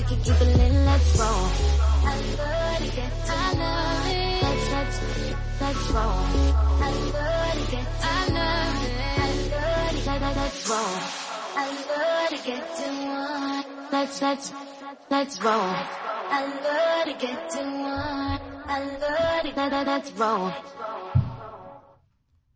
keep 0.08 0.20
let's 0.20 1.18
roll. 1.18 1.44
I 2.00 2.16
love 2.38 2.80
it. 2.80 3.08
Let's, 4.42 4.66
let's, 4.72 4.96
that's 5.58 5.90
wrong. 5.90 6.24
I 6.80 6.90
love 7.12 7.72
it. 7.72 7.86
I 8.02 8.28
love 8.32 8.84
it. 8.84 8.98
That's 10.34 10.68
wrong. 10.70 11.00
I 11.56 11.66
love 11.90 12.28
to 12.30 12.46
get 12.46 12.76
to 12.76 12.88
one. 13.06 13.90
That's, 13.90 14.18
that's, 14.18 14.52
that's 15.10 15.42
wrong. 15.42 15.76
I 16.30 16.44
love 16.64 17.04
to 17.06 17.26
get 17.26 17.50
to 17.50 17.58
one. 17.58 18.40
I 18.66 18.78
love 19.00 19.84
that's 19.86 20.10
wrong. 20.12 20.54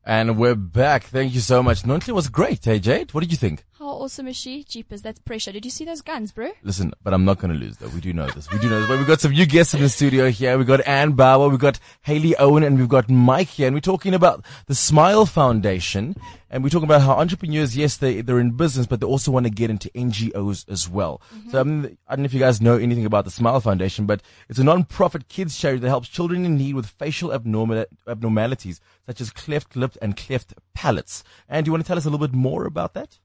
And 0.04 0.36
we're 0.38 0.54
back. 0.54 1.04
Thank 1.04 1.34
you 1.34 1.40
so 1.40 1.62
much. 1.62 1.82
Nonhle 1.82 2.12
was 2.12 2.28
great, 2.28 2.64
hey 2.64 2.78
Jade? 2.78 3.12
What 3.12 3.20
did 3.20 3.30
you 3.30 3.38
think? 3.38 3.64
Is 4.02 4.36
she? 4.36 4.64
Jeepers, 4.64 5.00
that's 5.00 5.20
pressure. 5.20 5.52
Did 5.52 5.64
you 5.64 5.70
see 5.70 5.84
those 5.84 6.00
guns, 6.00 6.32
bro? 6.32 6.50
Listen, 6.64 6.92
but 7.04 7.14
I'm 7.14 7.24
not 7.24 7.38
going 7.38 7.52
to 7.52 7.58
lose 7.58 7.76
though. 7.76 7.86
We 7.86 8.00
do 8.00 8.12
know 8.12 8.26
this. 8.26 8.50
We 8.50 8.58
do 8.58 8.68
know 8.68 8.80
this. 8.80 8.88
But 8.88 8.98
we've 8.98 9.06
got 9.06 9.20
some 9.20 9.30
new 9.30 9.46
guests 9.46 9.74
in 9.74 9.80
the 9.80 9.88
studio 9.88 10.28
here. 10.28 10.58
We've 10.58 10.66
got 10.66 10.84
Anne 10.88 11.12
Bauer, 11.12 11.48
we've 11.48 11.60
got 11.60 11.78
Haley 12.02 12.34
Owen, 12.36 12.64
and 12.64 12.78
we've 12.78 12.88
got 12.88 13.08
Mike 13.08 13.46
here. 13.46 13.68
And 13.68 13.76
we're 13.76 13.80
talking 13.80 14.12
about 14.12 14.44
the 14.66 14.74
Smile 14.74 15.24
Foundation. 15.24 16.16
And 16.50 16.64
we're 16.64 16.68
talking 16.68 16.88
about 16.88 17.02
how 17.02 17.12
entrepreneurs, 17.12 17.76
yes, 17.76 17.96
they, 17.96 18.22
they're 18.22 18.40
in 18.40 18.50
business, 18.56 18.86
but 18.86 19.00
they 19.00 19.06
also 19.06 19.30
want 19.30 19.46
to 19.46 19.50
get 19.50 19.70
into 19.70 19.88
NGOs 19.90 20.68
as 20.68 20.88
well. 20.88 21.22
Mm-hmm. 21.32 21.50
So 21.50 21.60
I, 21.60 21.62
mean, 21.62 21.98
I 22.08 22.16
don't 22.16 22.22
know 22.22 22.26
if 22.26 22.34
you 22.34 22.40
guys 22.40 22.60
know 22.60 22.76
anything 22.76 23.06
about 23.06 23.24
the 23.24 23.30
Smile 23.30 23.60
Foundation, 23.60 24.04
but 24.04 24.20
it's 24.48 24.58
a 24.58 24.64
non-profit 24.64 25.28
kids 25.28 25.56
charity 25.56 25.80
that 25.80 25.88
helps 25.88 26.08
children 26.08 26.44
in 26.44 26.56
need 26.56 26.74
with 26.74 26.86
facial 26.86 27.32
abnormal, 27.32 27.86
abnormalities 28.06 28.80
such 29.06 29.20
as 29.20 29.30
cleft 29.30 29.76
lips 29.76 29.96
and 30.02 30.16
cleft 30.16 30.54
palates. 30.74 31.24
And 31.48 31.64
do 31.64 31.68
you 31.68 31.72
want 31.72 31.84
to 31.84 31.88
tell 31.88 31.96
us 31.96 32.04
a 32.04 32.10
little 32.10 32.26
bit 32.26 32.36
more 32.36 32.66
about 32.66 32.94
that? 32.94 33.18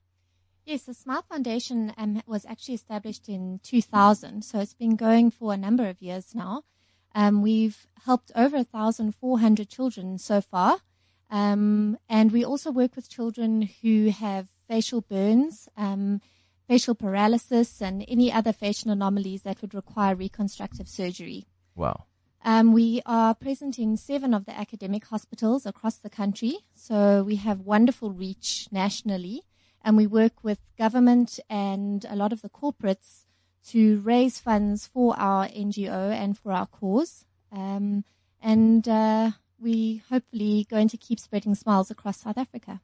Yes, 0.68 0.82
the 0.82 0.92
Smile 0.92 1.22
Foundation 1.22 1.94
um, 1.96 2.20
was 2.26 2.44
actually 2.44 2.74
established 2.74 3.26
in 3.26 3.58
2000, 3.62 4.44
so 4.44 4.60
it's 4.60 4.74
been 4.74 4.96
going 4.96 5.30
for 5.30 5.54
a 5.54 5.56
number 5.56 5.88
of 5.88 6.02
years 6.02 6.34
now. 6.34 6.64
Um, 7.14 7.40
we've 7.40 7.86
helped 8.04 8.30
over 8.36 8.58
1,400 8.58 9.66
children 9.70 10.18
so 10.18 10.42
far, 10.42 10.76
um, 11.30 11.96
and 12.06 12.32
we 12.32 12.44
also 12.44 12.70
work 12.70 12.96
with 12.96 13.08
children 13.08 13.70
who 13.80 14.10
have 14.10 14.48
facial 14.68 15.00
burns, 15.00 15.70
um, 15.78 16.20
facial 16.68 16.94
paralysis, 16.94 17.80
and 17.80 18.04
any 18.06 18.30
other 18.30 18.52
facial 18.52 18.90
anomalies 18.90 19.44
that 19.44 19.62
would 19.62 19.72
require 19.72 20.14
reconstructive 20.14 20.86
surgery. 20.86 21.46
Wow. 21.76 22.04
Um, 22.44 22.74
we 22.74 23.00
are 23.06 23.34
present 23.34 23.78
in 23.78 23.96
seven 23.96 24.34
of 24.34 24.44
the 24.44 24.54
academic 24.54 25.06
hospitals 25.06 25.64
across 25.64 25.96
the 25.96 26.10
country, 26.10 26.58
so 26.74 27.22
we 27.22 27.36
have 27.36 27.60
wonderful 27.60 28.12
reach 28.12 28.68
nationally, 28.70 29.44
and 29.84 29.96
we 29.96 30.06
work 30.06 30.42
with 30.42 30.58
government 30.76 31.38
and 31.48 32.04
a 32.08 32.16
lot 32.16 32.32
of 32.32 32.42
the 32.42 32.48
corporates 32.48 33.26
to 33.68 34.00
raise 34.00 34.38
funds 34.38 34.86
for 34.86 35.18
our 35.18 35.46
NGO 35.48 36.12
and 36.12 36.38
for 36.38 36.52
our 36.52 36.66
cause. 36.66 37.24
Um, 37.52 38.04
and 38.40 38.88
uh, 38.88 39.32
we 39.60 40.02
hopefully 40.08 40.66
going 40.70 40.88
to 40.88 40.96
keep 40.96 41.20
spreading 41.20 41.54
smiles 41.54 41.90
across 41.90 42.20
South 42.20 42.38
Africa. 42.38 42.80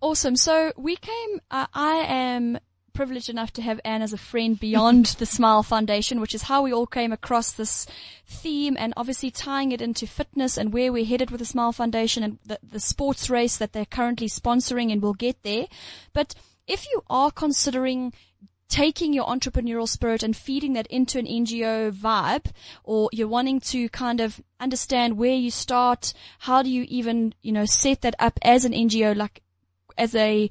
Awesome. 0.00 0.36
So 0.36 0.72
we 0.76 0.96
came, 0.96 1.40
uh, 1.50 1.66
I 1.72 1.96
am 2.06 2.58
privileged 2.94 3.28
enough 3.28 3.52
to 3.52 3.62
have 3.62 3.80
Anne 3.84 4.00
as 4.00 4.12
a 4.12 4.18
friend 4.18 4.58
beyond 4.58 5.06
the 5.18 5.26
Smile 5.26 5.62
Foundation, 5.62 6.20
which 6.20 6.34
is 6.34 6.42
how 6.42 6.62
we 6.62 6.72
all 6.72 6.86
came 6.86 7.12
across 7.12 7.52
this 7.52 7.86
theme 8.26 8.76
and 8.78 8.94
obviously 8.96 9.30
tying 9.30 9.72
it 9.72 9.82
into 9.82 10.06
fitness 10.06 10.56
and 10.56 10.72
where 10.72 10.92
we're 10.92 11.04
headed 11.04 11.30
with 11.30 11.40
the 11.40 11.44
Smile 11.44 11.72
Foundation 11.72 12.22
and 12.22 12.38
the, 12.46 12.58
the 12.62 12.80
sports 12.80 13.28
race 13.28 13.56
that 13.58 13.72
they're 13.72 13.84
currently 13.84 14.28
sponsoring 14.28 14.90
and 14.90 15.02
we'll 15.02 15.12
get 15.12 15.42
there. 15.42 15.66
But 16.12 16.34
if 16.66 16.86
you 16.86 17.02
are 17.10 17.30
considering 17.30 18.14
taking 18.68 19.12
your 19.12 19.26
entrepreneurial 19.26 19.88
spirit 19.88 20.22
and 20.22 20.36
feeding 20.36 20.72
that 20.72 20.86
into 20.88 21.18
an 21.18 21.26
NGO 21.26 21.92
vibe, 21.92 22.46
or 22.82 23.10
you're 23.12 23.28
wanting 23.28 23.60
to 23.60 23.88
kind 23.90 24.20
of 24.20 24.40
understand 24.58 25.18
where 25.18 25.34
you 25.34 25.50
start, 25.50 26.14
how 26.40 26.62
do 26.62 26.70
you 26.70 26.84
even, 26.88 27.34
you 27.42 27.52
know, 27.52 27.66
set 27.66 28.00
that 28.00 28.14
up 28.18 28.38
as 28.42 28.64
an 28.64 28.72
NGO, 28.72 29.14
like 29.14 29.42
as 29.96 30.14
a 30.14 30.50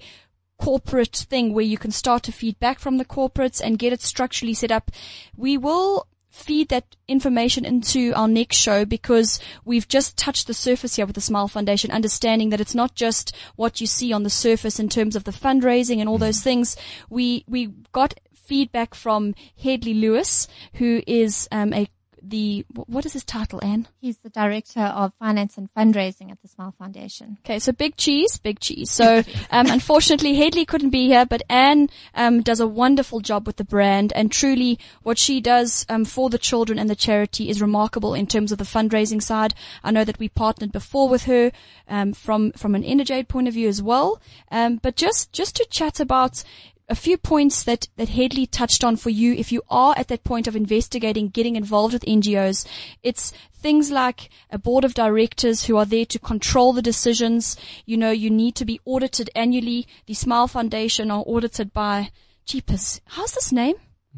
corporate 0.63 1.25
thing 1.29 1.53
where 1.53 1.65
you 1.65 1.77
can 1.77 1.91
start 1.91 2.23
to 2.23 2.31
feed 2.31 2.57
back 2.57 2.79
from 2.79 2.97
the 2.97 3.03
corporates 3.03 3.59
and 3.61 3.77
get 3.77 3.91
it 3.91 4.01
structurally 4.01 4.53
set 4.53 4.71
up. 4.71 4.91
We 5.35 5.57
will 5.57 6.07
feed 6.29 6.69
that 6.69 6.95
information 7.07 7.65
into 7.65 8.13
our 8.15 8.29
next 8.29 8.55
show 8.55 8.85
because 8.85 9.41
we've 9.65 9.89
just 9.89 10.17
touched 10.17 10.47
the 10.47 10.53
surface 10.53 10.95
here 10.95 11.05
with 11.05 11.15
the 11.15 11.21
Smile 11.21 11.49
Foundation, 11.49 11.91
understanding 11.91 12.49
that 12.49 12.61
it's 12.61 12.73
not 12.73 12.95
just 12.95 13.35
what 13.57 13.81
you 13.81 13.87
see 13.87 14.13
on 14.13 14.23
the 14.23 14.29
surface 14.29 14.79
in 14.79 14.87
terms 14.87 15.17
of 15.17 15.25
the 15.25 15.31
fundraising 15.31 15.99
and 15.99 16.07
all 16.07 16.17
those 16.17 16.41
things. 16.41 16.77
We, 17.09 17.43
we 17.45 17.67
got 17.91 18.13
feedback 18.33 18.95
from 18.95 19.35
Headley 19.61 19.93
Lewis, 19.93 20.47
who 20.75 21.03
is 21.05 21.47
um, 21.51 21.73
a 21.73 21.89
the 22.23 22.65
what 22.69 23.05
is 23.05 23.13
his 23.13 23.23
title, 23.23 23.59
Anne? 23.63 23.87
He's 23.99 24.17
the 24.17 24.29
director 24.29 24.81
of 24.81 25.13
finance 25.19 25.57
and 25.57 25.69
fundraising 25.73 26.31
at 26.31 26.41
the 26.41 26.47
Smile 26.47 26.73
Foundation. 26.77 27.37
Okay, 27.45 27.59
so 27.59 27.71
big 27.71 27.97
cheese, 27.97 28.37
big 28.37 28.59
cheese. 28.59 28.91
So, 28.91 29.23
um, 29.51 29.67
unfortunately, 29.67 30.35
Headley 30.35 30.65
couldn't 30.65 30.91
be 30.91 31.07
here, 31.07 31.25
but 31.25 31.43
Anne 31.49 31.89
um, 32.15 32.41
does 32.41 32.59
a 32.59 32.67
wonderful 32.67 33.19
job 33.19 33.45
with 33.45 33.57
the 33.57 33.63
brand, 33.63 34.13
and 34.15 34.31
truly, 34.31 34.79
what 35.03 35.17
she 35.17 35.41
does 35.41 35.85
um, 35.89 36.05
for 36.05 36.29
the 36.29 36.37
children 36.37 36.79
and 36.79 36.89
the 36.89 36.95
charity 36.95 37.49
is 37.49 37.61
remarkable 37.61 38.13
in 38.13 38.27
terms 38.27 38.51
of 38.51 38.57
the 38.57 38.63
fundraising 38.63 39.21
side. 39.21 39.53
I 39.83 39.91
know 39.91 40.05
that 40.05 40.19
we 40.19 40.29
partnered 40.29 40.71
before 40.71 41.09
with 41.09 41.23
her 41.23 41.51
um, 41.87 42.13
from 42.13 42.51
from 42.53 42.75
an 42.75 42.83
Energade 42.83 43.27
point 43.27 43.47
of 43.47 43.53
view 43.53 43.67
as 43.67 43.81
well, 43.81 44.21
um, 44.51 44.77
but 44.77 44.95
just 44.95 45.33
just 45.33 45.55
to 45.57 45.65
chat 45.69 45.99
about 45.99 46.43
a 46.93 46.95
few 46.95 47.17
points 47.17 47.63
that, 47.63 47.87
that 47.97 48.09
Headley 48.09 48.45
touched 48.45 48.83
on 48.83 48.97
for 48.97 49.09
you 49.09 49.33
if 49.33 49.51
you 49.51 49.63
are 49.67 49.95
at 49.97 50.09
that 50.09 50.23
point 50.23 50.47
of 50.47 50.55
investigating, 50.55 51.29
getting 51.29 51.55
involved 51.55 51.91
with 51.91 52.05
NGOs. 52.05 52.67
It's 53.01 53.33
things 53.51 53.89
like 53.89 54.29
a 54.51 54.59
board 54.59 54.85
of 54.85 54.93
directors 54.93 55.65
who 55.65 55.75
are 55.75 55.87
there 55.87 56.05
to 56.05 56.19
control 56.19 56.71
the 56.71 56.83
decisions. 56.83 57.57
You 57.87 57.97
know, 57.97 58.11
you 58.11 58.29
need 58.29 58.53
to 58.57 58.65
be 58.65 58.79
audited 58.85 59.31
annually. 59.33 59.87
The 60.05 60.13
Smile 60.13 60.47
Foundation 60.47 61.09
are 61.09 61.23
audited 61.25 61.73
by, 61.73 62.11
jeepers, 62.45 63.01
how's 63.07 63.31
this 63.31 63.51
name? 63.51 63.77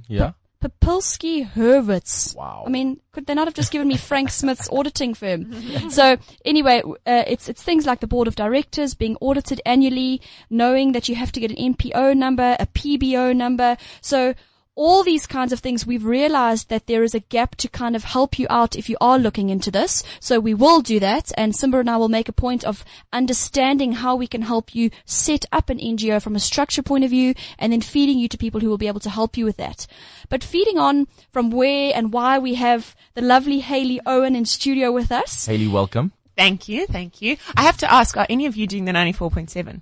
Yeah. 0.09 0.33
Papilski 0.61 1.49
Hurwitz. 1.51 2.35
Wow. 2.35 2.63
I 2.65 2.69
mean, 2.69 2.99
could 3.11 3.27
they 3.27 3.33
not 3.33 3.47
have 3.47 3.53
just 3.53 3.71
given 3.71 3.87
me 3.87 3.97
Frank 3.97 4.29
Smith's 4.29 4.69
auditing 4.71 5.13
firm? 5.13 5.89
so 5.89 6.17
anyway, 6.43 6.81
uh, 7.05 7.23
it's 7.27 7.47
it's 7.49 7.61
things 7.61 7.85
like 7.85 7.99
the 7.99 8.07
board 8.07 8.27
of 8.27 8.35
directors 8.35 8.93
being 8.93 9.17
audited 9.21 9.61
annually, 9.65 10.21
knowing 10.49 10.93
that 10.93 11.07
you 11.09 11.15
have 11.15 11.31
to 11.33 11.39
get 11.39 11.51
an 11.51 11.73
NPO 11.73 12.15
number, 12.15 12.55
a 12.59 12.67
PBO 12.67 13.35
number. 13.35 13.77
So 14.01 14.33
all 14.75 15.03
these 15.03 15.25
kinds 15.25 15.53
of 15.53 15.59
things, 15.59 15.85
we've 15.85 16.05
realized 16.05 16.69
that 16.69 16.87
there 16.87 17.03
is 17.03 17.15
a 17.15 17.21
gap 17.21 17.55
to 17.55 17.69
kind 17.69 17.95
of 17.95 18.03
help 18.03 18.37
you 18.37 18.45
out 18.49 18.75
if 18.75 18.89
you 18.89 18.97
are 18.99 19.17
looking 19.17 19.49
into 19.49 19.71
this. 19.71 20.03
So 20.19 20.39
we 20.39 20.53
will 20.53 20.81
do 20.81 20.99
that. 20.99 21.31
And 21.37 21.55
Simba 21.55 21.79
and 21.79 21.89
I 21.89 21.97
will 21.97 22.09
make 22.09 22.27
a 22.27 22.33
point 22.33 22.63
of 22.65 22.83
understanding 23.13 23.93
how 23.93 24.15
we 24.15 24.27
can 24.27 24.41
help 24.41 24.75
you 24.75 24.89
set 25.05 25.45
up 25.51 25.69
an 25.69 25.79
NGO 25.79 26.21
from 26.21 26.35
a 26.35 26.39
structure 26.39 26.83
point 26.83 27.05
of 27.05 27.09
view 27.09 27.33
and 27.57 27.71
then 27.71 27.81
feeding 27.81 28.19
you 28.19 28.27
to 28.27 28.37
people 28.37 28.59
who 28.59 28.69
will 28.69 28.77
be 28.77 28.87
able 28.87 28.99
to 28.99 29.09
help 29.09 29.37
you 29.37 29.45
with 29.45 29.57
that. 29.57 29.87
But 30.27 30.43
feeding 30.43 30.77
on 30.77 31.07
from 31.31 31.51
where 31.51 31.93
and 31.95 32.11
why 32.11 32.37
we 32.37 32.55
have 32.55 32.95
the 33.13 33.21
lovely 33.21 33.59
Haley 33.59 34.01
Owen 34.05 34.35
in 34.35 34.45
studio 34.45 34.91
with 34.91 35.11
us. 35.11 35.45
Haley, 35.45 35.67
welcome. 35.67 36.11
Thank 36.35 36.67
you, 36.67 36.85
thank 36.85 37.21
you. 37.21 37.37
I 37.55 37.61
have 37.61 37.77
to 37.77 37.91
ask, 37.91 38.17
are 38.17 38.27
any 38.29 38.45
of 38.45 38.57
you 38.57 38.67
doing 38.67 38.83
the 38.83 38.91
94.7? 38.91 39.81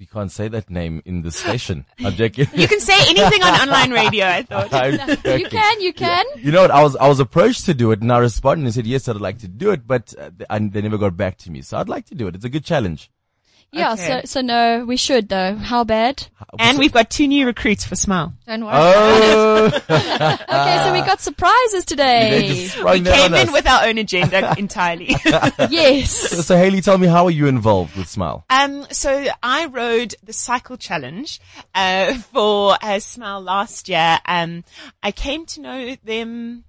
You 0.00 0.06
can't 0.06 0.32
say 0.32 0.48
that 0.48 0.70
name 0.70 1.02
in 1.04 1.20
the 1.20 1.30
station. 1.30 1.84
I'm 2.02 2.14
joking. 2.14 2.48
You 2.54 2.66
can 2.66 2.80
say 2.80 2.94
anything 3.10 3.42
on 3.42 3.68
online 3.68 3.90
radio, 3.90 4.24
I 4.24 4.42
thought. 4.42 4.70
You 5.40 5.46
can, 5.46 5.80
you 5.82 5.92
can. 5.92 6.24
You 6.38 6.52
know 6.52 6.62
what? 6.62 6.70
I 6.70 6.82
was 6.82 6.96
I 6.96 7.06
was 7.06 7.20
approached 7.20 7.66
to 7.66 7.74
do 7.74 7.90
it, 7.92 8.00
and 8.00 8.10
I 8.10 8.16
responded 8.16 8.64
and 8.64 8.72
said 8.72 8.86
yes, 8.86 9.08
I'd 9.08 9.16
like 9.16 9.40
to 9.40 9.48
do 9.48 9.72
it, 9.72 9.86
but 9.86 10.14
uh, 10.18 10.30
th- 10.30 10.46
and 10.48 10.72
they 10.72 10.80
never 10.80 10.96
got 10.96 11.18
back 11.18 11.36
to 11.38 11.50
me. 11.50 11.60
So 11.60 11.76
I'd 11.76 11.90
like 11.90 12.06
to 12.06 12.14
do 12.14 12.28
it. 12.28 12.34
It's 12.34 12.46
a 12.46 12.48
good 12.48 12.64
challenge. 12.64 13.10
Yeah, 13.72 13.92
Okay. 13.92 14.02
so, 14.02 14.20
so 14.24 14.40
no, 14.40 14.84
we 14.84 14.96
should 14.96 15.28
though. 15.28 15.54
How 15.54 15.84
bad? 15.84 16.26
And 16.58 16.76
we've 16.78 16.92
got 16.92 17.08
two 17.08 17.28
new 17.28 17.46
recruits 17.46 17.84
for 17.84 17.94
Smile. 17.94 18.32
Don't 18.46 18.64
worry. 18.64 18.74
Oh, 18.74 19.66
Okay, 19.90 20.82
so 20.84 20.92
we 20.92 21.00
got 21.02 21.20
surprises 21.20 21.84
today. 21.84 22.68
We 22.84 23.00
came 23.02 23.34
in 23.34 23.52
with 23.52 23.68
our 23.68 23.84
own 23.86 23.98
agenda 23.98 24.54
entirely. 24.58 25.14
yes. 25.70 26.10
So 26.46 26.56
Haley, 26.56 26.80
tell 26.80 26.98
me, 26.98 27.06
how 27.06 27.26
are 27.26 27.30
you 27.30 27.46
involved 27.46 27.96
with 27.96 28.08
Smile? 28.08 28.44
Um, 28.50 28.86
so 28.90 29.26
I 29.42 29.66
rode 29.66 30.16
the 30.24 30.32
cycle 30.32 30.76
challenge 30.76 31.40
uh, 31.72 32.14
for 32.14 32.76
uh, 32.82 32.98
Smile 32.98 33.40
last 33.40 33.88
year. 33.88 34.18
Um, 34.26 34.64
I 35.02 35.12
came 35.12 35.46
to 35.46 35.60
know 35.60 35.96
them. 36.02 36.64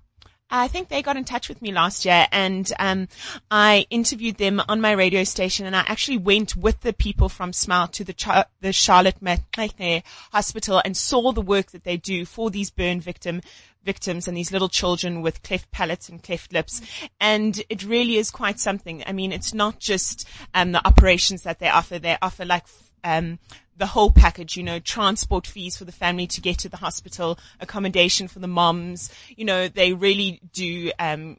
I 0.52 0.68
think 0.68 0.90
they 0.90 1.02
got 1.02 1.18
in 1.18 1.24
touch 1.24 1.48
with 1.48 1.62
me 1.62 1.72
last 1.72 2.04
year 2.04 2.28
and 2.32 2.72
um, 2.78 3.08
I 3.50 3.88
interviewed 3.90 4.36
them 4.36 4.62
on 4.68 4.82
my 4.82 4.92
radio 4.92 5.24
station 5.24 5.66
and 5.66 5.76
I 5.76 5.84
actually 5.88 6.18
went 6.18 6.56
with 6.58 6.82
the 6.82 6.92
people 6.94 7.30
from 7.30 7.54
Smile 7.54 7.88
to 7.90 8.04
the, 8.04 8.14
Char- 8.14 8.48
the 8.60 8.74
Charlotte 8.74 9.22
Maxeke 9.24 10.04
Hospital 10.34 10.82
and 10.84 10.96
saw 10.98 11.32
the 11.32 11.42
work 11.42 11.72
that 11.72 11.86
they 11.86 11.96
do 11.96 12.26
for 12.26 12.50
these 12.50 12.70
burn 12.70 13.00
victim 13.00 13.42
victims 13.84 14.28
and 14.28 14.38
these 14.38 14.52
little 14.52 14.70
children 14.70 15.22
with 15.24 15.42
cleft 15.42 15.72
palates 15.72 16.08
and 16.10 16.22
cleft 16.22 16.54
lips. 16.54 16.82
And 17.20 17.64
it 17.70 17.84
really 17.84 18.18
is 18.18 18.30
quite 18.30 18.60
something. 18.60 19.04
I 19.08 19.12
mean, 19.12 19.32
it's 19.32 19.54
not 19.54 19.80
just 19.80 20.28
um, 20.54 20.72
the 20.72 20.86
operations 20.86 21.44
that 21.44 21.58
they 21.60 21.70
offer. 21.70 21.98
They 21.98 22.16
offer 22.22 22.46
like 22.46 22.68
um, 23.04 23.40
the 23.78 23.88
whole 23.88 24.12
package, 24.12 24.56
you 24.56 24.64
know, 24.64 24.80
transport 24.80 25.48
fees 25.48 25.78
for 25.78 25.86
the 25.86 25.92
family 25.92 26.28
to 26.28 26.42
get 26.42 26.60
to 26.60 26.70
the 26.70 26.78
hospital, 26.78 27.40
accommodation 27.60 28.28
for 28.28 28.40
the 28.40 28.48
moms. 28.48 29.12
You 29.36 29.46
know, 29.46 29.68
they 29.68 29.94
really 29.94 30.40
do 30.54 30.92
um, 31.00 31.38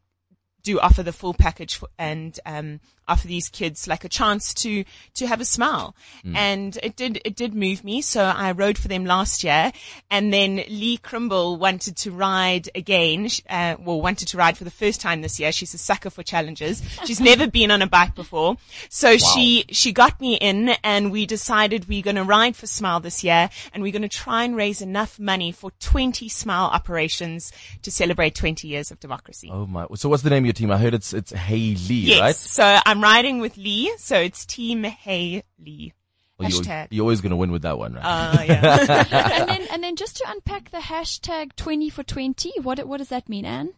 do 0.63 0.81
offer 0.81 1.03
the 1.03 1.13
full 1.13 1.35
package 1.35 1.77
for, 1.77 1.89
and 1.99 2.39
um, 2.47 2.81
offer 3.13 3.29
these 3.29 3.49
kids 3.49 3.87
like 3.93 4.05
a 4.05 4.09
chance 4.09 4.45
to 4.63 4.85
to 5.19 5.27
have 5.27 5.41
a 5.41 5.45
smile. 5.57 5.95
And 6.35 6.71
it 6.83 6.95
did 6.97 7.21
it 7.25 7.35
did 7.37 7.53
move 7.55 7.85
me. 7.85 7.97
So 8.03 8.23
I 8.25 8.53
rode 8.53 8.79
for 8.79 8.89
them 8.89 9.05
last 9.05 9.45
year, 9.45 9.73
and 10.11 10.33
then 10.33 10.57
Lee 10.81 10.97
Crimble 11.09 11.57
wanted 11.57 11.95
to 12.05 12.11
ride 12.11 12.69
again. 12.75 13.29
Uh, 13.49 13.77
well, 13.85 14.01
wanted 14.01 14.29
to 14.29 14.37
ride 14.37 14.57
for 14.57 14.65
the 14.65 14.71
first 14.83 15.01
time 15.01 15.21
this 15.23 15.39
year. 15.41 15.53
She's 15.53 15.75
a 15.75 15.79
sucker 15.79 16.11
for 16.11 16.23
challenges. 16.23 16.83
She's 17.07 17.21
never 17.31 17.47
been 17.47 17.71
on 17.71 17.83
a 17.83 17.87
bike 17.87 18.15
before, 18.15 18.57
so 18.89 19.17
she 19.17 19.65
she 19.71 19.93
got 19.93 20.21
me 20.21 20.35
in, 20.37 20.71
and 20.85 21.11
we 21.13 21.27
decided 21.27 21.89
we're 21.89 22.03
going 22.03 22.17
to 22.17 22.25
ride 22.25 22.57
for 22.57 22.67
Smile 22.67 23.01
this 23.01 23.23
year, 23.25 23.51
and 23.75 23.83
we're 23.83 23.93
going 23.93 24.03
to 24.03 24.09
try 24.25 24.45
and 24.45 24.57
raise 24.57 24.81
enough 24.81 25.19
money 25.19 25.53
for 25.53 25.71
20 25.81 26.29
Smile 26.29 26.67
operations 26.73 27.53
to 27.83 27.91
celebrate 27.91 28.35
20 28.35 28.69
years 28.69 28.91
of 28.91 29.01
democracy. 29.01 29.51
Oh 29.53 29.67
my! 29.67 29.87
So 29.97 30.09
what's 30.09 30.23
the 30.23 30.31
name 30.31 30.45
of 30.45 30.47
your 30.47 30.53
team? 30.55 30.71
I 30.71 30.79
heard 30.79 30.95
it's 30.95 31.13
it's 31.13 31.33
Hey 31.33 31.75
Lee, 31.89 32.13
Yes. 32.15 32.21
right? 32.21 32.37
So 32.37 32.79
I'm 32.87 33.02
riding 33.03 33.41
with 33.41 33.57
Lee. 33.57 33.93
So 33.99 34.17
it's 34.19 34.47
Team 34.47 34.85
Hey 34.85 35.43
Lee. 35.59 35.93
Well, 36.39 36.51
you- 36.51 36.61
Hashtag. 36.61 36.89
You're 36.91 37.03
always 37.03 37.21
gonna 37.21 37.37
win 37.37 37.53
with 37.53 37.63
that 37.63 37.79
one, 37.79 37.95
right? 37.95 38.05
Uh, 38.05 38.43
yeah. 38.49 39.41
and 39.41 39.49
then 39.49 39.67
and 39.71 39.85
then 39.85 39.97
just 39.97 40.17
to 40.19 40.25
unpack 40.29 40.71
the 40.71 40.79
hashtag 40.79 41.55
twenty 41.57 41.91
for 41.91 42.03
twenty, 42.03 42.53
what 42.61 42.85
what 42.87 42.99
does 42.99 43.09
that 43.09 43.29
mean, 43.29 43.45
Anne? 43.45 43.75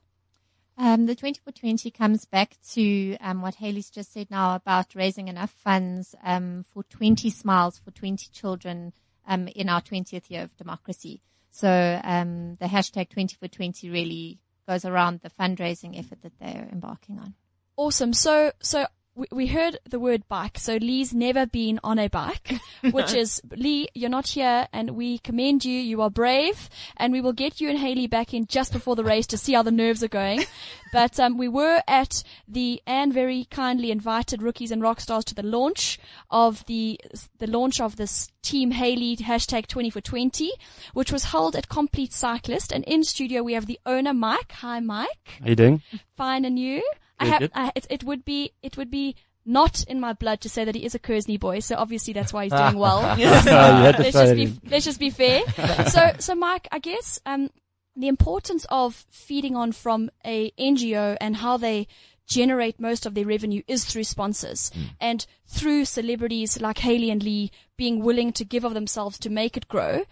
Um, 0.76 1.06
the 1.06 1.14
20 1.14 1.40
for 1.44 1.52
20 1.52 1.88
comes 1.92 2.24
back 2.24 2.56
to 2.72 3.16
um, 3.18 3.42
what 3.42 3.54
Haley's 3.54 3.90
just 3.90 4.12
said 4.12 4.28
now 4.28 4.56
about 4.56 4.96
raising 4.96 5.28
enough 5.28 5.52
funds 5.62 6.16
um, 6.24 6.64
for 6.64 6.82
20 6.82 7.30
smiles 7.30 7.78
for 7.78 7.92
20 7.92 8.26
children 8.32 8.92
um, 9.24 9.46
in 9.54 9.68
our 9.68 9.80
20th 9.80 10.30
year 10.30 10.42
of 10.42 10.56
democracy. 10.56 11.22
So 11.52 12.00
um, 12.02 12.56
the 12.56 12.66
hashtag 12.66 13.08
20 13.10 13.36
for 13.36 13.46
20 13.46 13.88
really 13.88 14.40
goes 14.66 14.84
around 14.84 15.20
the 15.20 15.30
fundraising 15.30 15.96
effort 15.96 16.22
that 16.22 16.32
they're 16.40 16.68
embarking 16.72 17.20
on. 17.20 17.34
Awesome. 17.76 18.12
So 18.12 18.50
so 18.60 18.86
we, 19.14 19.26
we 19.30 19.46
heard 19.46 19.78
the 19.88 19.98
word 19.98 20.28
bike. 20.28 20.58
So 20.58 20.76
Lee's 20.76 21.14
never 21.14 21.46
been 21.46 21.78
on 21.84 21.98
a 21.98 22.08
bike, 22.08 22.54
which 22.90 23.14
is 23.14 23.40
Lee. 23.56 23.88
You're 23.94 24.10
not 24.10 24.28
here, 24.28 24.66
and 24.72 24.90
we 24.90 25.18
commend 25.18 25.64
you. 25.64 25.78
You 25.78 26.02
are 26.02 26.10
brave, 26.10 26.68
and 26.96 27.12
we 27.12 27.20
will 27.20 27.32
get 27.32 27.60
you 27.60 27.70
and 27.70 27.78
Haley 27.78 28.06
back 28.06 28.34
in 28.34 28.46
just 28.46 28.72
before 28.72 28.96
the 28.96 29.04
race 29.04 29.26
to 29.28 29.38
see 29.38 29.54
how 29.54 29.62
the 29.62 29.70
nerves 29.70 30.02
are 30.02 30.08
going. 30.08 30.44
But 30.92 31.18
um, 31.18 31.38
we 31.38 31.48
were 31.48 31.82
at 31.88 32.22
the 32.46 32.80
Anne 32.86 33.10
very 33.10 33.46
kindly 33.50 33.90
invited 33.90 34.40
rookies 34.40 34.70
and 34.70 34.80
rock 34.80 35.00
stars 35.00 35.24
to 35.24 35.34
the 35.34 35.42
launch 35.42 35.98
of 36.30 36.64
the 36.66 37.00
the 37.40 37.48
launch 37.48 37.80
of 37.80 37.96
this 37.96 38.28
Team 38.42 38.70
Haley 38.70 39.16
hashtag 39.16 39.66
20 39.66 39.90
for 39.90 40.00
20, 40.00 40.52
which 40.92 41.10
was 41.10 41.24
held 41.24 41.56
at 41.56 41.68
Complete 41.68 42.12
Cyclist. 42.12 42.70
And 42.70 42.84
in 42.84 43.02
studio 43.02 43.42
we 43.42 43.54
have 43.54 43.66
the 43.66 43.80
owner 43.84 44.14
Mike. 44.14 44.52
Hi, 44.52 44.78
Mike. 44.78 45.08
How 45.40 45.46
are 45.46 45.48
you 45.48 45.56
doing? 45.56 45.82
Fine, 46.16 46.44
and 46.44 46.60
you? 46.60 46.84
I 47.18 47.26
have. 47.26 47.50
I, 47.54 47.72
it, 47.74 47.86
it 47.90 48.04
would 48.04 48.24
be. 48.24 48.52
It 48.62 48.76
would 48.76 48.90
be 48.90 49.16
not 49.46 49.84
in 49.84 50.00
my 50.00 50.12
blood 50.12 50.40
to 50.40 50.48
say 50.48 50.64
that 50.64 50.74
he 50.74 50.84
is 50.84 50.94
a 50.94 50.98
Kearsney 50.98 51.36
boy. 51.36 51.60
So 51.60 51.76
obviously 51.76 52.12
that's 52.12 52.32
why 52.32 52.44
he's 52.44 52.52
doing 52.52 52.78
well. 52.78 53.16
You 53.18 53.26
had 53.26 53.96
to 53.96 54.02
let's 54.02 54.12
just 54.12 54.34
be 54.34 54.58
let's 54.68 54.84
just 54.84 55.00
be 55.00 55.10
fair. 55.10 55.42
so 55.88 56.12
so 56.18 56.34
Mike, 56.34 56.68
I 56.72 56.78
guess 56.78 57.20
um 57.26 57.50
the 57.96 58.08
importance 58.08 58.66
of 58.70 59.06
feeding 59.10 59.54
on 59.54 59.72
from 59.72 60.10
a 60.24 60.50
NGO 60.52 61.16
and 61.20 61.36
how 61.36 61.56
they 61.56 61.86
generate 62.26 62.80
most 62.80 63.04
of 63.04 63.14
their 63.14 63.26
revenue 63.26 63.62
is 63.68 63.84
through 63.84 64.04
sponsors 64.04 64.70
and 64.98 65.26
through 65.46 65.84
celebrities 65.84 66.58
like 66.60 66.78
Haley 66.78 67.10
and 67.10 67.22
Lee 67.22 67.50
being 67.76 68.02
willing 68.02 68.32
to 68.32 68.44
give 68.44 68.64
of 68.64 68.74
themselves 68.74 69.18
to 69.18 69.30
make 69.30 69.56
it 69.56 69.68
grow. 69.68 70.04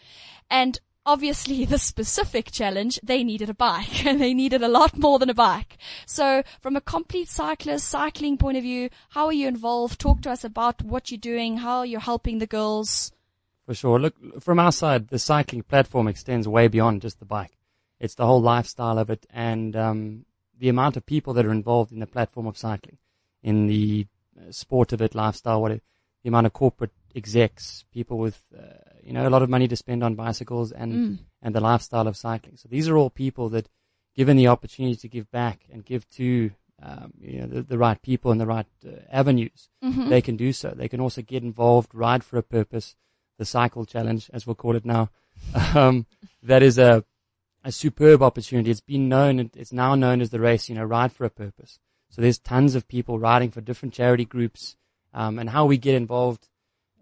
And 0.51 0.79
obviously 1.05 1.65
the 1.65 1.79
specific 1.79 2.51
challenge, 2.51 3.01
they 3.03 3.25
needed 3.25 3.51
a 3.51 3.55
bike 3.55 4.05
and 4.07 4.21
they 4.21 4.35
needed 4.35 4.63
a 4.63 4.69
lot 4.69 4.97
more 4.97 5.19
than 5.19 5.31
a 5.31 5.35
bike. 5.35 5.77
So 6.07 6.43
from 6.61 6.77
a 6.77 6.81
complete 6.81 7.29
cyclist, 7.29 7.89
cycling 7.89 8.39
point 8.39 8.57
of 8.57 8.63
view, 8.63 8.91
how 9.11 9.27
are 9.27 9.33
you 9.33 9.49
involved? 9.49 9.99
Talk 9.99 10.23
to 10.23 10.31
us 10.31 10.45
about 10.45 10.83
what 10.83 11.11
you're 11.11 11.19
doing, 11.19 11.59
how 11.59 11.83
you're 11.83 12.01
helping 12.01 12.39
the 12.39 12.47
girls. 12.47 13.13
For 13.67 13.75
sure. 13.75 13.99
Look, 13.99 14.43
from 14.43 14.59
our 14.59 14.73
side, 14.73 15.09
the 15.09 15.19
cycling 15.19 15.63
platform 15.63 16.09
extends 16.09 16.49
way 16.49 16.69
beyond 16.69 17.03
just 17.03 17.19
the 17.21 17.25
bike. 17.25 17.57
It's 18.01 18.17
the 18.17 18.27
whole 18.27 18.43
lifestyle 18.43 18.99
of 18.99 19.11
it 19.11 19.27
and 19.31 19.77
um, 19.77 20.25
the 20.59 20.69
amount 20.69 20.97
of 20.97 21.07
people 21.07 21.35
that 21.35 21.47
are 21.47 21.53
involved 21.53 21.93
in 21.93 22.01
the 22.01 22.07
platform 22.07 22.47
of 22.47 22.59
cycling, 22.59 22.99
in 23.43 23.67
the 23.67 24.07
uh, 24.37 24.51
sport 24.51 24.93
of 24.93 25.01
it, 25.01 25.15
lifestyle, 25.15 25.63
what 25.63 25.71
it, 25.71 25.83
the 26.23 26.29
amount 26.29 26.47
of 26.47 26.53
corporate 26.53 26.93
execs, 27.15 27.85
people 27.93 28.19
with, 28.19 28.43
uh, 28.57 28.92
you 29.03 29.13
know, 29.13 29.27
a 29.27 29.31
lot 29.31 29.43
of 29.43 29.51
money 29.51 29.69
to 29.69 29.77
spend 29.77 30.03
on 30.05 30.15
bicycles 30.15 30.73
and, 30.73 30.93
Mm. 30.93 31.19
and 31.43 31.55
the 31.55 31.61
lifestyle 31.61 32.07
of 32.09 32.17
cycling. 32.17 32.57
So 32.57 32.69
these 32.71 32.89
are 32.89 32.97
all 32.97 33.11
people 33.11 33.49
that, 33.51 33.69
given 34.15 34.37
the 34.37 34.49
opportunity 34.49 34.97
to 34.97 35.09
give 35.09 35.31
back 35.31 35.67
and 35.73 35.85
give 35.85 36.09
to, 36.11 36.51
um, 36.83 37.13
you 37.21 37.41
know, 37.41 37.47
the, 37.47 37.63
the 37.63 37.79
right 37.79 38.01
people 38.03 38.31
and 38.33 38.41
the 38.41 38.47
right 38.47 38.67
uh, 38.87 38.91
avenues, 39.11 39.69
Mm-hmm. 39.85 40.09
they 40.09 40.21
can 40.23 40.37
do 40.37 40.53
so. 40.53 40.71
They 40.71 40.89
can 40.89 41.01
also 41.01 41.23
get 41.23 41.43
involved, 41.43 41.95
ride 41.95 42.23
for 42.25 42.37
a 42.39 42.43
purpose, 42.43 42.95
the 43.39 43.45
cycle 43.45 43.85
challenge, 43.85 44.31
as 44.33 44.47
we'll 44.47 44.55
call 44.55 44.77
it 44.77 44.85
now. 44.85 45.11
Um, 45.75 46.07
that 46.43 46.63
is 46.63 46.79
a, 46.79 47.05
a 47.65 47.73
superb 47.73 48.23
opportunity. 48.23 48.71
It's 48.71 48.81
been 48.81 49.09
known, 49.09 49.39
and 49.39 49.51
it's 49.57 49.73
now 49.73 49.95
known 49.95 50.21
as 50.21 50.31
the 50.31 50.39
race, 50.41 50.69
you 50.69 50.75
know, 50.75 50.85
ride 50.85 51.13
for 51.13 51.25
a 51.25 51.31
purpose. 51.31 51.79
So 52.11 52.21
there's 52.21 52.39
tons 52.39 52.75
of 52.75 52.87
people 52.87 53.19
riding 53.19 53.51
for 53.51 53.61
different 53.63 53.95
charity 53.95 54.25
groups, 54.27 54.77
um, 55.15 55.39
and 55.39 55.49
how 55.51 55.65
we 55.67 55.79
get 55.79 55.95
involved. 55.95 56.49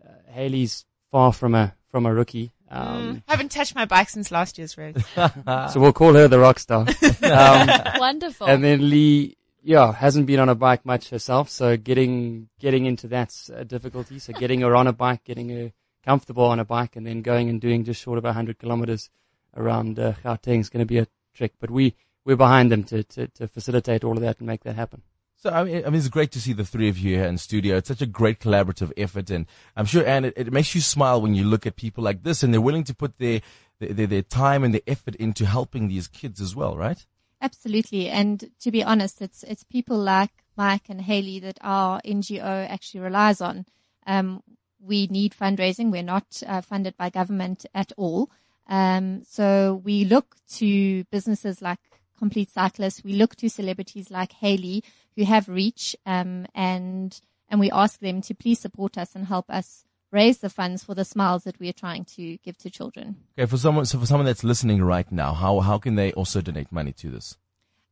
Uh, 0.04 0.12
Haley's 0.32 0.84
far 1.10 1.32
from 1.32 1.54
a, 1.54 1.74
from 1.90 2.06
a 2.06 2.14
rookie. 2.14 2.50
Um, 2.70 3.16
Mm, 3.16 3.22
haven't 3.26 3.50
touched 3.50 3.74
my 3.74 3.84
bike 3.84 4.08
since 4.08 4.30
last 4.30 4.56
year's 4.56 4.78
race. 4.78 4.96
so 5.16 5.72
we'll 5.76 5.92
call 5.92 6.14
her 6.14 6.28
the 6.28 6.38
rock 6.38 6.58
star. 6.60 6.86
um, 7.22 7.68
Wonderful. 7.98 8.46
and 8.46 8.62
then 8.62 8.88
Lee, 8.88 9.36
yeah, 9.62 9.92
hasn't 9.92 10.26
been 10.26 10.38
on 10.40 10.48
a 10.48 10.54
bike 10.54 10.86
much 10.86 11.10
herself, 11.10 11.50
so 11.50 11.76
getting 11.76 12.48
getting 12.60 12.86
into 12.86 13.08
that's 13.08 13.50
a 13.50 13.64
difficulty. 13.64 14.18
So 14.20 14.32
getting 14.32 14.60
her 14.60 14.74
on 14.76 14.86
a 14.86 14.92
bike, 14.92 15.24
getting 15.24 15.48
her 15.50 15.72
comfortable 16.04 16.44
on 16.44 16.60
a 16.60 16.64
bike, 16.64 16.94
and 16.96 17.04
then 17.06 17.22
going 17.22 17.48
and 17.50 17.60
doing 17.60 17.84
just 17.84 18.00
short 18.00 18.18
of 18.18 18.24
hundred 18.24 18.58
kilometers 18.58 19.10
around 19.56 19.98
uh, 19.98 20.12
Gauteng 20.24 20.60
is 20.60 20.70
going 20.70 20.80
to 20.80 20.86
be 20.86 20.98
a 20.98 21.08
trick. 21.34 21.54
But 21.60 21.70
we 21.70 21.94
we're 22.24 22.36
behind 22.36 22.70
them 22.70 22.84
to, 22.84 23.02
to 23.02 23.26
to 23.26 23.48
facilitate 23.48 24.04
all 24.04 24.12
of 24.16 24.20
that 24.22 24.38
and 24.38 24.46
make 24.46 24.62
that 24.62 24.76
happen. 24.76 25.02
So 25.40 25.48
I 25.48 25.64
mean, 25.64 25.76
I 25.86 25.90
mean, 25.90 25.94
it's 25.94 26.08
great 26.08 26.32
to 26.32 26.40
see 26.40 26.52
the 26.52 26.66
three 26.66 26.90
of 26.90 26.98
you 26.98 27.16
here 27.16 27.24
in 27.24 27.38
studio. 27.38 27.76
It's 27.76 27.88
such 27.88 28.02
a 28.02 28.06
great 28.06 28.40
collaborative 28.40 28.92
effort, 28.96 29.30
and 29.30 29.46
I'm 29.74 29.86
sure, 29.86 30.04
and 30.06 30.26
it, 30.26 30.34
it 30.36 30.52
makes 30.52 30.74
you 30.74 30.82
smile 30.82 31.22
when 31.22 31.34
you 31.34 31.44
look 31.44 31.66
at 31.66 31.76
people 31.76 32.04
like 32.04 32.22
this, 32.22 32.42
and 32.42 32.52
they're 32.52 32.60
willing 32.60 32.84
to 32.84 32.94
put 32.94 33.16
their 33.18 33.40
their, 33.78 33.94
their, 33.94 34.06
their 34.06 34.22
time 34.22 34.62
and 34.62 34.74
their 34.74 34.82
effort 34.86 35.14
into 35.16 35.46
helping 35.46 35.88
these 35.88 36.08
kids 36.08 36.42
as 36.42 36.54
well, 36.54 36.76
right? 36.76 37.06
Absolutely. 37.40 38.08
And 38.08 38.50
to 38.60 38.70
be 38.70 38.84
honest, 38.84 39.22
it's, 39.22 39.42
it's 39.44 39.64
people 39.64 39.98
like 39.98 40.30
Mike 40.56 40.90
and 40.90 41.00
Haley 41.00 41.40
that 41.40 41.58
our 41.62 42.00
NGO 42.02 42.68
actually 42.68 43.00
relies 43.00 43.40
on. 43.40 43.64
Um, 44.06 44.42
we 44.78 45.06
need 45.06 45.32
fundraising. 45.32 45.90
We're 45.90 46.02
not 46.02 46.42
uh, 46.46 46.60
funded 46.60 46.96
by 46.96 47.08
government 47.08 47.64
at 47.74 47.92
all. 47.96 48.30
Um, 48.68 49.22
so 49.24 49.80
we 49.82 50.04
look 50.04 50.36
to 50.56 51.04
businesses 51.04 51.62
like 51.62 51.78
Complete 52.18 52.50
Cyclists. 52.50 53.02
We 53.02 53.14
look 53.14 53.36
to 53.36 53.48
celebrities 53.48 54.10
like 54.10 54.32
Haley 54.32 54.84
who 55.16 55.24
have 55.24 55.48
reach, 55.48 55.96
um, 56.06 56.46
and, 56.54 57.20
and 57.48 57.60
we 57.60 57.70
ask 57.70 58.00
them 58.00 58.20
to 58.22 58.34
please 58.34 58.58
support 58.58 58.96
us 58.96 59.14
and 59.14 59.26
help 59.26 59.50
us 59.50 59.84
raise 60.12 60.38
the 60.38 60.50
funds 60.50 60.82
for 60.82 60.94
the 60.94 61.04
smiles 61.04 61.44
that 61.44 61.58
we 61.60 61.68
are 61.68 61.72
trying 61.72 62.04
to 62.04 62.36
give 62.38 62.58
to 62.58 62.70
children. 62.70 63.16
Okay, 63.38 63.46
for 63.46 63.56
someone, 63.56 63.86
so 63.86 63.98
for 63.98 64.06
someone 64.06 64.26
that's 64.26 64.44
listening 64.44 64.82
right 64.82 65.10
now, 65.12 65.32
how 65.34 65.60
how 65.60 65.78
can 65.78 65.94
they 65.94 66.12
also 66.12 66.40
donate 66.40 66.72
money 66.72 66.92
to 66.92 67.10
this? 67.10 67.36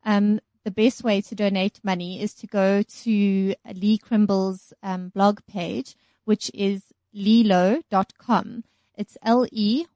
um, 0.04 0.40
the 0.64 0.70
best 0.70 1.04
way 1.04 1.20
to 1.20 1.34
donate 1.34 1.80
money 1.84 2.22
is 2.22 2.32
to 2.34 2.46
go 2.46 2.82
to 2.82 3.54
Lee 3.74 3.98
Crimble's 3.98 4.72
um, 4.82 5.10
blog 5.10 5.40
page, 5.46 5.96
which 6.24 6.50
is 6.54 6.94
lelo.com. 7.14 8.64
It's 8.94 9.16
L-E-1-L-H-L-O 9.22 9.88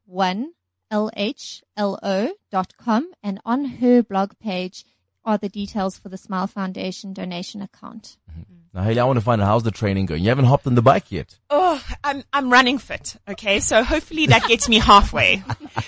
dot 2.50 2.76
com. 2.76 3.10
And 3.22 3.40
on 3.44 3.64
her 3.64 4.02
blog 4.02 4.32
page 4.38 4.84
are 5.24 5.38
the 5.38 5.48
details 5.48 5.98
for 5.98 6.08
the 6.08 6.16
Smile 6.16 6.46
Foundation 6.46 7.12
donation 7.12 7.62
account. 7.62 8.16
Mm-hmm. 8.30 8.42
Now, 8.74 8.84
Haley, 8.84 9.00
I 9.00 9.04
want 9.04 9.18
to 9.18 9.24
find 9.24 9.42
out 9.42 9.46
how's 9.46 9.64
the 9.64 9.70
training 9.70 10.06
going. 10.06 10.22
You 10.22 10.30
haven't 10.30 10.46
hopped 10.46 10.66
on 10.66 10.74
the 10.74 10.80
bike 10.80 11.12
yet. 11.12 11.38
Oh, 11.50 11.82
I'm 12.02 12.24
I'm 12.32 12.50
running 12.50 12.78
fit. 12.78 13.16
Okay, 13.28 13.60
so 13.60 13.84
hopefully 13.84 14.26
that 14.28 14.48
gets 14.48 14.66
me 14.66 14.78
halfway. 14.78 15.44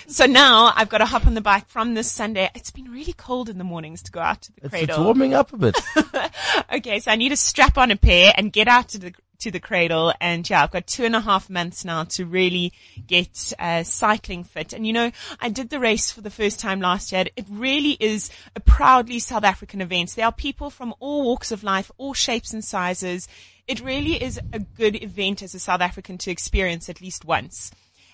so 0.07 0.27
now 0.27 0.71
I've 0.75 0.89
got 0.89 0.99
to 0.99 1.05
hop 1.05 1.25
on 1.25 1.33
the 1.33 1.41
bike 1.41 1.67
from 1.67 1.95
this 1.95 2.11
Sunday. 2.11 2.47
It's 2.53 2.69
been 2.69 2.91
really 2.91 3.13
cold 3.13 3.49
in 3.49 3.57
the 3.57 3.63
mornings 3.63 4.03
to 4.03 4.11
go 4.11 4.19
out 4.19 4.43
to 4.43 4.51
the 4.51 4.61
It's, 4.65 4.69
cradle. 4.69 4.95
it's 4.97 5.03
warming 5.03 5.33
up 5.33 5.51
a 5.51 5.57
bit. 5.57 5.79
okay, 6.75 6.99
so 6.99 7.09
I 7.09 7.15
need 7.15 7.29
to 7.29 7.37
strap 7.37 7.75
on 7.79 7.89
a 7.89 7.95
pair 7.95 8.31
and 8.37 8.53
get 8.53 8.67
out 8.67 8.89
to 8.89 8.99
the 8.99 9.13
to 9.39 9.51
the 9.51 9.59
cradle. 9.59 10.13
And 10.19 10.49
yeah, 10.49 10.63
I've 10.63 10.71
got 10.71 10.87
two 10.87 11.05
and 11.05 11.15
a 11.15 11.21
half 11.21 11.49
months 11.49 11.85
now 11.85 12.03
to 12.05 12.25
really 12.25 12.73
get 13.05 13.53
uh, 13.59 13.83
cycling 13.83 14.43
fit. 14.43 14.73
And 14.73 14.85
you 14.85 14.93
know, 14.93 15.11
I 15.39 15.49
did 15.49 15.69
the 15.69 15.79
race 15.79 16.11
for 16.11 16.21
the 16.21 16.29
first 16.29 16.59
time 16.59 16.79
last 16.79 17.11
year. 17.11 17.25
It 17.35 17.45
really 17.49 17.97
is 17.99 18.29
a 18.55 18.59
proudly 18.59 19.19
South 19.19 19.43
African 19.43 19.81
event. 19.81 20.15
There 20.15 20.25
are 20.25 20.31
people 20.31 20.69
from 20.69 20.93
all 20.99 21.23
walks 21.23 21.51
of 21.51 21.63
life, 21.63 21.91
all 21.97 22.13
shapes 22.13 22.53
and 22.53 22.63
sizes. 22.63 23.27
It 23.67 23.79
really 23.81 24.21
is 24.21 24.39
a 24.53 24.59
good 24.59 25.01
event 25.01 25.41
as 25.41 25.55
a 25.55 25.59
South 25.59 25.81
African 25.81 26.17
to 26.19 26.31
experience 26.31 26.89
at 26.89 27.01
least 27.01 27.25
once. 27.25 27.71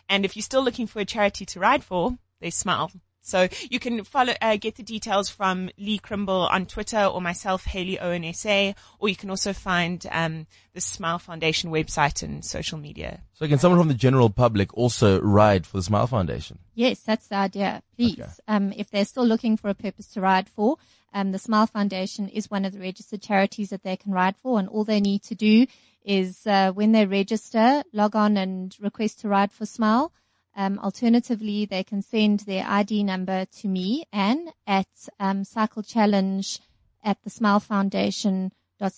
And 0.08 0.26
if 0.26 0.36
you're 0.36 0.44
still 0.44 0.64
looking 0.64 0.88
for 0.88 1.00
a 1.00 1.06
charity 1.06 1.46
to 1.46 1.60
ride 1.60 1.84
for, 1.84 2.18
they 2.40 2.50
smile. 2.50 2.92
So 3.22 3.48
you 3.70 3.80
can 3.80 4.04
follow, 4.04 4.34
uh, 4.42 4.56
get 4.58 4.76
the 4.76 4.84
details 4.84 5.30
from 5.30 5.70
Lee 5.78 6.00
Crimble 6.00 6.48
on 6.48 6.66
Twitter 6.66 7.04
or 7.04 7.22
myself, 7.22 7.66
Haley 7.66 7.98
ONSA, 7.98 8.76
or 9.00 9.10
you 9.10 9.16
can 9.16 9.30
also 9.30 9.54
find, 9.54 10.06
um, 10.12 10.48
the 10.74 10.82
Smile 10.82 11.20
Foundation 11.20 11.70
website 11.70 12.24
and 12.24 12.44
social 12.44 12.80
media. 12.80 13.22
So 13.34 13.48
can 13.48 13.60
someone 13.60 13.80
from 13.80 13.90
the 13.90 13.94
general 13.94 14.30
public 14.32 14.76
also 14.76 15.20
ride 15.22 15.68
for 15.68 15.78
the 15.78 15.84
Smile 15.84 16.08
Foundation? 16.08 16.60
Yes, 16.74 17.00
that's 17.02 17.28
the 17.28 17.36
idea. 17.36 17.84
Please, 17.96 18.20
Okay. 18.20 18.32
um, 18.48 18.74
if 18.76 18.90
they're 18.90 19.06
still 19.06 19.26
looking 19.26 19.56
for 19.56 19.70
a 19.70 19.76
purpose 19.76 20.08
to 20.14 20.22
ride 20.22 20.50
for, 20.50 20.78
um, 21.14 21.32
the 21.32 21.40
Smile 21.40 21.68
Foundation 21.68 22.28
is 22.30 22.50
one 22.50 22.66
of 22.66 22.74
the 22.74 22.80
registered 22.80 23.22
charities 23.22 23.70
that 23.70 23.84
they 23.84 23.98
can 23.98 24.12
ride 24.14 24.36
for, 24.38 24.58
and 24.60 24.68
all 24.68 24.84
they 24.84 25.02
need 25.02 25.22
to 25.24 25.36
do 25.36 25.68
is 26.04 26.48
uh, 26.48 26.72
when 26.72 26.92
they 26.94 27.06
register, 27.06 27.84
log 27.94 28.16
on 28.16 28.36
and 28.38 28.76
request 28.80 29.20
to 29.20 29.28
ride 29.28 29.52
for 29.52 29.66
Smile. 29.68 30.12
Um, 30.56 30.80
alternatively, 30.80 31.66
they 31.66 31.84
can 31.84 32.02
send 32.02 32.39
their 32.41 32.66
ID 32.68 33.04
number 33.04 33.45
to 33.60 33.68
me, 33.68 34.04
Anne, 34.12 34.49
at 34.68 34.88
um, 35.20 35.43
Cycle 35.45 35.84
Challenge 35.84 36.60
at 37.04 37.18
the 37.24 37.30
Smile 37.30 37.60
Foundation. 37.60 38.52
Dot, 38.80 38.93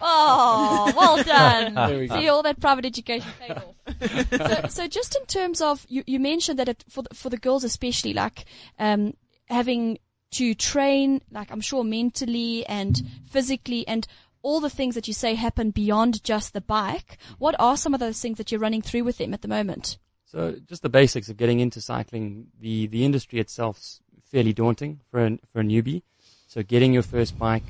oh, 0.00 0.92
well 0.96 1.22
done. 1.24 1.74
There 1.74 1.98
we 1.98 2.06
go. 2.08 2.20
See, 2.20 2.28
all 2.28 2.42
that 2.42 2.60
private 2.60 2.84
education 2.84 3.30
paid 3.40 3.52
off. 3.52 4.62
so, 4.62 4.68
so 4.68 4.88
just 4.88 5.16
in 5.16 5.24
terms 5.26 5.60
of, 5.60 5.86
you, 5.88 6.02
you 6.06 6.20
mentioned 6.20 6.58
that 6.58 6.68
it, 6.68 6.84
for 6.88 7.02
the, 7.02 7.14
for 7.14 7.30
the 7.30 7.36
girls 7.36 7.64
especially, 7.64 8.12
like 8.12 8.44
um, 8.78 9.14
having 9.46 9.98
to 10.32 10.54
train, 10.54 11.22
like 11.30 11.50
I'm 11.50 11.60
sure 11.60 11.84
mentally 11.84 12.66
and 12.66 13.00
physically, 13.30 13.86
and 13.88 14.06
all 14.42 14.60
the 14.60 14.70
things 14.70 14.94
that 14.94 15.08
you 15.08 15.14
say 15.14 15.34
happen 15.34 15.70
beyond 15.70 16.22
just 16.22 16.52
the 16.52 16.60
bike. 16.60 17.18
What 17.38 17.56
are 17.58 17.76
some 17.76 17.94
of 17.94 18.00
those 18.00 18.20
things 18.20 18.38
that 18.38 18.52
you're 18.52 18.60
running 18.60 18.82
through 18.82 19.04
with 19.04 19.18
them 19.18 19.32
at 19.32 19.42
the 19.42 19.48
moment? 19.48 19.96
So 20.26 20.56
just 20.68 20.82
the 20.82 20.88
basics 20.88 21.28
of 21.28 21.36
getting 21.36 21.60
into 21.60 21.80
cycling. 21.80 22.48
The 22.60 22.86
the 22.88 23.04
industry 23.04 23.38
itself's 23.38 24.00
fairly 24.34 24.52
daunting 24.52 24.92
for 25.10 25.24
a, 25.26 25.38
for 25.52 25.60
a 25.60 25.62
newbie. 25.62 26.02
So 26.48 26.62
getting 26.64 26.92
your 26.92 27.04
first 27.04 27.38
bike, 27.38 27.62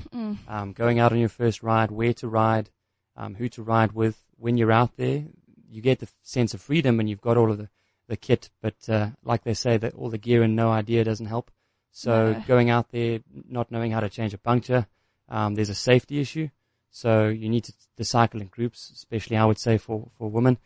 um, 0.49 0.73
going 0.73 0.99
out 0.99 1.13
on 1.13 1.19
your 1.19 1.29
first 1.43 1.63
ride, 1.63 1.91
where 1.91 2.15
to 2.15 2.27
ride, 2.27 2.71
um, 3.17 3.35
who 3.35 3.47
to 3.51 3.63
ride 3.63 3.93
with. 3.93 4.17
When 4.45 4.57
you're 4.57 4.73
out 4.73 4.93
there, 4.97 5.25
you 5.71 5.81
get 5.83 5.99
the 6.01 6.09
sense 6.23 6.55
of 6.55 6.63
freedom 6.63 7.01
and 7.01 7.09
you've 7.09 7.21
got 7.29 7.37
all 7.37 7.51
of 7.51 7.59
the, 7.59 7.69
the 8.09 8.17
kit. 8.17 8.49
But 8.63 8.79
uh, 8.89 9.09
like 9.23 9.45
they 9.45 9.53
say, 9.55 9.77
that 9.77 9.95
all 9.95 10.09
the 10.09 10.19
gear 10.27 10.43
and 10.43 10.57
no 10.57 10.71
idea 10.71 11.05
doesn't 11.05 11.27
help. 11.27 11.51
So 11.91 12.33
No. 12.33 12.43
going 12.47 12.71
out 12.71 12.91
there, 12.93 13.21
not 13.57 13.71
knowing 13.71 13.93
how 13.93 14.01
to 14.01 14.09
change 14.09 14.33
a 14.33 14.39
puncture, 14.39 14.87
um, 15.29 15.55
there's 15.57 15.71
a 15.71 15.75
safety 15.75 16.19
issue. 16.19 16.49
So 16.91 17.29
you 17.29 17.49
need 17.51 17.65
to, 17.65 17.73
to 17.99 18.05
cycle 18.05 18.41
in 18.41 18.49
groups, 18.49 18.91
especially 18.95 19.37
I 19.37 19.45
would 19.45 19.59
say 19.59 19.77
for, 19.79 20.09
for 20.17 20.31
women. 20.31 20.57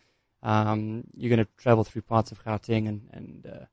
Um, 0.45 1.05
you're 1.17 1.35
going 1.35 1.45
to 1.45 1.53
travel 1.65 1.83
through 1.85 2.03
parts 2.03 2.31
of 2.33 2.45
Gauteng 2.45 2.87
and, 2.89 3.01
and, 3.13 3.47
uh, 3.55 3.67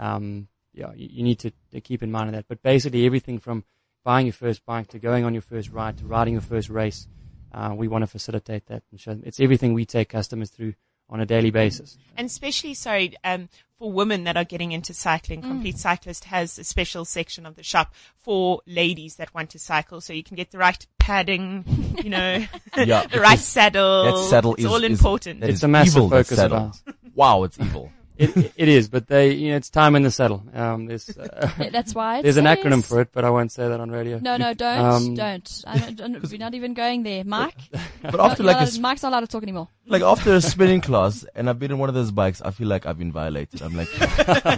um, 0.00 0.48
yeah, 0.72 0.92
you, 0.94 1.08
you 1.12 1.22
need 1.22 1.38
to, 1.40 1.52
to 1.72 1.80
keep 1.80 2.02
in 2.02 2.10
mind 2.10 2.34
that. 2.34 2.46
But 2.48 2.62
basically 2.62 3.06
everything 3.06 3.38
from 3.38 3.64
buying 4.04 4.26
your 4.26 4.32
first 4.32 4.64
bike 4.66 4.88
to 4.88 4.98
going 4.98 5.24
on 5.24 5.32
your 5.34 5.42
first 5.42 5.70
ride 5.70 5.98
to 5.98 6.06
riding 6.06 6.34
your 6.34 6.40
first 6.42 6.68
race, 6.68 7.06
uh, 7.52 7.74
we 7.76 7.88
want 7.88 8.02
to 8.02 8.06
facilitate 8.06 8.66
that 8.66 8.82
and 8.90 9.00
show 9.00 9.18
it's 9.22 9.40
everything 9.40 9.74
we 9.74 9.84
take 9.84 10.08
customers 10.08 10.50
through 10.50 10.74
on 11.08 11.20
a 11.20 11.26
daily 11.26 11.50
basis. 11.50 11.98
And 12.16 12.26
especially, 12.26 12.72
sorry, 12.72 13.14
um, 13.22 13.50
for 13.78 13.92
women 13.92 14.24
that 14.24 14.36
are 14.38 14.44
getting 14.44 14.72
into 14.72 14.94
cycling, 14.94 15.42
Complete 15.42 15.76
Cyclist 15.76 16.24
has 16.24 16.58
a 16.58 16.64
special 16.64 17.04
section 17.04 17.44
of 17.44 17.54
the 17.56 17.62
shop 17.62 17.94
for 18.16 18.62
ladies 18.66 19.16
that 19.16 19.34
want 19.34 19.50
to 19.50 19.58
cycle. 19.58 20.00
So 20.00 20.14
you 20.14 20.22
can 20.22 20.36
get 20.36 20.52
the 20.52 20.58
right 20.58 20.86
padding, 20.98 21.64
you 22.02 22.08
know, 22.08 22.46
Yeah, 22.76 23.06
the 23.06 23.20
right 23.20 23.38
saddle. 23.38 24.04
That 24.04 24.30
saddle 24.30 24.54
it's 24.54 24.62
is 24.64 24.66
all 24.70 24.84
is- 24.84 24.90
important. 24.90 25.40
that 25.40 25.50
It's 25.50 25.58
is 25.58 25.64
a 25.64 25.68
massive 25.68 25.96
evil, 25.96 26.10
focus 26.10 26.38
of 26.38 26.52
ours. 26.52 26.82
Wow, 27.14 27.42
it's 27.42 27.58
evil. 27.60 27.92
It, 28.22 28.52
it 28.56 28.68
is, 28.68 28.88
but 28.88 29.06
they, 29.08 29.32
you 29.32 29.50
know, 29.50 29.56
it's 29.56 29.70
time 29.70 29.96
in 29.96 30.02
the 30.02 30.10
saddle. 30.10 30.42
Um, 30.54 30.86
there's, 30.86 31.08
uh, 31.16 31.50
That's 31.72 31.94
why 31.94 32.18
it 32.18 32.22
there's 32.22 32.36
an 32.36 32.44
acronym 32.44 32.84
for 32.84 33.00
it, 33.00 33.08
but 33.12 33.24
I 33.24 33.30
won't 33.30 33.50
say 33.52 33.68
that 33.68 33.80
on 33.80 33.90
radio. 33.90 34.18
No, 34.18 34.36
no, 34.36 34.54
don't, 34.54 34.78
Um, 34.78 35.14
don't. 35.14 35.62
I 35.66 35.78
don't, 35.78 35.96
don't. 35.96 36.30
We're 36.30 36.38
not 36.38 36.54
even 36.54 36.74
going 36.74 37.02
there, 37.02 37.24
Mike. 37.24 37.58
But 38.02 38.18
after 38.20 38.42
like 38.42 38.56
a, 38.56 38.64
Not- 38.64 38.80
Mike's 38.80 39.02
not 39.02 39.10
allowed 39.10 39.20
to 39.20 39.26
talk 39.28 39.42
anymore. 39.44 39.68
like 39.86 40.02
after 40.02 40.34
a 40.34 40.40
spinning 40.40 40.80
class, 40.88 41.24
and 41.34 41.48
I've 41.48 41.58
been 41.58 41.70
in 41.70 41.78
one 41.78 41.88
of 41.88 41.94
those 41.94 42.10
bikes, 42.10 42.42
I 42.42 42.50
feel 42.50 42.66
like 42.68 42.84
I've 42.86 42.98
been 42.98 43.12
violated. 43.12 43.62
I'm 43.62 43.74
like, 43.76 43.88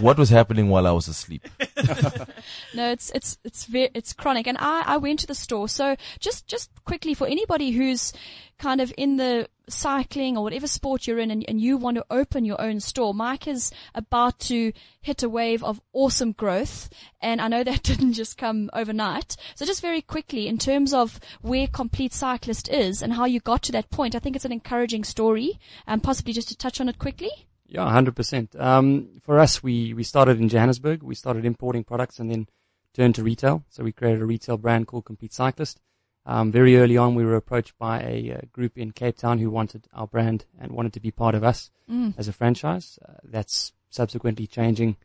what 0.01 0.17
was 0.17 0.29
happening 0.29 0.69
while 0.69 0.87
I 0.87 0.91
was 0.91 1.07
asleep? 1.07 1.47
No, 2.73 2.91
it's 2.91 3.09
it's 3.11 3.37
it's 3.43 3.65
very 3.65 3.89
it's 3.93 4.13
chronic. 4.13 4.47
And 4.47 4.57
I 4.59 4.83
I 4.85 4.97
went 4.97 5.19
to 5.19 5.27
the 5.27 5.35
store. 5.35 5.67
So 5.69 5.95
just 6.19 6.47
just 6.47 6.69
quickly 6.83 7.13
for 7.13 7.27
anybody 7.27 7.71
who's 7.71 8.13
kind 8.57 8.81
of 8.81 8.93
in 8.97 9.17
the 9.17 9.47
cycling 9.67 10.37
or 10.37 10.43
whatever 10.43 10.67
sport 10.67 11.07
you're 11.07 11.19
in, 11.19 11.31
and, 11.31 11.43
and 11.47 11.59
you 11.59 11.77
want 11.77 11.97
to 11.97 12.05
open 12.09 12.45
your 12.45 12.61
own 12.61 12.79
store, 12.79 13.13
Mike 13.13 13.47
is 13.47 13.71
about 13.93 14.39
to 14.39 14.71
hit 15.01 15.23
a 15.23 15.29
wave 15.29 15.63
of 15.63 15.81
awesome 15.93 16.31
growth. 16.31 16.89
And 17.21 17.41
I 17.41 17.47
know 17.47 17.63
that 17.63 17.83
didn't 17.91 18.13
just 18.13 18.37
come 18.37 18.69
overnight. 18.73 19.35
So 19.55 19.65
just 19.65 19.81
very 19.81 20.01
quickly, 20.01 20.47
in 20.47 20.57
terms 20.57 20.93
of 20.93 21.19
where 21.41 21.67
Complete 21.67 22.13
Cyclist 22.13 22.69
is 22.69 23.01
and 23.01 23.13
how 23.13 23.25
you 23.25 23.39
got 23.39 23.63
to 23.63 23.71
that 23.73 23.89
point, 23.89 24.15
I 24.15 24.19
think 24.19 24.35
it's 24.35 24.45
an 24.45 24.51
encouraging 24.51 25.03
story. 25.03 25.59
And 25.87 26.03
possibly 26.03 26.33
just 26.33 26.49
to 26.49 26.57
touch 26.57 26.79
on 26.79 26.89
it 26.89 26.99
quickly. 26.99 27.47
Yeah, 27.67 27.89
hundred 27.89 28.15
percent. 28.15 28.55
Um, 28.55 29.19
for 29.21 29.39
us, 29.39 29.63
we 29.63 29.93
we 29.93 30.03
started 30.03 30.39
in 30.39 30.49
Johannesburg. 30.49 31.01
We 31.03 31.15
started 31.15 31.45
importing 31.45 31.83
products 31.83 32.19
and 32.19 32.29
then 32.29 32.47
turned 32.93 33.15
to 33.15 33.23
retail. 33.23 33.63
So 33.69 33.83
we 33.83 33.91
created 33.91 34.21
a 34.21 34.25
retail 34.25 34.57
brand 34.57 34.87
called 34.87 35.05
Complete 35.05 35.33
Cyclist. 35.33 35.81
Um, 36.27 36.51
very 36.51 36.77
early 36.77 36.97
on, 36.97 37.13
we 37.13 37.23
were 37.25 37.35
approached 37.35 37.77
by 37.77 38.01
a, 38.01 38.31
uh 38.33 38.41
group 38.51 38.77
in 38.77 38.91
Cape 38.91 39.17
Town 39.17 39.39
who 39.39 39.49
wanted 39.49 39.87
our 39.93 40.07
brand 40.07 40.45
and 40.59 40.71
wanted 40.71 40.93
to 40.93 40.99
be 40.99 41.11
part 41.11 41.35
of 41.35 41.43
us 41.43 41.69
as 42.17 42.27
a 42.27 42.33
franchise. 42.33 42.97
Uh, 43.07 43.13
that's 43.23 43.73
subsequently 43.89 44.47
changing 44.47 44.97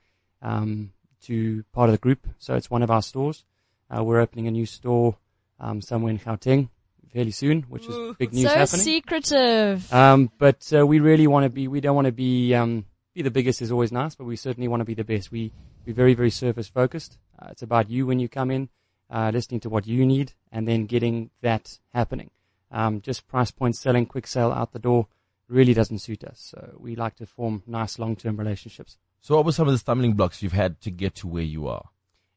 um, 0.42 0.92
to 1.22 1.64
part 1.72 1.88
of 1.88 1.92
the 1.92 1.98
group. 1.98 2.26
So 2.38 2.54
it's 2.54 2.70
one 2.70 2.82
of 2.82 2.90
our 2.90 3.02
stores. 3.02 3.44
Uh, 3.90 4.02
we're 4.04 4.20
opening 4.20 4.46
a 4.46 4.50
new 4.50 4.66
store 4.66 5.16
um, 5.58 5.82
somewhere 5.82 6.10
in 6.10 6.18
Gauteng 6.18 6.68
fairly 7.12 7.30
soon, 7.30 7.62
which 7.62 7.86
is 7.86 8.16
big 8.18 8.32
news 8.32 8.44
so 8.44 8.48
happening. 8.48 8.82
secretive. 8.82 9.92
Um, 9.92 10.30
but 10.38 10.70
uh, 10.76 10.86
we 10.86 11.00
really 11.00 11.26
want 11.26 11.44
to 11.44 11.50
be. 11.50 11.68
We 11.68 11.80
don't 11.80 11.94
want 11.94 12.06
to 12.06 12.12
be. 12.12 12.54
Um, 12.54 12.86
be 13.14 13.22
the 13.22 13.30
biggest 13.30 13.60
is 13.60 13.72
always 13.72 13.90
nice, 13.92 14.14
but 14.14 14.24
we 14.24 14.36
certainly 14.36 14.68
want 14.68 14.80
to 14.80 14.84
be 14.84 14.94
the 14.94 15.04
best. 15.04 15.32
We 15.32 15.52
we're 15.86 15.94
very 15.94 16.14
very 16.14 16.30
surface 16.30 16.68
focused. 16.68 17.18
Uh, 17.38 17.48
it's 17.50 17.62
about 17.62 17.90
you 17.90 18.06
when 18.06 18.20
you 18.20 18.28
come 18.28 18.50
in, 18.50 18.68
uh, 19.10 19.30
listening 19.32 19.60
to 19.60 19.70
what 19.70 19.86
you 19.86 20.06
need, 20.06 20.32
and 20.52 20.66
then 20.66 20.86
getting 20.86 21.30
that 21.42 21.78
happening. 21.92 22.30
Um, 22.70 23.00
just 23.00 23.26
price 23.26 23.50
point 23.50 23.76
selling, 23.76 24.06
quick 24.06 24.26
sale 24.26 24.52
out 24.52 24.72
the 24.72 24.78
door, 24.78 25.08
really 25.48 25.74
doesn't 25.74 25.98
suit 25.98 26.22
us. 26.22 26.40
So 26.40 26.76
we 26.78 26.94
like 26.94 27.16
to 27.16 27.26
form 27.26 27.62
nice 27.66 27.98
long 27.98 28.16
term 28.16 28.36
relationships. 28.36 28.96
So 29.20 29.36
what 29.36 29.44
were 29.44 29.52
some 29.52 29.68
of 29.68 29.72
the 29.72 29.78
stumbling 29.78 30.14
blocks 30.14 30.42
you've 30.42 30.52
had 30.52 30.80
to 30.82 30.90
get 30.90 31.14
to 31.16 31.26
where 31.26 31.42
you 31.42 31.66
are? 31.66 31.88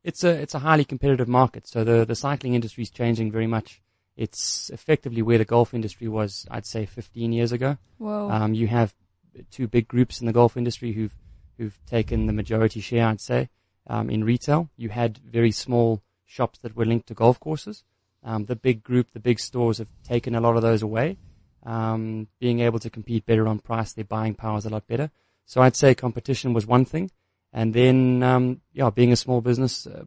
It's 0.03 0.23
a 0.23 0.29
it's 0.29 0.53
a 0.53 0.59
highly 0.59 0.83
competitive 0.83 1.27
market. 1.27 1.67
So 1.67 1.83
the 1.83 2.05
the 2.05 2.15
cycling 2.15 2.55
industry 2.55 2.81
is 2.81 2.89
changing 2.89 3.31
very 3.31 3.47
much. 3.47 3.81
It's 4.15 4.69
effectively 4.69 5.21
where 5.21 5.37
the 5.37 5.45
golf 5.45 5.73
industry 5.73 6.07
was, 6.07 6.45
I'd 6.51 6.65
say, 6.65 6.85
15 6.85 7.33
years 7.33 7.51
ago. 7.51 7.77
Whoa. 7.97 8.29
Um, 8.29 8.53
you 8.53 8.67
have 8.67 8.93
two 9.49 9.67
big 9.67 9.87
groups 9.87 10.19
in 10.19 10.27
the 10.27 10.33
golf 10.33 10.55
industry 10.55 10.93
who've 10.93 11.15
who've 11.57 11.77
taken 11.85 12.25
the 12.25 12.33
majority 12.33 12.79
share, 12.81 13.07
I'd 13.07 13.21
say, 13.21 13.49
um, 13.87 14.09
in 14.09 14.23
retail. 14.23 14.69
You 14.75 14.89
had 14.89 15.19
very 15.19 15.51
small 15.51 16.01
shops 16.25 16.59
that 16.59 16.75
were 16.75 16.85
linked 16.85 17.07
to 17.07 17.13
golf 17.13 17.39
courses. 17.39 17.83
Um, 18.23 18.45
the 18.45 18.55
big 18.55 18.83
group, 18.83 19.11
the 19.11 19.19
big 19.19 19.39
stores 19.39 19.77
have 19.77 19.89
taken 20.03 20.33
a 20.33 20.41
lot 20.41 20.55
of 20.55 20.61
those 20.61 20.81
away. 20.81 21.17
Um, 21.65 22.27
being 22.39 22.59
able 22.59 22.79
to 22.79 22.89
compete 22.89 23.25
better 23.25 23.47
on 23.47 23.59
price, 23.59 23.93
their 23.93 24.05
buying 24.05 24.33
power 24.33 24.57
is 24.57 24.65
a 24.65 24.69
lot 24.69 24.87
better. 24.87 25.11
So 25.45 25.61
I'd 25.61 25.75
say 25.75 25.93
competition 25.93 26.53
was 26.53 26.65
one 26.65 26.85
thing, 26.85 27.11
and 27.51 27.73
then 27.73 28.23
um, 28.23 28.61
yeah, 28.73 28.89
being 28.89 29.11
a 29.11 29.17
small 29.17 29.41
business, 29.41 29.85
uh, 29.85 30.05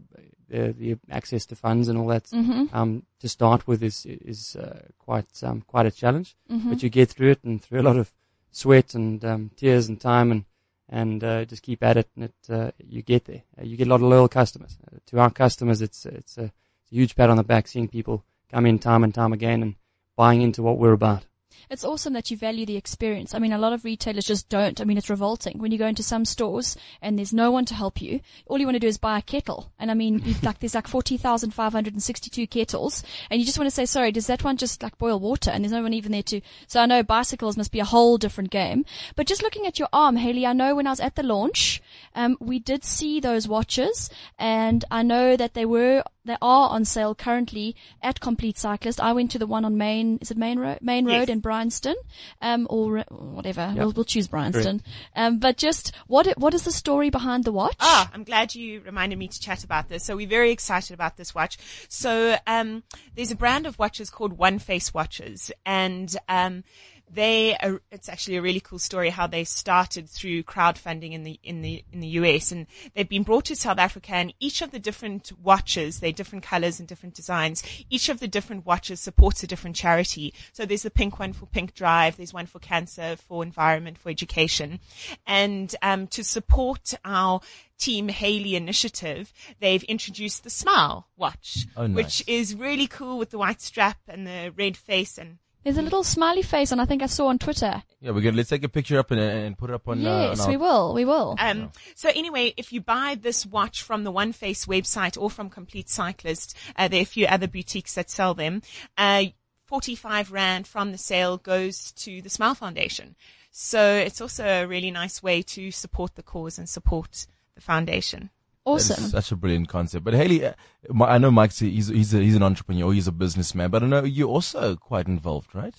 the, 0.48 0.72
the 0.78 0.96
access 1.10 1.44
to 1.46 1.54
funds 1.56 1.88
and 1.88 1.98
all 1.98 2.06
that 2.08 2.24
Mm-hmm. 2.24 2.64
um, 2.72 3.02
to 3.20 3.28
start 3.28 3.66
with 3.66 3.82
is 3.82 4.06
is 4.06 4.56
uh, 4.56 4.80
quite 4.98 5.42
um, 5.42 5.62
quite 5.66 5.86
a 5.86 5.90
challenge 5.90 6.36
Mm-hmm. 6.50 6.70
but 6.70 6.82
you 6.82 6.88
get 6.90 7.08
through 7.10 7.30
it 7.32 7.44
and 7.44 7.62
through 7.62 7.80
a 7.80 7.88
lot 7.90 7.96
of 7.96 8.12
sweat 8.52 8.94
and 8.94 9.24
um, 9.24 9.50
tears 9.56 9.88
and 9.88 10.00
time 10.00 10.30
and 10.30 10.44
and 10.88 11.24
uh, 11.24 11.44
just 11.44 11.62
keep 11.62 11.82
at 11.82 11.96
it 11.96 12.08
and 12.14 12.24
it 12.24 12.34
uh, 12.50 12.70
you 12.78 13.02
get 13.02 13.24
there. 13.24 13.42
Uh, 13.58 13.64
you 13.64 13.76
get 13.76 13.88
a 13.88 13.90
lot 13.90 13.96
of 14.02 14.08
loyal 14.08 14.28
customers. 14.28 14.78
Uh, 14.86 14.98
to 15.06 15.18
our 15.18 15.30
customers, 15.30 15.80
it's 15.82 16.06
it's 16.06 16.38
a, 16.38 16.44
it's 16.44 16.52
a 16.90 16.94
huge 16.94 17.16
pat 17.16 17.28
on 17.28 17.36
the 17.36 17.42
back 17.42 17.66
seeing 17.66 17.88
people 17.88 18.22
come 18.52 18.64
in 18.66 18.78
time 18.78 19.02
and 19.02 19.12
time 19.12 19.32
again 19.32 19.62
and 19.62 19.74
buying 20.14 20.42
into 20.42 20.62
what 20.62 20.78
we're 20.78 20.92
about. 20.92 21.24
It's 21.68 21.84
awesome 21.84 22.12
that 22.12 22.30
you 22.30 22.36
value 22.36 22.66
the 22.66 22.76
experience. 22.76 23.34
I 23.34 23.38
mean, 23.38 23.52
a 23.52 23.58
lot 23.58 23.72
of 23.72 23.84
retailers 23.84 24.24
just 24.24 24.48
don't. 24.48 24.80
I 24.80 24.84
mean, 24.84 24.98
it's 24.98 25.10
revolting 25.10 25.58
when 25.58 25.72
you 25.72 25.78
go 25.78 25.86
into 25.86 26.02
some 26.02 26.24
stores 26.24 26.76
and 27.02 27.18
there's 27.18 27.32
no 27.32 27.50
one 27.50 27.64
to 27.66 27.74
help 27.74 28.00
you. 28.00 28.20
All 28.46 28.58
you 28.58 28.66
want 28.66 28.76
to 28.76 28.80
do 28.80 28.86
is 28.86 28.98
buy 28.98 29.18
a 29.18 29.22
kettle. 29.22 29.72
And 29.78 29.90
I 29.90 29.94
mean, 29.94 30.22
like 30.42 30.60
there's 30.60 30.74
like 30.74 30.88
40,562 30.88 32.46
kettles 32.46 33.02
and 33.30 33.40
you 33.40 33.46
just 33.46 33.58
want 33.58 33.66
to 33.66 33.74
say, 33.74 33.86
sorry, 33.86 34.12
does 34.12 34.26
that 34.28 34.44
one 34.44 34.56
just 34.56 34.82
like 34.82 34.98
boil 34.98 35.18
water? 35.18 35.50
And 35.50 35.64
there's 35.64 35.72
no 35.72 35.82
one 35.82 35.94
even 35.94 36.12
there 36.12 36.22
to, 36.24 36.40
so 36.66 36.80
I 36.80 36.86
know 36.86 37.02
bicycles 37.02 37.56
must 37.56 37.72
be 37.72 37.80
a 37.80 37.84
whole 37.84 38.18
different 38.18 38.50
game. 38.50 38.84
But 39.14 39.26
just 39.26 39.42
looking 39.42 39.66
at 39.66 39.78
your 39.78 39.88
arm, 39.92 40.16
Haley, 40.16 40.46
I 40.46 40.52
know 40.52 40.76
when 40.76 40.86
I 40.86 40.90
was 40.90 41.00
at 41.00 41.16
the 41.16 41.22
launch, 41.22 41.82
um, 42.14 42.36
we 42.40 42.58
did 42.58 42.84
see 42.84 43.20
those 43.20 43.48
watches 43.48 44.10
and 44.38 44.84
I 44.90 45.02
know 45.02 45.36
that 45.36 45.54
they 45.54 45.64
were 45.64 46.02
they 46.24 46.36
are 46.42 46.70
on 46.70 46.84
sale 46.84 47.14
currently 47.14 47.76
at 48.02 48.20
Complete 48.20 48.58
Cyclist. 48.58 49.00
I 49.00 49.12
went 49.12 49.30
to 49.30 49.38
the 49.38 49.46
one 49.46 49.64
on 49.64 49.78
Main, 49.78 50.18
is 50.20 50.32
it 50.32 50.36
Main 50.36 50.58
Road, 50.58 50.78
Main 50.82 51.06
Yes. 51.06 51.20
Road 51.20 51.30
in 51.30 51.38
Bryanston, 51.56 51.96
um, 52.42 52.66
or 52.68 52.98
whatever. 53.08 53.72
We'll, 53.74 53.92
we'll 53.92 54.04
choose 54.04 54.28
Bryanston. 54.28 54.82
Um, 55.14 55.38
but 55.38 55.56
just 55.56 55.92
what 56.06 56.26
what 56.38 56.52
is 56.52 56.64
the 56.64 56.72
story 56.72 57.08
behind 57.08 57.44
the 57.44 57.52
watch? 57.52 57.76
Ah, 57.80 58.10
I'm 58.12 58.24
glad 58.24 58.54
you 58.54 58.82
reminded 58.82 59.18
me 59.18 59.28
to 59.28 59.40
chat 59.40 59.64
about 59.64 59.88
this. 59.88 60.04
So 60.04 60.16
we're 60.16 60.28
very 60.28 60.50
excited 60.50 60.92
about 60.92 61.16
this 61.16 61.34
watch. 61.34 61.56
So 61.88 62.36
um, 62.46 62.82
there's 63.14 63.30
a 63.30 63.36
brand 63.36 63.66
of 63.66 63.78
watches 63.78 64.10
called 64.10 64.34
One 64.34 64.58
Face 64.58 64.92
Watches, 64.92 65.50
and 65.64 66.14
um, 66.28 66.62
they 67.08 67.56
are, 67.56 67.80
it's 67.90 68.08
actually 68.08 68.36
a 68.36 68.42
really 68.42 68.60
cool 68.60 68.78
story 68.78 69.10
how 69.10 69.26
they 69.26 69.44
started 69.44 70.08
through 70.08 70.42
crowdfunding 70.42 71.12
in 71.12 71.22
the 71.22 71.38
in 71.42 71.62
the 71.62 71.84
in 71.92 72.00
the 72.00 72.08
US, 72.08 72.50
and 72.52 72.66
they've 72.94 73.08
been 73.08 73.22
brought 73.22 73.44
to 73.46 73.56
South 73.56 73.78
Africa. 73.78 74.12
And 74.14 74.34
each 74.40 74.60
of 74.60 74.70
the 74.72 74.78
different 74.78 75.30
watches, 75.40 76.00
they're 76.00 76.12
different 76.12 76.44
colors 76.44 76.78
and 76.80 76.88
different 76.88 77.14
designs. 77.14 77.62
Each 77.88 78.08
of 78.08 78.20
the 78.20 78.28
different 78.28 78.66
watches 78.66 79.00
supports 79.00 79.42
a 79.42 79.46
different 79.46 79.76
charity. 79.76 80.34
So 80.52 80.66
there's 80.66 80.82
the 80.82 80.90
pink 80.90 81.18
one 81.18 81.32
for 81.32 81.46
Pink 81.46 81.74
Drive, 81.74 82.16
there's 82.16 82.34
one 82.34 82.46
for 82.46 82.58
cancer, 82.58 83.16
for 83.16 83.42
environment, 83.42 83.98
for 83.98 84.10
education, 84.10 84.80
and 85.26 85.74
um, 85.82 86.06
to 86.08 86.24
support 86.24 86.94
our 87.04 87.40
Team 87.78 88.08
Haley 88.08 88.56
initiative, 88.56 89.32
they've 89.60 89.82
introduced 89.84 90.44
the 90.44 90.50
Smile 90.50 91.08
watch, 91.16 91.66
Oh, 91.76 91.86
nice. 91.86 91.96
which 91.96 92.24
is 92.26 92.54
really 92.54 92.86
cool 92.86 93.18
with 93.18 93.30
the 93.30 93.38
white 93.38 93.60
strap 93.60 93.98
and 94.08 94.26
the 94.26 94.52
red 94.56 94.76
face 94.78 95.18
and 95.18 95.38
There's 95.66 95.78
a 95.78 95.82
little 95.82 96.04
smiley 96.04 96.42
face 96.42 96.70
and 96.70 96.80
I 96.80 96.84
think 96.84 97.02
I 97.02 97.06
saw 97.06 97.26
on 97.26 97.40
Twitter. 97.40 97.82
Yeah, 98.00 98.12
we're 98.12 98.20
gonna 98.20 98.36
let's 98.36 98.50
take 98.50 98.62
a 98.62 98.68
picture 98.68 99.00
up 99.00 99.10
and, 99.10 99.18
and 99.18 99.58
put 99.58 99.68
it 99.68 99.74
up 99.74 99.88
on. 99.88 99.98
uh, 100.06 100.28
yes, 100.28 100.38
on 100.38 100.46
our, 100.46 100.50
we 100.52 100.56
will. 100.56 100.94
We 100.94 101.04
will. 101.04 101.34
Um, 101.40 101.72
so 101.96 102.08
anyway, 102.14 102.54
if 102.56 102.72
you 102.72 102.80
buy 102.80 103.18
this 103.20 103.44
watch 103.44 103.82
from 103.82 104.04
the 104.04 104.12
One 104.12 104.30
Face 104.30 104.66
website 104.66 105.20
or 105.20 105.28
from 105.28 105.50
Complete 105.50 105.88
Cyclist, 105.88 106.56
uh, 106.76 106.86
there 106.86 107.00
are 107.00 107.02
a 107.02 107.04
few 107.04 107.26
other 107.26 107.48
boutiques 107.48 107.94
that 107.94 108.10
sell 108.10 108.32
them. 108.32 108.62
Uh, 108.96 109.24
45 109.64 110.30
Rand 110.30 110.68
from 110.68 110.92
the 110.92 110.98
sale 110.98 111.36
goes 111.36 111.90
to 111.94 112.22
the 112.22 112.30
Smile 112.30 112.54
Foundation. 112.54 113.16
So 113.50 113.82
it's 113.96 114.20
also 114.20 114.46
a 114.46 114.66
really 114.68 114.92
nice 114.92 115.20
way 115.20 115.42
to 115.42 115.72
support 115.72 116.14
the 116.14 116.22
cause 116.22 116.60
and 116.60 116.68
support 116.68 117.26
the 117.56 117.60
foundation. 117.60 118.30
That's 118.66 118.90
awesome. 118.90 119.04
Such 119.04 119.32
a 119.32 119.36
brilliant 119.36 119.68
concept. 119.68 120.04
But 120.04 120.14
Haley, 120.14 120.44
uh, 120.44 120.54
I 121.00 121.18
know 121.18 121.30
Mike's, 121.30 121.60
he's, 121.60 121.88
he's, 121.88 122.12
a, 122.12 122.18
he's 122.18 122.34
an 122.34 122.42
entrepreneur, 122.42 122.92
he's 122.92 123.06
a 123.06 123.12
businessman, 123.12 123.70
but 123.70 123.82
I 123.82 123.86
know 123.86 124.04
you're 124.04 124.28
also 124.28 124.74
quite 124.76 125.06
involved, 125.06 125.54
right? 125.54 125.74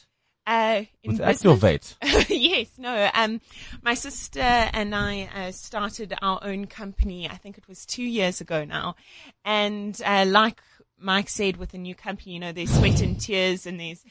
Uh, 0.48 0.86
in 1.04 1.12
With 1.12 1.22
Activate. 1.22 1.98
yes, 2.30 2.70
no. 2.78 3.10
Um, 3.14 3.42
my 3.82 3.96
sister 3.96 4.40
and 4.40 4.96
I 4.96 5.30
uh, 5.36 5.52
started 5.52 6.14
our 6.22 6.40
own 6.42 6.68
company. 6.68 7.30
I 7.30 7.36
think 7.36 7.58
it 7.58 7.68
was 7.68 7.86
two 7.86 8.04
years 8.04 8.40
ago 8.40 8.64
now, 8.64 8.96
and 9.44 10.02
uh, 10.06 10.24
like 10.26 10.62
Mike 10.98 11.28
said, 11.28 11.58
with 11.58 11.74
a 11.74 11.78
new 11.78 11.94
company, 11.94 12.32
you 12.32 12.40
know, 12.40 12.54
there's 12.54 12.74
sweat 12.74 13.02
and 13.02 13.20
tears, 13.20 13.66
and 13.66 13.78
there's 13.78 14.06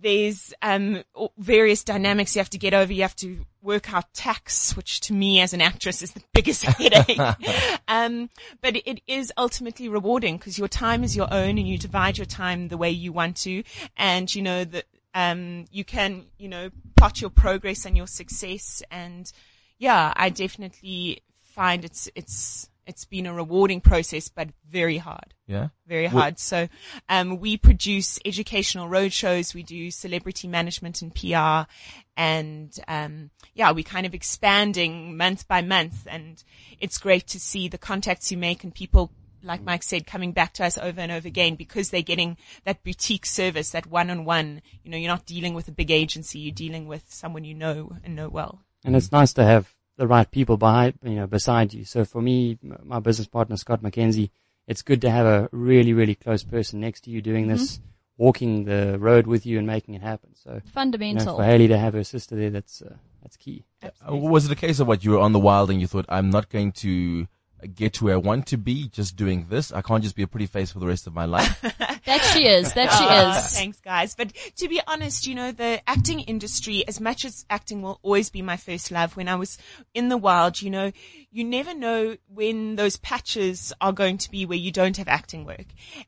there's 0.00 0.54
um 0.62 1.02
various 1.38 1.84
dynamics 1.84 2.36
you 2.36 2.40
have 2.40 2.50
to 2.50 2.58
get 2.58 2.74
over. 2.74 2.92
You 2.92 3.02
have 3.02 3.16
to 3.16 3.44
work 3.60 3.92
out 3.92 4.12
tax, 4.14 4.76
which 4.76 5.00
to 5.00 5.12
me 5.12 5.40
as 5.40 5.52
an 5.52 5.60
actress 5.60 6.02
is 6.02 6.12
the 6.12 6.22
biggest 6.32 6.64
headache. 6.64 7.18
um, 7.88 8.30
but 8.60 8.76
it 8.76 9.00
is 9.06 9.32
ultimately 9.36 9.88
rewarding 9.88 10.36
because 10.36 10.58
your 10.58 10.68
time 10.68 11.04
is 11.04 11.16
your 11.16 11.32
own, 11.32 11.58
and 11.58 11.68
you 11.68 11.78
divide 11.78 12.18
your 12.18 12.26
time 12.26 12.68
the 12.68 12.78
way 12.78 12.90
you 12.90 13.12
want 13.12 13.36
to, 13.38 13.62
and 13.96 14.34
you 14.34 14.42
know 14.42 14.64
that 14.64 14.84
um, 15.14 15.64
you 15.70 15.84
can, 15.84 16.26
you 16.38 16.48
know, 16.48 16.70
plot 16.96 17.20
your 17.20 17.30
progress 17.30 17.84
and 17.84 17.96
your 17.96 18.06
success. 18.06 18.82
And 18.90 19.30
yeah, 19.78 20.12
I 20.14 20.30
definitely 20.30 21.22
find 21.42 21.84
it's, 21.84 22.08
it's, 22.14 22.68
it's 22.88 23.04
been 23.04 23.26
a 23.26 23.34
rewarding 23.34 23.80
process, 23.80 24.28
but 24.28 24.48
very 24.68 24.96
hard, 24.98 25.34
Yeah. 25.46 25.68
very 25.86 26.04
Well- 26.08 26.22
hard. 26.22 26.38
So, 26.38 26.68
um, 27.08 27.38
we 27.38 27.56
produce 27.56 28.18
educational 28.24 28.88
roadshows. 28.88 29.54
We 29.54 29.62
do 29.62 29.90
celebrity 29.90 30.48
management 30.48 31.02
and 31.02 31.14
PR. 31.14 31.68
And, 32.16 32.72
um, 32.88 33.30
yeah, 33.54 33.70
we're 33.70 33.84
kind 33.84 34.06
of 34.06 34.14
expanding 34.14 35.16
month 35.16 35.46
by 35.46 35.62
month. 35.62 36.06
And 36.10 36.42
it's 36.80 36.98
great 36.98 37.26
to 37.28 37.38
see 37.38 37.68
the 37.68 37.78
contacts 37.78 38.32
you 38.32 38.38
make 38.38 38.64
and 38.64 38.74
people 38.74 39.12
like 39.40 39.62
Mike 39.62 39.84
said, 39.84 40.04
coming 40.04 40.32
back 40.32 40.52
to 40.54 40.64
us 40.64 40.76
over 40.78 41.00
and 41.00 41.12
over 41.12 41.28
again 41.28 41.54
because 41.54 41.90
they're 41.90 42.02
getting 42.02 42.36
that 42.64 42.82
boutique 42.82 43.24
service, 43.24 43.70
that 43.70 43.86
one 43.86 44.10
on 44.10 44.24
one. 44.24 44.60
You 44.82 44.90
know, 44.90 44.96
you're 44.96 45.06
not 45.06 45.26
dealing 45.26 45.54
with 45.54 45.68
a 45.68 45.72
big 45.72 45.92
agency, 45.92 46.40
you're 46.40 46.52
dealing 46.52 46.88
with 46.88 47.04
someone 47.14 47.44
you 47.44 47.54
know 47.54 47.96
and 48.02 48.16
know 48.16 48.28
well. 48.28 48.64
And 48.84 48.96
it's 48.96 49.12
nice 49.12 49.32
to 49.34 49.44
have 49.44 49.74
the 49.98 50.06
right 50.06 50.30
people 50.30 50.56
behind, 50.56 50.94
you 51.02 51.16
know, 51.16 51.26
beside 51.26 51.74
you. 51.74 51.84
So 51.84 52.04
for 52.04 52.22
me, 52.22 52.56
my 52.62 53.00
business 53.00 53.26
partner, 53.28 53.56
Scott 53.56 53.82
McKenzie, 53.82 54.30
it's 54.66 54.80
good 54.80 55.00
to 55.02 55.10
have 55.10 55.26
a 55.26 55.48
really, 55.52 55.92
really 55.92 56.14
close 56.14 56.44
person 56.44 56.80
next 56.80 57.02
to 57.02 57.10
you 57.10 57.20
doing 57.20 57.48
this, 57.48 57.80
walking 58.16 58.64
the 58.64 58.96
road 58.98 59.26
with 59.26 59.44
you 59.44 59.58
and 59.58 59.66
making 59.66 59.94
it 59.94 60.02
happen. 60.02 60.34
So, 60.34 60.50
you 60.50 60.56
know, 60.56 60.62
Fundamental. 60.72 61.36
for 61.36 61.44
Haley 61.44 61.68
to 61.68 61.78
have 61.78 61.94
her 61.94 62.04
sister 62.04 62.36
there, 62.36 62.50
that's, 62.50 62.80
uh, 62.80 62.94
that's 63.22 63.36
key. 63.36 63.64
Uh, 63.82 64.16
Was 64.16 64.46
it 64.46 64.52
a 64.52 64.56
case 64.56 64.78
of 64.78 64.86
what 64.86 65.04
you 65.04 65.10
were 65.10 65.18
on 65.18 65.32
the 65.32 65.40
wild 65.40 65.70
and 65.70 65.80
you 65.80 65.88
thought, 65.88 66.06
I'm 66.08 66.30
not 66.30 66.48
going 66.48 66.72
to 66.72 67.26
get 67.74 67.94
to 67.94 68.04
where 68.04 68.14
I 68.14 68.18
want 68.18 68.46
to 68.48 68.56
be 68.56 68.88
just 68.88 69.16
doing 69.16 69.46
this? 69.50 69.72
I 69.72 69.82
can't 69.82 70.02
just 70.02 70.14
be 70.14 70.22
a 70.22 70.28
pretty 70.28 70.46
face 70.46 70.70
for 70.70 70.78
the 70.78 70.86
rest 70.86 71.08
of 71.08 71.14
my 71.14 71.24
life. 71.24 71.60
that 72.08 72.22
she 72.34 72.46
is. 72.46 72.72
That 72.72 72.90
she 72.90 73.04
Ah, 73.06 73.38
is. 73.38 73.52
Thanks, 73.52 73.80
guys. 73.80 74.14
But 74.14 74.32
to 74.56 74.68
be 74.68 74.80
honest, 74.86 75.26
you 75.26 75.34
know, 75.34 75.52
the 75.52 75.80
acting 75.88 76.20
industry, 76.20 76.86
as 76.88 77.00
much 77.00 77.24
as 77.24 77.44
acting 77.48 77.82
will 77.82 78.00
always 78.02 78.30
be 78.30 78.42
my 78.42 78.56
first 78.56 78.90
love, 78.90 79.16
when 79.16 79.28
I 79.28 79.36
was 79.36 79.58
in 79.94 80.08
the 80.08 80.16
wild, 80.16 80.60
you 80.60 80.70
know, 80.70 80.92
you 81.30 81.44
never 81.44 81.74
know 81.74 82.16
when 82.26 82.76
those 82.76 82.96
patches 82.96 83.72
are 83.80 83.92
going 83.92 84.18
to 84.18 84.30
be 84.30 84.44
where 84.46 84.58
you 84.58 84.72
don't 84.72 84.96
have 84.96 85.08
acting 85.08 85.44
work. 85.44 85.66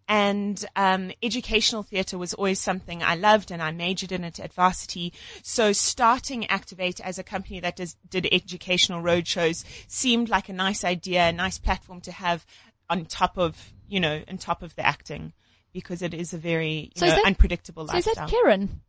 And 0.09 0.65
um, 0.77 1.13
educational 1.23 1.83
theatre 1.83 2.19
was 2.19 2.35
always 2.35 2.61
something 2.61 3.03
I 3.03 3.15
loved, 3.15 3.51
and 3.51 3.63
I 3.63 3.71
majored 3.71 4.13
in 4.13 4.25
it 4.25 4.41
at 4.41 4.53
varsity. 4.53 5.13
So 5.43 5.73
starting 5.73 6.47
Activate 6.47 7.01
as 7.01 7.19
a 7.19 7.23
company 7.23 7.61
that 7.61 7.77
does, 7.77 7.97
did 8.09 8.27
educational 8.33 9.03
roadshows 9.03 9.65
seemed 9.87 10.29
like 10.29 10.49
a 10.49 10.53
nice 10.53 10.85
idea, 10.85 11.29
a 11.29 11.33
nice 11.33 11.59
platform 11.59 12.01
to 12.03 12.13
have 12.13 12.45
on 12.89 13.05
top 13.05 13.39
of, 13.39 13.73
you 13.89 14.01
know, 14.01 14.23
on 14.29 14.39
top 14.39 14.63
of 14.63 14.75
the 14.75 14.85
acting. 14.85 15.33
Because 15.73 16.03
it 16.03 16.13
is 16.15 16.33
a 16.35 16.39
very 16.39 16.91
you 16.95 17.01
So 17.01 17.07
know, 17.07 17.15
that- 17.17 17.25
unpredictable 17.27 17.87
So 17.89 17.97
is 17.97 18.05
that 18.07 18.29
Karen? 18.29 18.81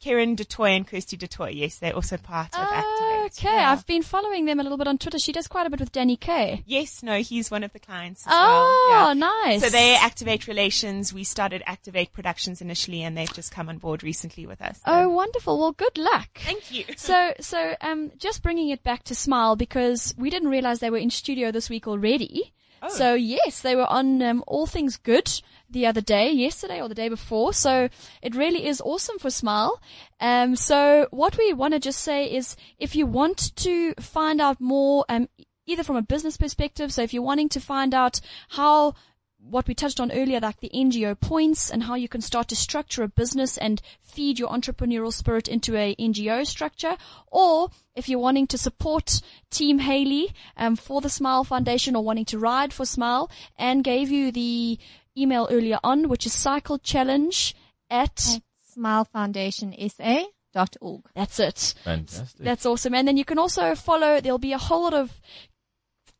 Karen 0.00 0.34
du 0.34 0.44
Toit 0.44 0.70
and 0.76 0.86
Kirsty 0.86 1.18
du 1.18 1.26
Toit, 1.26 1.52
yes, 1.52 1.76
they're 1.76 1.94
also 1.94 2.16
part 2.16 2.54
of 2.54 2.60
Activate. 2.72 3.32
Okay, 3.38 3.54
Yeah. 3.54 3.70
I've 3.70 3.86
been 3.86 4.00
following 4.02 4.46
them 4.46 4.58
a 4.58 4.62
little 4.62 4.78
bit 4.78 4.88
on 4.88 4.96
Twitter. 4.96 5.18
She 5.18 5.30
does 5.30 5.46
quite 5.46 5.66
a 5.66 5.70
bit 5.70 5.78
with 5.78 5.92
Danny 5.92 6.16
K. 6.16 6.62
Yes, 6.64 7.02
no, 7.02 7.18
he's 7.20 7.50
one 7.50 7.62
of 7.62 7.74
the 7.74 7.78
clients 7.78 8.26
as 8.26 8.32
Oh, 8.34 8.86
well. 8.90 9.08
Yeah. 9.08 9.12
nice. 9.12 9.60
So 9.60 9.68
they 9.68 9.94
Activate 9.96 10.48
Relations. 10.48 11.12
We 11.12 11.22
started 11.22 11.62
Activate 11.66 12.14
Productions 12.14 12.62
initially, 12.62 13.02
and 13.02 13.14
they've 13.14 13.30
just 13.34 13.52
come 13.52 13.68
on 13.68 13.76
board 13.76 14.02
recently 14.02 14.46
with 14.46 14.62
us. 14.62 14.78
So 14.78 14.84
Oh, 14.86 15.08
wonderful. 15.10 15.58
Well, 15.58 15.72
good 15.72 15.98
luck. 15.98 16.30
thank 16.38 16.72
you. 16.72 16.86
So, 16.96 17.34
so, 17.40 17.76
um, 17.82 18.10
just 18.16 18.42
bringing 18.42 18.70
it 18.70 18.82
back 18.82 19.04
to 19.04 19.14
Smile 19.14 19.54
because 19.54 20.14
we 20.16 20.30
didn't 20.30 20.48
realize 20.48 20.78
they 20.80 20.88
were 20.88 20.96
in 20.96 21.10
studio 21.10 21.52
this 21.52 21.68
week 21.68 21.86
already. 21.86 22.54
Oh. 22.82 22.88
So 22.88 23.12
yes, 23.12 23.60
they 23.60 23.76
were 23.76 23.84
on 23.86 24.22
um, 24.22 24.42
All 24.46 24.66
Things 24.66 24.96
Good 24.96 25.30
the 25.70 25.86
other 25.86 26.00
day, 26.00 26.30
yesterday 26.30 26.80
or 26.80 26.88
the 26.88 26.94
day 26.94 27.08
before. 27.08 27.52
So 27.52 27.88
it 28.22 28.34
really 28.34 28.66
is 28.66 28.80
awesome 28.80 29.18
for 29.18 29.30
Smile. 29.30 29.80
Um, 30.20 30.56
so 30.56 31.06
what 31.10 31.38
we 31.38 31.52
want 31.52 31.74
to 31.74 31.80
just 31.80 32.00
say 32.00 32.26
is, 32.26 32.56
if 32.78 32.96
you 32.96 33.06
want 33.06 33.54
to 33.56 33.94
find 33.94 34.40
out 34.40 34.60
more, 34.60 35.04
um, 35.08 35.28
either 35.66 35.84
from 35.84 35.96
a 35.96 36.02
business 36.02 36.36
perspective, 36.36 36.92
so 36.92 37.02
if 37.02 37.14
you're 37.14 37.22
wanting 37.22 37.48
to 37.50 37.60
find 37.60 37.94
out 37.94 38.20
how 38.48 38.94
what 39.42 39.66
we 39.66 39.74
touched 39.74 40.00
on 40.00 40.12
earlier, 40.12 40.38
like 40.40 40.60
the 40.60 40.70
NGO 40.74 41.18
points 41.18 41.70
and 41.70 41.84
how 41.84 41.94
you 41.94 42.08
can 42.08 42.20
start 42.20 42.48
to 42.48 42.56
structure 42.56 43.02
a 43.02 43.08
business 43.08 43.56
and 43.56 43.80
feed 44.02 44.38
your 44.38 44.50
entrepreneurial 44.50 45.12
spirit 45.12 45.48
into 45.48 45.76
a 45.76 45.94
NGO 45.96 46.46
structure, 46.46 46.96
or 47.26 47.70
if 47.94 48.08
you're 48.08 48.18
wanting 48.18 48.46
to 48.48 48.58
support 48.58 49.22
Team 49.50 49.78
Haley 49.78 50.34
um, 50.56 50.76
for 50.76 51.00
the 51.00 51.08
Smile 51.08 51.44
Foundation 51.44 51.96
or 51.96 52.04
wanting 52.04 52.26
to 52.26 52.38
ride 52.38 52.72
for 52.72 52.84
Smile, 52.84 53.30
and 53.58 53.82
gave 53.82 54.10
you 54.10 54.30
the 54.30 54.78
email 55.20 55.46
earlier 55.50 55.78
on, 55.84 56.08
which 56.08 56.24
is 56.26 56.32
cycle 56.32 56.78
challenge 56.78 57.54
at. 57.90 58.10
at 58.10 58.40
smilefoundationsa.org. 58.76 61.02
That's 61.14 61.38
it. 61.40 61.74
Fantastic. 61.84 62.44
That's 62.44 62.66
awesome. 62.66 62.94
And 62.94 63.06
then 63.08 63.16
you 63.16 63.24
can 63.24 63.38
also 63.38 63.74
follow, 63.74 64.20
there'll 64.20 64.38
be 64.38 64.52
a 64.52 64.58
whole 64.58 64.82
lot 64.84 64.94
of 64.94 65.20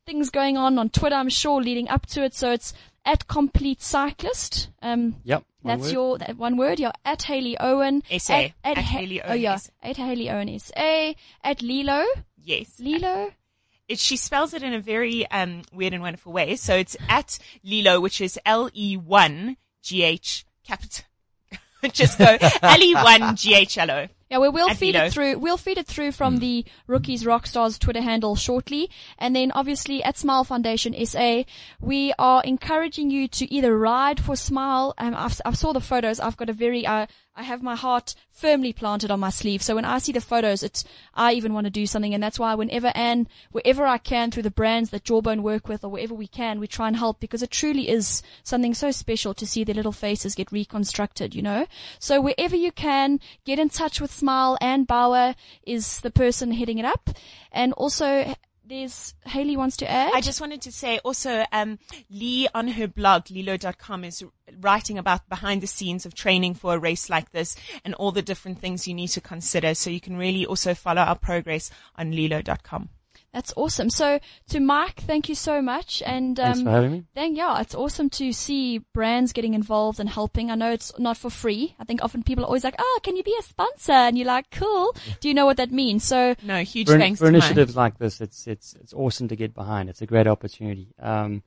things 0.07 0.31
going 0.31 0.57
on 0.57 0.79
on 0.79 0.89
Twitter, 0.91 1.15
I'm 1.17 1.29
sure, 1.29 1.61
leading 1.63 1.89
up 1.89 2.07
to 2.07 2.23
it. 2.25 2.35
So 2.35 2.51
it's 2.53 2.73
at 3.05 3.27
Complete 3.29 3.83
Cyclist. 3.83 4.69
Um, 4.83 5.17
Yep. 5.25 5.45
One 5.63 5.77
That's 5.79 5.89
word? 5.89 5.93
your 5.93 6.17
that 6.19 6.37
one 6.39 6.57
word. 6.57 6.81
You're 6.81 6.93
at 7.05 7.23
Haley 7.25 7.55
Owen. 7.61 8.03
SA. 8.19 8.33
At, 8.35 8.53
At 8.65 8.77
Ha- 8.79 8.83
Hayley 8.83 9.21
Oh 9.23 9.29
Owen 9.29 9.41
yeah, 9.43 9.59
at 9.83 9.97
Haley 9.99 10.31
Owen 10.31 10.59
SA. 10.59 11.13
At 11.45 11.61
Lilo. 11.61 12.03
Yes. 12.43 12.81
Lilo. 12.81 13.31
It, 13.91 13.99
she 13.99 14.17
spells 14.17 14.55
it 14.55 14.63
in 14.63 14.73
a 14.73 14.81
very 14.81 15.27
um, 15.31 15.63
weird 15.73 15.93
and 15.93 16.03
wonderful 16.03 16.33
way. 16.33 16.57
So 16.57 16.75
it's 16.77 16.97
at 17.09 17.39
Lilo, 17.65 18.01
which 18.01 18.21
is 18.21 18.39
L 18.47 18.71
E 18.73 18.97
one 18.97 19.57
G 19.83 20.03
H 20.05 20.45
capital. 20.65 21.05
Just 21.93 22.19
go 22.19 22.37
L 22.63 22.83
E 22.83 22.95
one 22.95 23.37
G 23.37 23.55
H 23.55 23.79
L 23.79 23.91
O. 23.91 24.07
Yeah, 24.31 24.39
we 24.39 24.49
will 24.49 24.71
At 24.71 24.77
feed 24.77 24.95
Lilo. 24.95 25.07
it 25.07 25.13
through. 25.13 25.39
We'll 25.41 25.57
feed 25.57 25.77
it 25.77 25.89
through 25.89 26.13
from 26.13 26.37
the 26.37 26.65
Rookies 26.87 27.25
Rockstars 27.25 27.81
Twitter 27.81 28.01
handle 28.01 28.37
shortly, 28.37 28.89
and 29.19 29.35
then 29.35 29.51
obviously 29.51 30.05
at 30.05 30.17
Smile 30.17 30.45
Foundation 30.45 30.95
SA, 31.05 31.43
we 31.81 32.13
are 32.17 32.41
encouraging 32.45 33.11
you 33.11 33.27
to 33.27 33.53
either 33.53 33.77
ride 33.77 34.21
for 34.21 34.37
Smile. 34.37 34.95
Um, 34.99 35.17
I've, 35.17 35.41
I've 35.45 35.59
saw 35.59 35.73
the 35.73 35.81
photos. 35.81 36.21
I've 36.21 36.37
got 36.37 36.49
a 36.49 36.53
very, 36.53 36.87
uh, 36.87 37.07
I 37.41 37.45
have 37.45 37.63
my 37.63 37.75
heart 37.75 38.15
firmly 38.31 38.75
planted 38.75 39.11
on 39.11 39.19
my 39.19 39.31
sleeve. 39.31 39.63
So 39.63 39.75
when 39.75 39.87
I 39.87 39.97
see 39.97 40.13
the 40.13 40.21
photos, 40.21 40.63
it's 40.63 40.85
I 41.15 41.33
even 41.33 41.55
want 41.55 41.65
to 41.65 41.71
do 41.71 41.87
something, 41.87 42.13
and 42.13 42.23
that's 42.23 42.39
why 42.39 42.55
whenever 42.55 42.93
and 42.95 43.31
wherever 43.51 43.87
I 43.87 43.97
can 43.97 44.31
through 44.31 44.43
the 44.43 44.51
brands 44.51 44.91
that 44.91 45.05
Jawbone 45.05 45.43
work 45.43 45.67
with, 45.67 45.83
or 45.83 45.89
wherever 45.89 46.13
we 46.13 46.27
can, 46.27 46.61
we 46.61 46.67
try 46.67 46.87
and 46.87 46.99
help 46.99 47.19
because 47.19 47.43
it 47.43 47.51
truly 47.51 47.89
is 47.89 48.23
something 48.43 48.75
so 48.75 48.91
special 48.91 49.33
to 49.33 49.47
see 49.47 49.65
their 49.65 49.75
little 49.75 49.91
faces 49.91 50.35
get 50.35 50.53
reconstructed. 50.53 51.35
You 51.35 51.41
know, 51.41 51.67
so 51.99 52.21
wherever 52.21 52.57
you 52.57 52.73
can, 52.73 53.21
get 53.47 53.59
in 53.59 53.71
touch 53.71 54.03
with 54.03 54.13
Smile. 54.13 54.59
Anne 54.61 54.85
Bauer 54.85 55.35
is 55.63 56.01
the 56.01 56.11
person 56.11 56.53
heading 56.53 56.77
it 56.77 56.85
up, 56.85 57.09
and 57.51 57.73
also. 57.73 58.35
There's 58.71 59.15
Haley 59.27 59.57
wants 59.57 59.77
to 59.79 59.91
add. 59.91 60.13
I 60.15 60.21
just 60.21 60.41
wanted 60.41 60.63
to 60.63 60.71
say 60.71 60.99
also, 60.99 61.45
um, 61.51 61.81
Lee 62.09 62.47
on 62.55 62.69
her 62.69 62.87
blog, 62.87 63.29
lilo.com 63.29 64.05
is 64.05 64.23
writing 64.61 64.97
about 64.97 65.29
behind 65.29 65.61
the 65.61 65.67
scenes 65.67 66.07
of 66.07 66.15
training 66.15 66.55
for 66.55 66.75
a 66.75 66.79
race 66.79 67.11
like 67.11 67.33
this 67.33 67.57
and 67.85 67.95
all 67.95 68.13
the 68.13 68.23
different 68.23 68.61
things 68.61 68.87
you 68.87 68.95
need 68.95 69.09
to 69.09 69.21
consider. 69.21 69.75
So 69.75 69.91
you 69.91 70.01
can 70.01 70.17
really 70.17 70.47
also 70.47 70.75
follow 70.75 71.03
our 71.03 71.17
progress 71.17 71.73
on 71.97 72.13
lilo.com. 72.13 72.91
That's 73.33 73.53
awesome. 73.57 73.91
So 73.91 74.19
to 74.49 74.61
Mike, 74.61 75.03
thank 75.03 75.29
you 75.29 75.35
so 75.35 75.63
much. 75.63 76.03
And 76.05 76.37
Thanks 76.37 76.59
um, 76.59 76.65
for 76.65 76.71
having 76.71 76.93
me. 76.93 77.05
Then 77.15 77.37
yeah, 77.37 77.61
it's 77.61 77.75
awesome 77.75 78.11
to 78.11 78.33
see 78.33 78.79
brands 78.93 79.33
getting 79.33 79.55
involved 79.55 80.01
and 80.01 80.09
helping. 80.09 80.51
I 80.51 80.57
know 80.57 80.73
it's 80.73 80.93
not 80.99 81.17
for 81.17 81.31
free. 81.31 81.77
I 81.79 81.85
think 81.85 82.03
often 82.03 82.25
people 82.25 82.45
are 82.45 82.49
always 82.49 82.65
like, 82.65 82.75
"Oh, 82.79 83.01
can 83.05 83.17
you 83.17 83.23
be 83.23 83.37
a 83.39 83.43
sponsor?" 83.43 83.93
And 83.93 84.19
you're 84.19 84.27
like, 84.27 84.51
"Cool." 84.51 84.95
Do 85.21 85.29
you 85.29 85.35
know 85.35 85.47
what 85.47 85.59
that 85.59 85.71
means? 85.71 86.05
So 86.05 86.35
No, 86.43 86.63
huge 86.63 86.89
for, 86.89 86.99
thanks 86.99 87.21
for 87.21 87.27
to 87.27 87.33
Mike. 87.33 87.43
initiatives 87.43 87.77
like 87.77 87.99
this, 87.99 88.21
it's 88.21 88.47
it's 88.49 88.75
it's 88.75 88.93
awesome 88.93 89.29
to 89.29 89.37
get 89.37 89.55
behind. 89.55 89.89
It's 89.89 90.03
a 90.03 90.07
great 90.07 90.27
opportunity. 90.27 90.89
Um, 90.99 91.45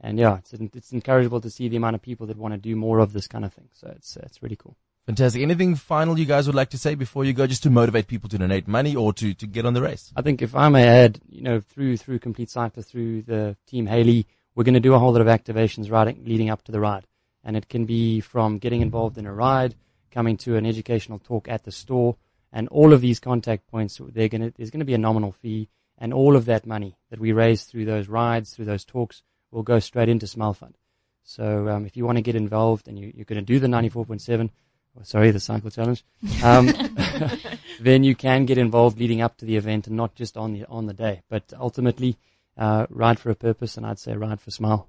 and 0.00 0.18
yeah, 0.18 0.38
it's 0.38 0.54
it's 0.54 0.92
encouragable 0.92 1.40
to 1.42 1.50
see 1.50 1.68
the 1.68 1.76
amount 1.76 1.96
of 1.96 2.02
people 2.02 2.26
that 2.28 2.38
want 2.38 2.54
to 2.54 2.58
do 2.58 2.76
more 2.76 2.98
of 2.98 3.12
this 3.12 3.26
kind 3.26 3.44
of 3.44 3.52
thing. 3.52 3.68
So 3.72 3.92
it's 3.94 4.16
it's 4.16 4.42
really 4.42 4.56
cool. 4.56 4.76
Fantastic. 5.06 5.40
Anything 5.40 5.76
final 5.76 6.18
you 6.18 6.26
guys 6.26 6.48
would 6.48 6.56
like 6.56 6.70
to 6.70 6.78
say 6.78 6.96
before 6.96 7.24
you 7.24 7.32
go, 7.32 7.46
just 7.46 7.62
to 7.62 7.70
motivate 7.70 8.08
people 8.08 8.28
to 8.28 8.38
donate 8.38 8.66
money 8.66 8.96
or 8.96 9.12
to, 9.12 9.34
to 9.34 9.46
get 9.46 9.64
on 9.64 9.72
the 9.72 9.80
race? 9.80 10.12
I 10.16 10.22
think 10.22 10.42
if 10.42 10.56
I 10.56 10.68
may 10.68 10.84
add, 10.84 11.20
you 11.28 11.42
know, 11.42 11.60
through 11.60 11.96
through 11.98 12.18
Complete 12.18 12.50
Cyclist, 12.50 12.90
through 12.90 13.22
the 13.22 13.56
team 13.68 13.86
Haley, 13.86 14.26
we're 14.56 14.64
going 14.64 14.74
to 14.74 14.80
do 14.80 14.94
a 14.94 14.98
whole 14.98 15.12
lot 15.12 15.20
of 15.20 15.28
activations 15.28 15.92
riding 15.92 16.24
leading 16.24 16.50
up 16.50 16.62
to 16.64 16.72
the 16.72 16.80
ride, 16.80 17.06
and 17.44 17.56
it 17.56 17.68
can 17.68 17.86
be 17.86 18.20
from 18.20 18.58
getting 18.58 18.80
involved 18.80 19.16
in 19.16 19.26
a 19.26 19.32
ride, 19.32 19.76
coming 20.10 20.36
to 20.38 20.56
an 20.56 20.66
educational 20.66 21.20
talk 21.20 21.48
at 21.48 21.62
the 21.62 21.70
store, 21.70 22.16
and 22.52 22.66
all 22.68 22.92
of 22.92 23.00
these 23.00 23.20
contact 23.20 23.68
points. 23.68 24.00
They're 24.02 24.28
going 24.28 24.42
to 24.42 24.52
there's 24.56 24.70
going 24.70 24.80
to 24.80 24.86
be 24.86 24.94
a 24.94 24.98
nominal 24.98 25.30
fee, 25.30 25.68
and 25.98 26.12
all 26.12 26.34
of 26.34 26.46
that 26.46 26.66
money 26.66 26.96
that 27.10 27.20
we 27.20 27.30
raise 27.30 27.62
through 27.62 27.84
those 27.84 28.08
rides, 28.08 28.54
through 28.54 28.64
those 28.64 28.84
talks, 28.84 29.22
will 29.52 29.62
go 29.62 29.78
straight 29.78 30.08
into 30.08 30.26
Smile 30.26 30.54
Fund. 30.54 30.76
So 31.22 31.68
um, 31.68 31.86
if 31.86 31.96
you 31.96 32.04
want 32.04 32.18
to 32.18 32.22
get 32.22 32.34
involved 32.34 32.88
and 32.88 32.98
you, 32.98 33.12
you're 33.14 33.24
going 33.24 33.44
to 33.44 33.44
do 33.44 33.58
the 33.58 33.66
94.7, 33.66 34.50
or 34.96 35.04
sorry, 35.04 35.30
the 35.30 35.40
cycle 35.40 35.70
challenge, 35.70 36.04
um, 36.42 36.66
then 37.80 38.02
you 38.04 38.14
can 38.14 38.46
get 38.46 38.58
involved 38.58 38.98
leading 38.98 39.20
up 39.20 39.36
to 39.38 39.44
the 39.44 39.56
event 39.56 39.86
and 39.86 39.96
not 39.96 40.14
just 40.14 40.36
on 40.36 40.52
the 40.52 40.64
on 40.66 40.86
the 40.86 40.94
day. 40.94 41.22
But 41.28 41.52
ultimately, 41.58 42.16
uh, 42.56 42.86
ride 42.90 43.18
for 43.18 43.30
a 43.30 43.34
purpose, 43.34 43.76
and 43.76 43.86
I'd 43.86 43.98
say 43.98 44.16
ride 44.16 44.40
for 44.40 44.50
Smile. 44.50 44.88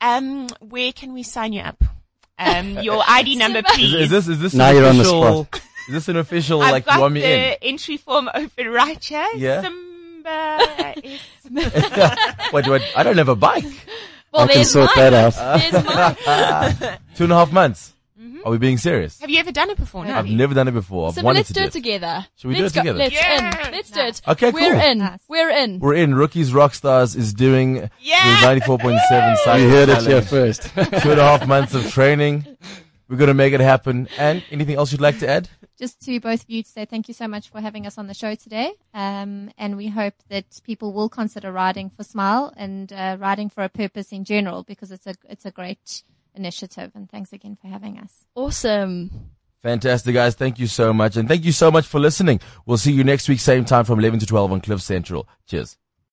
Um, 0.00 0.48
where 0.60 0.92
can 0.92 1.12
we 1.12 1.22
sign 1.22 1.52
you 1.52 1.60
up? 1.62 1.82
Um, 2.38 2.78
your 2.80 3.02
ID 3.08 3.36
number, 3.36 3.62
please. 3.62 3.94
is 3.94 4.10
this, 4.10 4.28
is 4.28 4.40
this 4.40 4.54
Now 4.54 4.70
an 4.70 4.76
you're 4.76 4.86
on 4.88 4.96
the 4.96 5.02
official, 5.02 5.48
is 5.88 5.92
this 5.94 6.08
an 6.08 6.16
official, 6.16 6.62
I've 6.62 6.72
like, 6.72 6.84
got 6.84 6.94
you 6.96 7.00
want 7.00 7.14
me 7.14 7.20
the 7.20 7.52
in? 7.64 7.72
entry 7.74 7.96
form 7.96 8.28
open 8.34 8.68
right 8.68 9.02
here. 9.02 9.26
Yeah. 9.36 9.62
Simba 9.62 10.94
is 11.02 11.20
Wait, 12.52 12.66
wait, 12.66 12.82
I 12.96 13.02
don't 13.02 13.16
have 13.18 13.28
a 13.28 13.36
bike. 13.36 13.64
well, 14.32 14.44
I 14.48 14.52
can 14.52 14.64
sort 14.64 14.90
mine. 14.96 15.12
that 15.12 15.34
out. 15.36 15.60
There's 15.70 15.84
mine. 15.84 16.98
Two 17.14 17.24
and 17.24 17.32
a 17.32 17.36
half 17.36 17.52
months. 17.52 17.93
Are 18.44 18.50
we 18.50 18.58
being 18.58 18.76
serious? 18.78 19.18
Have 19.20 19.30
you 19.30 19.38
ever 19.40 19.52
done 19.52 19.70
it 19.70 19.78
before? 19.78 20.04
No. 20.04 20.14
I've 20.14 20.26
never 20.26 20.52
done 20.54 20.68
it 20.68 20.72
before. 20.72 21.08
I've 21.08 21.14
So 21.14 21.22
wanted 21.22 21.38
let's 21.38 21.48
to 21.48 21.54
do 21.54 21.60
do 21.60 21.66
it 21.66 21.72
together. 21.72 22.26
Should 22.36 22.48
we 22.48 22.54
do 22.56 22.62
let's 22.62 22.74
it 22.76 22.76
go. 22.76 22.80
together? 22.82 22.98
Let's 22.98 23.14
Yeah. 23.14 23.66
in. 23.66 23.72
Let's 23.72 23.90
do 23.90 24.00
it. 24.00 24.20
Okay, 24.28 24.52
cool. 24.52 24.60
We're 24.60 24.74
in. 24.80 24.98
Nice. 24.98 25.20
We're 25.28 25.50
in. 25.50 25.78
We're 25.80 25.94
in. 25.94 26.14
Rookies 26.14 26.52
Rockstars 26.52 27.16
is 27.16 27.32
doing 27.32 27.88
Yeah. 28.00 28.40
the 28.40 28.46
94.7 28.46 29.36
cycle 29.38 29.60
You 29.62 29.68
heard 29.70 29.88
it 29.88 30.02
here 30.02 30.20
first. 30.22 30.62
Two 30.74 31.10
and 31.12 31.20
a 31.20 31.24
half 31.24 31.46
months 31.46 31.74
of 31.74 31.90
training. 31.90 32.46
We're 33.08 33.16
going 33.16 33.28
to 33.28 33.34
make 33.34 33.52
it 33.54 33.60
happen. 33.60 34.08
And 34.18 34.42
anything 34.50 34.76
else 34.76 34.92
you'd 34.92 35.00
like 35.00 35.18
to 35.20 35.28
add? 35.28 35.48
Just 35.78 36.00
to 36.02 36.20
both 36.20 36.42
of 36.44 36.50
you 36.50 36.62
to 36.62 36.68
say 36.68 36.84
thank 36.84 37.08
you 37.08 37.14
so 37.14 37.26
much 37.26 37.48
for 37.50 37.60
having 37.60 37.86
us 37.86 37.98
on 37.98 38.06
the 38.06 38.14
show 38.14 38.34
today. 38.34 38.72
Um, 38.92 39.50
and 39.58 39.76
we 39.76 39.88
hope 39.88 40.14
that 40.28 40.44
people 40.64 40.92
will 40.92 41.08
consider 41.08 41.50
riding 41.50 41.90
for 41.90 42.04
Smile 42.04 42.52
and 42.56 42.92
uh, 42.92 43.16
riding 43.18 43.48
for 43.50 43.64
a 43.64 43.68
purpose 43.68 44.12
in 44.12 44.24
general 44.24 44.62
because 44.62 44.90
it's 44.92 45.06
a 45.06 45.14
it's 45.28 45.44
a 45.44 45.50
great 45.50 46.02
initiative. 46.34 46.92
And 46.94 47.10
thanks 47.10 47.32
again 47.32 47.56
for 47.60 47.68
having 47.68 47.98
us. 47.98 48.24
Awesome. 48.34 49.30
Fantastic, 49.62 50.14
guys. 50.14 50.34
Thank 50.34 50.58
you 50.58 50.66
so 50.66 50.92
much. 50.92 51.16
And 51.16 51.26
thank 51.26 51.44
you 51.44 51.52
so 51.52 51.70
much 51.70 51.86
for 51.86 51.98
listening. 51.98 52.40
We'll 52.66 52.76
see 52.76 52.92
you 52.92 53.02
next 53.02 53.28
week, 53.28 53.40
same 53.40 53.64
time 53.64 53.84
from 53.84 53.98
11 53.98 54.20
to 54.20 54.26
12 54.26 54.52
on 54.52 54.60
Cliff 54.60 54.82
Central. 54.82 55.26
Cheers. 55.46 55.78